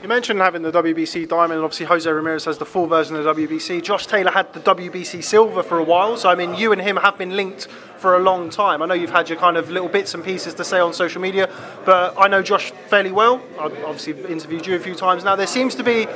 You 0.00 0.08
mentioned 0.08 0.38
having 0.38 0.62
the 0.62 0.70
WBC 0.70 1.28
Diamond, 1.28 1.54
and 1.54 1.64
obviously 1.64 1.86
Jose 1.86 2.08
Ramirez 2.08 2.44
has 2.44 2.56
the 2.58 2.64
full 2.64 2.86
version 2.86 3.16
of 3.16 3.24
the 3.24 3.34
WBC. 3.34 3.82
Josh 3.82 4.06
Taylor 4.06 4.30
had 4.30 4.52
the 4.52 4.60
WBC 4.60 5.24
Silver 5.24 5.62
for 5.64 5.78
a 5.78 5.82
while, 5.82 6.16
so 6.16 6.28
I 6.28 6.36
mean, 6.36 6.54
you 6.54 6.70
and 6.70 6.80
him 6.80 6.96
have 6.98 7.18
been 7.18 7.34
linked 7.34 7.66
for 7.96 8.14
a 8.14 8.20
long 8.20 8.48
time. 8.48 8.80
I 8.80 8.86
know 8.86 8.94
you've 8.94 9.10
had 9.10 9.28
your 9.28 9.38
kind 9.38 9.56
of 9.56 9.70
little 9.70 9.88
bits 9.88 10.14
and 10.14 10.22
pieces 10.22 10.54
to 10.54 10.64
say 10.64 10.78
on 10.78 10.92
social 10.92 11.20
media, 11.20 11.50
but 11.84 12.14
I 12.16 12.28
know 12.28 12.42
Josh 12.42 12.70
fairly 12.88 13.10
well. 13.10 13.42
I've 13.58 13.72
obviously 13.82 14.12
interviewed 14.32 14.68
you 14.68 14.76
a 14.76 14.78
few 14.78 14.94
times 14.94 15.24
now. 15.24 15.34
There 15.34 15.48
seems 15.48 15.74
to 15.74 15.82
be 15.82 16.06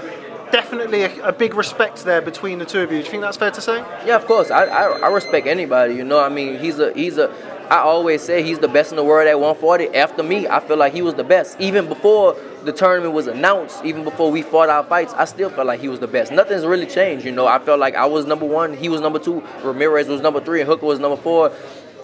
definitely 0.52 1.02
a, 1.02 1.24
a, 1.24 1.32
big 1.32 1.54
respect 1.54 2.04
there 2.04 2.20
between 2.20 2.58
the 2.58 2.64
two 2.64 2.80
of 2.80 2.92
you. 2.92 2.98
Do 2.98 3.04
you 3.04 3.10
think 3.10 3.22
that's 3.22 3.38
fair 3.38 3.50
to 3.50 3.60
say? 3.60 3.78
Yeah, 4.06 4.16
of 4.16 4.26
course. 4.26 4.50
I, 4.50 4.64
I, 4.64 4.82
I 4.98 5.08
respect 5.08 5.48
anybody. 5.48 5.94
You 5.94 6.04
know, 6.04 6.20
I 6.20 6.28
mean, 6.28 6.60
he's 6.60 6.78
a 6.78 6.92
he's 6.92 7.18
a 7.18 7.34
I 7.70 7.78
always 7.78 8.22
say 8.22 8.42
he's 8.42 8.58
the 8.58 8.68
best 8.68 8.92
in 8.92 8.96
the 8.96 9.04
world 9.04 9.28
at 9.28 9.38
140. 9.38 9.94
After 9.96 10.22
me, 10.22 10.46
I 10.46 10.60
feel 10.60 10.76
like 10.76 10.92
he 10.92 11.02
was 11.02 11.14
the 11.14 11.24
best. 11.24 11.60
Even 11.60 11.86
before 11.86 12.36
the 12.64 12.72
tournament 12.72 13.14
was 13.14 13.26
announced, 13.26 13.84
even 13.84 14.04
before 14.04 14.30
we 14.30 14.42
fought 14.42 14.68
our 14.68 14.84
fights, 14.84 15.14
I 15.14 15.24
still 15.24 15.50
felt 15.50 15.66
like 15.66 15.80
he 15.80 15.88
was 15.88 16.00
the 16.00 16.06
best. 16.06 16.32
Nothing's 16.32 16.64
really 16.64 16.86
changed, 16.86 17.24
you 17.24 17.32
know. 17.32 17.46
I 17.46 17.58
felt 17.58 17.80
like 17.80 17.94
I 17.94 18.06
was 18.06 18.26
number 18.26 18.46
one, 18.46 18.74
he 18.76 18.88
was 18.88 19.00
number 19.00 19.18
two, 19.18 19.42
Ramirez 19.62 20.08
was 20.08 20.20
number 20.20 20.40
three, 20.40 20.60
and 20.60 20.68
Hooker 20.68 20.86
was 20.86 20.98
number 20.98 21.16
four. 21.16 21.52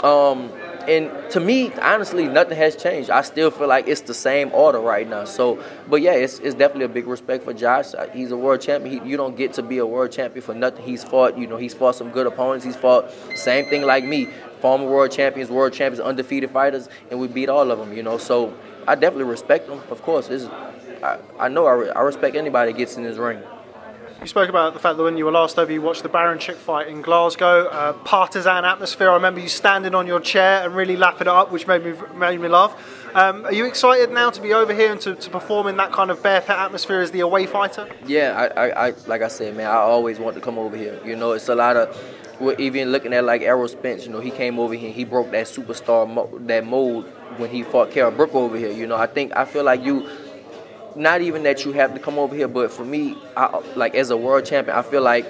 Um, 0.03 0.51
and 0.89 1.11
to 1.33 1.41
me, 1.41 1.71
honestly, 1.75 2.27
nothing 2.29 2.57
has 2.57 2.75
changed. 2.75 3.11
I 3.11 3.21
still 3.21 3.51
feel 3.51 3.69
like 3.69 3.87
it's 3.89 4.01
the 4.01 4.15
same 4.15 4.51
order 4.55 4.81
right 4.81 5.07
now. 5.07 5.25
So, 5.25 5.63
but 5.87 6.01
yeah, 6.01 6.13
it's, 6.13 6.39
it's 6.39 6.55
definitely 6.55 6.87
a 6.87 6.89
big 6.89 7.07
respect 7.07 7.45
for 7.45 7.53
Josh. 7.53 7.93
Uh, 7.93 8.09
he's 8.09 8.31
a 8.31 8.39
world 8.39 8.63
champion. 8.63 9.05
He, 9.05 9.11
you 9.11 9.19
don't 9.19 9.37
get 9.37 9.53
to 9.55 9.63
be 9.63 9.79
a 9.79 9.87
world 9.87 10.13
champion 10.13 10.43
for 10.43 10.55
nothing. 10.55 10.83
He's 10.83 11.05
fought, 11.05 11.37
you 11.37 11.47
know, 11.47 11.59
he's 11.59 11.75
fought 11.75 11.95
some 11.97 12.11
good 12.11 12.27
opponents. 12.27 12.65
He's 12.65 12.77
fought 12.77 13.13
same 13.35 13.67
thing 13.67 13.83
like 13.83 14.03
me 14.03 14.29
former 14.61 14.87
world 14.87 15.11
champions, 15.11 15.51
world 15.51 15.73
champions, 15.73 16.01
undefeated 16.01 16.51
fighters, 16.51 16.89
and 17.11 17.19
we 17.21 17.29
beat 17.29 17.49
all 17.49 17.71
of 17.71 17.79
them. 17.79 17.93
You 17.93 18.03
know, 18.03 18.19
so 18.19 18.55
I 18.87 18.95
definitely 18.95 19.25
respect 19.25 19.69
them. 19.69 19.81
Of 19.91 20.03
course, 20.03 20.31
I, 20.31 21.19
I 21.39 21.49
know 21.49 21.67
I, 21.67 21.87
I 21.89 22.01
respect 22.03 22.37
anybody 22.37 22.73
that 22.73 22.79
gets 22.79 22.97
in 22.97 23.03
this 23.03 23.17
ring. 23.17 23.43
You 24.21 24.27
spoke 24.27 24.49
about 24.49 24.75
the 24.75 24.81
fact 24.81 24.97
that 24.97 25.05
when 25.05 25.17
you 25.17 25.27
were 25.27 25.31
last 25.31 25.61
over, 25.61 25.71
you 25.71 25.81
watched 25.81 26.03
the 26.03 26.09
Baranchyk 26.09 26.57
fight 26.57 26.89
in 26.89 27.03
Glasgow. 27.03 27.67
Uh, 27.69 27.93
partisan 27.93 28.65
atmosphere. 28.65 29.11
I 29.11 29.15
remember 29.15 29.39
you 29.39 29.49
standing 29.49 29.95
on 29.95 30.09
your 30.09 30.19
chair 30.19 30.65
and 30.65 30.75
really 30.75 30.97
lapping 30.97 31.23
it 31.23 31.29
up, 31.29 31.53
which 31.53 31.69
made 31.69 31.85
me 31.85 31.95
made 32.17 32.41
me 32.41 32.49
laugh. 32.49 32.75
Um, 33.15 33.45
are 33.45 33.53
you 33.53 33.65
excited 33.65 34.11
now 34.11 34.31
to 34.31 34.43
be 34.43 34.53
over 34.53 34.75
here 34.75 34.91
and 34.91 35.01
to, 35.03 35.15
to 35.15 35.31
perform 35.31 35.69
in 35.69 35.77
that 35.77 35.93
kind 35.93 36.11
of 36.11 36.21
bear 36.21 36.41
pit 36.41 36.51
atmosphere 36.51 36.99
as 36.99 37.13
the 37.13 37.21
away 37.21 37.47
fighter? 37.47 37.89
Yeah, 38.07 38.51
I, 38.57 38.67
I, 38.67 38.89
I 38.89 38.95
like 39.07 39.23
I 39.23 39.29
said, 39.29 39.57
man, 39.57 39.71
I 39.71 39.77
always 39.77 40.19
want 40.19 40.35
to 40.35 40.41
come 40.41 40.59
over 40.59 40.77
here. 40.77 41.01
You 41.05 41.15
know, 41.15 41.33
it's 41.33 41.49
a 41.49 41.55
lot 41.55 41.77
of 41.77 41.97
we're 42.41 42.57
even 42.57 42.93
looking 42.93 43.13
at 43.13 43.25
like 43.25 43.43
Errol 43.43 43.69
Spence, 43.69 44.07
you 44.07 44.13
know, 44.13 44.21
he 44.21 44.31
came 44.31 44.59
over 44.59 44.75
here, 44.75 44.93
he 44.93 45.05
broke 45.05 45.31
that 45.33 45.47
superstar 45.47 46.09
mo- 46.09 46.31
that 46.47 46.65
mold 46.67 47.07
when 47.37 47.51
he 47.51 47.63
fought 47.63 47.91
Kell 47.91 48.11
Brook 48.11 48.35
over 48.35 48.57
here. 48.57 48.71
You 48.71 48.87
know, 48.87 48.97
I 48.97 49.07
think 49.07 49.37
I 49.37 49.45
feel 49.45 49.65
like 49.65 49.83
you, 49.83 50.09
not 50.95 51.21
even 51.21 51.43
that 51.45 51.65
you 51.65 51.73
have 51.73 51.95
to 51.95 52.01
come 52.01 52.19
over 52.19 52.35
here, 52.35 52.49
but 52.49 52.71
for 52.71 52.85
me, 52.85 53.17
I, 53.37 53.61
like 53.77 53.95
as 53.95 54.11
a 54.11 54.17
world 54.17 54.45
champion, 54.45 54.77
I 54.77 54.83
feel 54.83 55.03
like 55.03 55.27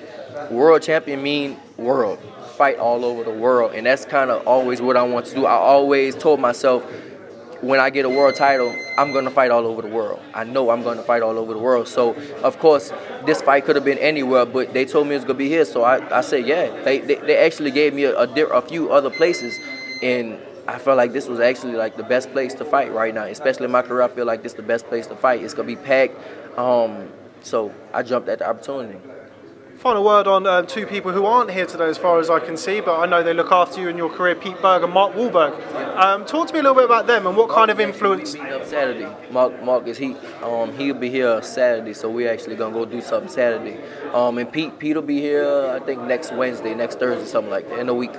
world 0.50 0.82
champion 0.82 1.22
mean 1.22 1.58
world, 1.76 2.18
fight 2.56 2.78
all 2.78 3.04
over 3.04 3.24
the 3.24 3.30
world, 3.30 3.72
and 3.74 3.86
that's 3.86 4.04
kind 4.04 4.30
of 4.30 4.46
always 4.46 4.80
what 4.80 4.96
I 4.96 5.02
want 5.02 5.26
to 5.26 5.34
do. 5.34 5.46
I 5.46 5.52
always 5.54 6.14
told 6.14 6.40
myself 6.40 6.84
when 7.60 7.80
I 7.80 7.90
get 7.90 8.04
a 8.04 8.08
world 8.08 8.36
title, 8.36 8.74
I'm 8.96 9.12
going 9.12 9.24
to 9.24 9.30
fight 9.30 9.50
all 9.50 9.66
over 9.66 9.82
the 9.82 9.88
world. 9.88 10.20
I 10.34 10.44
know 10.44 10.70
I'm 10.70 10.82
going 10.82 10.96
to 10.96 11.02
fight 11.02 11.22
all 11.22 11.38
over 11.38 11.52
the 11.52 11.58
world. 11.58 11.88
So, 11.88 12.14
of 12.42 12.58
course, 12.58 12.92
this 13.26 13.42
fight 13.42 13.64
could 13.64 13.76
have 13.76 13.84
been 13.84 13.98
anywhere, 13.98 14.46
but 14.46 14.72
they 14.72 14.84
told 14.84 15.08
me 15.08 15.16
it's 15.16 15.24
going 15.24 15.36
to 15.36 15.38
be 15.38 15.48
here. 15.48 15.64
So 15.64 15.82
I, 15.82 16.18
I 16.18 16.20
said, 16.20 16.46
yeah. 16.46 16.70
They, 16.82 16.98
they, 17.00 17.16
they 17.16 17.36
actually 17.36 17.70
gave 17.70 17.94
me 17.94 18.04
a, 18.04 18.16
a, 18.16 18.46
a 18.46 18.62
few 18.62 18.92
other 18.92 19.10
places, 19.10 19.58
and 20.02 20.38
I 20.68 20.78
felt 20.78 20.96
like 20.96 21.12
this 21.12 21.26
was 21.26 21.40
actually 21.40 21.74
like 21.74 21.96
the 21.96 22.04
best 22.04 22.30
place 22.32 22.54
to 22.54 22.64
fight 22.64 22.92
right 22.92 23.12
now. 23.12 23.24
Especially 23.24 23.64
in 23.64 23.72
my 23.72 23.82
career, 23.82 24.02
I 24.02 24.08
feel 24.08 24.26
like 24.26 24.42
this 24.42 24.52
is 24.52 24.56
the 24.56 24.62
best 24.62 24.86
place 24.86 25.06
to 25.08 25.16
fight. 25.16 25.42
It's 25.42 25.54
going 25.54 25.68
to 25.68 25.76
be 25.76 25.82
packed. 25.82 26.16
Um, 26.58 27.08
so 27.42 27.74
I 27.92 28.02
jumped 28.02 28.28
at 28.28 28.38
the 28.38 28.48
opportunity. 28.48 28.98
Final 29.78 30.02
word 30.02 30.26
on 30.26 30.44
um, 30.44 30.66
two 30.66 30.86
people 30.86 31.12
who 31.12 31.24
aren't 31.24 31.52
here 31.52 31.64
today, 31.64 31.84
as 31.84 31.96
far 31.96 32.18
as 32.18 32.28
I 32.28 32.40
can 32.40 32.56
see, 32.56 32.80
but 32.80 32.98
I 32.98 33.06
know 33.06 33.22
they 33.22 33.32
look 33.32 33.52
after 33.52 33.80
you 33.80 33.86
in 33.88 33.96
your 33.96 34.10
career, 34.10 34.34
Pete 34.34 34.60
Berg 34.60 34.82
and 34.82 34.92
Mark 34.92 35.12
Wahlberg. 35.14 35.54
Um, 35.96 36.26
talk 36.26 36.48
to 36.48 36.52
me 36.52 36.58
a 36.58 36.62
little 36.64 36.74
bit 36.74 36.86
about 36.86 37.06
them 37.06 37.28
and 37.28 37.36
what 37.36 37.48
kind 37.48 37.70
of 37.70 37.78
influence. 37.78 38.32
Saturday, 38.32 39.08
Mark, 39.30 39.62
Mark 39.62 39.86
is 39.86 39.96
he, 39.96 40.16
um, 40.42 40.76
he'll 40.76 40.96
be 40.96 41.10
here 41.10 41.40
Saturday, 41.42 41.94
so 41.94 42.10
we're 42.10 42.28
actually 42.28 42.56
gonna 42.56 42.74
go 42.74 42.86
do 42.86 43.00
something 43.00 43.30
Saturday. 43.30 43.78
Um, 44.12 44.38
and 44.38 44.50
Pete, 44.50 44.80
Pete 44.80 44.96
will 44.96 45.02
be 45.02 45.20
here, 45.20 45.46
I 45.68 45.78
think 45.78 46.02
next 46.02 46.32
Wednesday, 46.32 46.74
next 46.74 46.98
Thursday, 46.98 47.26
something 47.26 47.52
like 47.52 47.68
that, 47.68 47.78
in 47.78 47.88
a 47.88 47.94
week. 47.94 48.14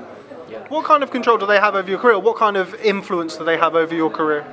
Yeah. 0.49 0.65
What 0.69 0.85
kind 0.85 1.03
of 1.03 1.11
control 1.11 1.37
do 1.37 1.45
they 1.45 1.59
have 1.59 1.75
over 1.75 1.89
your 1.89 1.99
career? 1.99 2.19
What 2.19 2.37
kind 2.37 2.55
of 2.55 2.73
influence 2.75 3.35
do 3.35 3.43
they 3.43 3.57
have 3.57 3.75
over 3.75 3.93
your 3.93 4.09
career? 4.09 4.47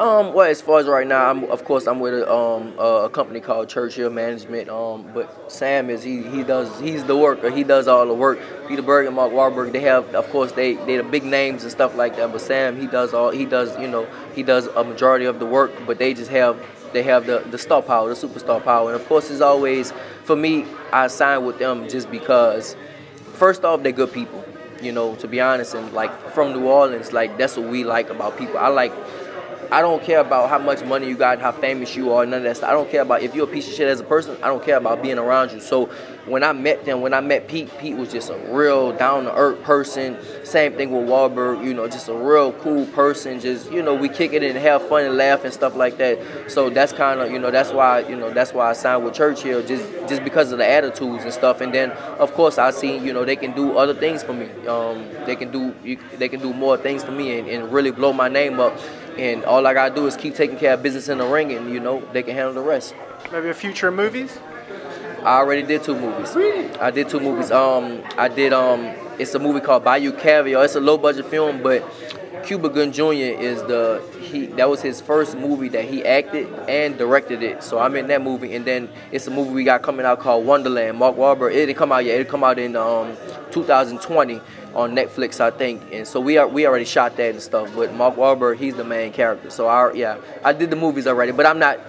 Um, 0.00 0.32
well, 0.32 0.50
as 0.50 0.60
far 0.60 0.80
as 0.80 0.88
right 0.88 1.06
now, 1.06 1.30
I'm 1.30 1.44
of 1.44 1.64
course 1.64 1.86
I'm 1.86 2.00
with 2.00 2.14
a, 2.14 2.32
um, 2.32 2.76
a 2.80 3.08
company 3.08 3.38
called 3.38 3.68
Churchill 3.68 4.10
Management. 4.10 4.68
Um, 4.68 5.08
but 5.14 5.52
Sam 5.52 5.88
is 5.88 6.02
he 6.02 6.24
he 6.24 6.42
does 6.42 6.80
he's 6.80 7.04
the 7.04 7.16
worker. 7.16 7.48
He 7.48 7.62
does 7.62 7.86
all 7.86 8.04
the 8.04 8.12
work. 8.12 8.40
Peter 8.66 8.82
Berg 8.82 9.06
and 9.06 9.14
Mark 9.14 9.30
Wahlberg, 9.30 9.70
they 9.70 9.82
have 9.82 10.12
of 10.16 10.28
course 10.30 10.50
they 10.50 10.74
they 10.74 10.96
the 10.96 11.04
big 11.04 11.22
names 11.22 11.62
and 11.62 11.70
stuff 11.70 11.94
like 11.94 12.16
that. 12.16 12.32
But 12.32 12.40
Sam 12.40 12.80
he 12.80 12.88
does 12.88 13.14
all 13.14 13.30
he 13.30 13.44
does 13.44 13.78
you 13.78 13.86
know 13.86 14.08
he 14.34 14.42
does 14.42 14.66
a 14.66 14.82
majority 14.82 15.26
of 15.26 15.38
the 15.38 15.46
work. 15.46 15.70
But 15.86 15.98
they 16.00 16.12
just 16.12 16.32
have 16.32 16.60
they 16.92 17.04
have 17.04 17.26
the 17.26 17.44
the 17.48 17.58
star 17.58 17.80
power, 17.80 18.12
the 18.12 18.16
superstar 18.16 18.64
power. 18.64 18.92
And 18.92 19.00
of 19.00 19.06
course, 19.06 19.30
it's 19.30 19.40
always 19.40 19.92
for 20.24 20.34
me. 20.34 20.66
I 20.92 21.06
sign 21.06 21.44
with 21.44 21.60
them 21.60 21.88
just 21.88 22.10
because 22.10 22.74
first 23.34 23.64
off 23.64 23.84
they're 23.84 23.92
good 23.92 24.12
people. 24.12 24.44
You 24.82 24.90
know, 24.90 25.14
to 25.16 25.28
be 25.28 25.40
honest, 25.40 25.74
and 25.74 25.92
like 25.92 26.10
from 26.32 26.52
New 26.52 26.66
Orleans, 26.66 27.12
like 27.12 27.38
that's 27.38 27.56
what 27.56 27.68
we 27.68 27.84
like 27.84 28.10
about 28.10 28.36
people. 28.36 28.58
I 28.58 28.68
like 28.68 28.92
I 29.70 29.80
don't 29.80 30.02
care 30.02 30.20
about 30.20 30.48
how 30.50 30.58
much 30.58 30.84
money 30.84 31.08
you 31.08 31.16
got, 31.16 31.40
how 31.40 31.52
famous 31.52 31.94
you 31.96 32.12
are, 32.12 32.24
none 32.24 32.38
of 32.38 32.44
that 32.44 32.56
stuff. 32.56 32.70
I 32.70 32.72
don't 32.72 32.90
care 32.90 33.02
about 33.02 33.22
if 33.22 33.34
you're 33.34 33.48
a 33.48 33.52
piece 33.52 33.68
of 33.68 33.74
shit 33.74 33.88
as 33.88 34.00
a 34.00 34.04
person. 34.04 34.36
I 34.42 34.48
don't 34.48 34.64
care 34.64 34.76
about 34.76 35.02
being 35.02 35.18
around 35.18 35.52
you. 35.52 35.60
So 35.60 35.90
when 36.26 36.42
I 36.42 36.52
met 36.52 36.84
them, 36.84 37.02
when 37.02 37.12
I 37.12 37.20
met 37.20 37.48
Pete, 37.48 37.70
Pete 37.78 37.96
was 37.96 38.10
just 38.10 38.30
a 38.30 38.36
real 38.50 38.92
down 38.92 39.24
to 39.24 39.34
earth 39.34 39.62
person. 39.62 40.16
Same 40.42 40.72
thing 40.74 40.90
with 40.90 41.06
Wahlberg, 41.08 41.64
you 41.64 41.74
know, 41.74 41.86
just 41.86 42.08
a 42.08 42.14
real 42.14 42.52
cool 42.52 42.86
person. 42.86 43.40
Just 43.40 43.70
you 43.70 43.82
know, 43.82 43.94
we 43.94 44.08
kick 44.08 44.32
it 44.32 44.42
and 44.42 44.56
have 44.56 44.86
fun 44.88 45.04
and 45.04 45.16
laugh 45.16 45.44
and 45.44 45.52
stuff 45.52 45.76
like 45.76 45.98
that. 45.98 46.18
So 46.50 46.70
that's 46.70 46.92
kind 46.92 47.20
of 47.20 47.30
you 47.30 47.38
know 47.38 47.50
that's 47.50 47.72
why 47.72 48.00
you 48.00 48.16
know 48.16 48.32
that's 48.32 48.52
why 48.52 48.70
I 48.70 48.72
signed 48.72 49.04
with 49.04 49.14
Churchill 49.14 49.62
just 49.62 49.84
just 50.08 50.24
because 50.24 50.52
of 50.52 50.58
the 50.58 50.66
attitudes 50.66 51.24
and 51.24 51.32
stuff. 51.32 51.60
And 51.60 51.74
then 51.74 51.90
of 51.90 52.32
course 52.34 52.58
I 52.58 52.70
see 52.70 52.96
you 52.96 53.12
know 53.12 53.24
they 53.24 53.36
can 53.36 53.52
do 53.52 53.76
other 53.76 53.94
things 53.94 54.22
for 54.22 54.32
me. 54.32 54.48
Um, 54.66 55.06
they 55.26 55.36
can 55.36 55.50
do 55.50 55.74
they 56.16 56.28
can 56.28 56.40
do 56.40 56.54
more 56.54 56.76
things 56.76 57.04
for 57.04 57.12
me 57.12 57.38
and, 57.38 57.48
and 57.48 57.72
really 57.72 57.90
blow 57.90 58.12
my 58.12 58.28
name 58.28 58.60
up 58.60 58.78
and 59.18 59.44
all 59.44 59.66
I 59.66 59.74
gotta 59.74 59.94
do 59.94 60.06
is 60.06 60.16
keep 60.16 60.34
taking 60.34 60.58
care 60.58 60.74
of 60.74 60.82
business 60.82 61.08
in 61.08 61.18
the 61.18 61.26
ring, 61.26 61.52
and 61.52 61.70
you 61.70 61.80
know 61.80 62.00
they 62.12 62.22
can 62.22 62.34
handle 62.34 62.54
the 62.54 62.60
rest. 62.60 62.94
Maybe 63.32 63.48
a 63.48 63.54
future 63.54 63.90
movies. 63.90 64.38
I 65.20 65.38
already 65.38 65.62
did 65.62 65.82
two 65.82 65.98
movies. 65.98 66.34
Really? 66.34 66.70
I 66.76 66.90
did 66.90 67.08
two 67.08 67.20
movies. 67.20 67.50
Um, 67.50 68.02
I 68.18 68.28
did 68.28 68.52
um, 68.52 68.94
it's 69.18 69.34
a 69.34 69.38
movie 69.38 69.60
called 69.60 69.84
Bayou 69.84 70.12
Caviar. 70.12 70.64
It's 70.64 70.74
a 70.74 70.80
low 70.80 70.98
budget 70.98 71.26
film, 71.26 71.62
but 71.62 71.82
Cuba 72.44 72.68
Gooding 72.68 72.92
Jr. 72.92 73.40
is 73.40 73.62
the 73.62 74.02
he. 74.20 74.46
That 74.46 74.68
was 74.68 74.82
his 74.82 75.00
first 75.00 75.36
movie 75.36 75.68
that 75.70 75.84
he 75.84 76.04
acted 76.04 76.52
and 76.68 76.98
directed 76.98 77.42
it. 77.42 77.62
So 77.62 77.78
I'm 77.78 77.96
in 77.96 78.08
that 78.08 78.20
movie, 78.22 78.54
and 78.54 78.64
then 78.66 78.90
it's 79.12 79.26
a 79.26 79.30
movie 79.30 79.50
we 79.50 79.64
got 79.64 79.82
coming 79.82 80.04
out 80.04 80.20
called 80.20 80.44
Wonderland. 80.46 80.98
Mark 80.98 81.16
Wahlberg. 81.16 81.52
It 81.52 81.66
didn't 81.66 81.76
come 81.76 81.92
out 81.92 82.04
yet. 82.04 82.20
It 82.20 82.28
come 82.28 82.44
out 82.44 82.58
in 82.58 82.76
um, 82.76 83.16
2020 83.50 84.40
on 84.74 84.94
Netflix, 84.94 85.40
I 85.40 85.50
think. 85.50 85.82
And 85.92 86.06
so 86.06 86.20
we 86.20 86.36
are, 86.38 86.48
we 86.48 86.66
already 86.66 86.84
shot 86.84 87.16
that 87.16 87.30
and 87.30 87.42
stuff. 87.42 87.70
But 87.74 87.94
Mark 87.94 88.16
Wahlberg, 88.16 88.56
he's 88.58 88.74
the 88.74 88.84
main 88.84 89.12
character. 89.12 89.50
So 89.50 89.66
I 89.68 89.92
yeah, 89.92 90.18
I 90.42 90.52
did 90.52 90.70
the 90.70 90.76
movies 90.76 91.06
already, 91.06 91.32
but 91.32 91.46
I'm 91.46 91.58
not 91.58 91.80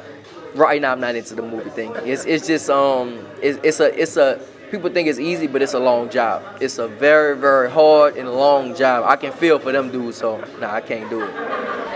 right 0.56 0.82
now. 0.82 0.92
I'm 0.92 1.00
not 1.00 1.16
into 1.16 1.36
the 1.36 1.42
movie 1.42 1.70
thing. 1.70 1.94
It's 2.04 2.26
it's 2.26 2.48
just 2.48 2.70
um 2.70 3.26
it's, 3.42 3.60
it's 3.64 3.80
a 3.80 4.02
it's 4.02 4.18
a 4.18 4.40
people 4.76 4.92
think 4.92 5.08
it's 5.08 5.20
easy, 5.20 5.48
but 5.48 5.62
it's 5.62 5.74
a 5.74 5.80
long 5.80 6.10
job. 6.10 6.44
It's 6.60 6.78
a 6.78 6.88
very 6.88 7.38
very 7.38 7.72
hard 7.72 8.18
and 8.18 8.30
long 8.32 8.76
job. 8.76 9.06
I 9.08 9.16
can 9.16 9.32
feel 9.32 9.58
for 9.58 9.72
them 9.72 9.90
dudes, 9.90 10.18
so 10.18 10.44
nah, 10.60 10.74
I 10.74 10.82
can't 10.82 11.10
do 11.10 11.24
it. 11.24 11.34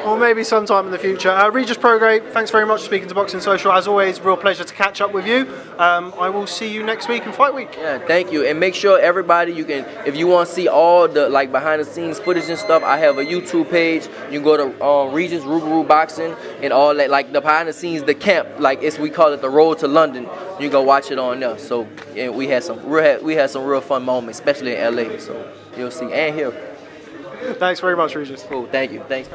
Or 0.05 0.17
maybe 0.17 0.45
sometime 0.45 0.85
in 0.85 0.91
the 0.91 0.97
future. 0.97 1.29
Uh, 1.29 1.49
Regis 1.51 1.75
Prograis, 1.75 2.31
thanks 2.31 2.51
very 2.51 2.65
much 2.65 2.79
for 2.79 2.85
speaking 2.85 3.09
to 3.09 3.13
Boxing 3.13 3.41
Social. 3.41 3.73
As 3.73 3.85
always, 3.85 4.21
real 4.21 4.37
pleasure 4.37 4.63
to 4.63 4.73
catch 4.73 5.01
up 5.01 5.11
with 5.11 5.27
you. 5.27 5.41
Um, 5.77 6.13
I 6.17 6.29
will 6.29 6.47
see 6.47 6.73
you 6.73 6.83
next 6.83 7.09
week 7.09 7.25
in 7.25 7.33
Fight 7.33 7.53
Week. 7.53 7.75
Yeah, 7.77 7.99
thank 7.99 8.31
you. 8.31 8.45
And 8.45 8.61
make 8.61 8.75
sure 8.75 8.97
everybody, 8.97 9.51
you 9.51 9.65
can, 9.65 9.85
if 10.05 10.15
you 10.15 10.25
want 10.27 10.47
to 10.47 10.55
see 10.55 10.69
all 10.69 11.09
the 11.09 11.27
like 11.27 11.51
behind 11.51 11.81
the 11.81 11.85
scenes 11.85 12.17
footage 12.17 12.47
and 12.47 12.57
stuff, 12.57 12.81
I 12.81 12.97
have 12.97 13.17
a 13.17 13.25
YouTube 13.25 13.69
page. 13.69 14.07
You 14.31 14.39
can 14.39 14.43
go 14.43 14.55
to 14.55 14.83
uh, 14.83 15.11
Regis 15.11 15.43
Rougarou 15.43 15.85
Boxing 15.85 16.33
and 16.61 16.71
all 16.71 16.95
that, 16.95 17.09
like 17.09 17.33
the 17.33 17.41
behind 17.41 17.67
the 17.67 17.73
scenes, 17.73 18.03
the 18.03 18.15
camp, 18.15 18.47
like 18.57 18.81
it's 18.81 18.97
we 18.97 19.09
call 19.09 19.33
it 19.33 19.41
the 19.41 19.49
Road 19.49 19.79
to 19.79 19.87
London. 19.89 20.23
You 20.23 20.65
can 20.65 20.71
go 20.71 20.81
watch 20.81 21.11
it 21.11 21.19
on 21.19 21.41
there. 21.41 21.57
So 21.57 21.87
and 22.15 22.35
we 22.35 22.47
had 22.47 22.63
some 22.63 22.68
real, 22.77 23.21
we 23.23 23.35
had 23.35 23.49
some 23.49 23.63
real 23.65 23.81
fun 23.81 24.03
moments, 24.03 24.39
especially 24.39 24.75
in 24.75 24.95
LA. 24.95 25.17
So 25.19 25.51
you'll 25.77 25.91
see 25.91 26.11
and 26.11 26.35
here. 26.35 26.51
Thanks 27.57 27.79
very 27.79 27.95
much, 27.95 28.15
Regis. 28.15 28.43
Cool. 28.43 28.67
Thank 28.67 28.91
you. 28.91 29.03
Thanks. 29.07 29.29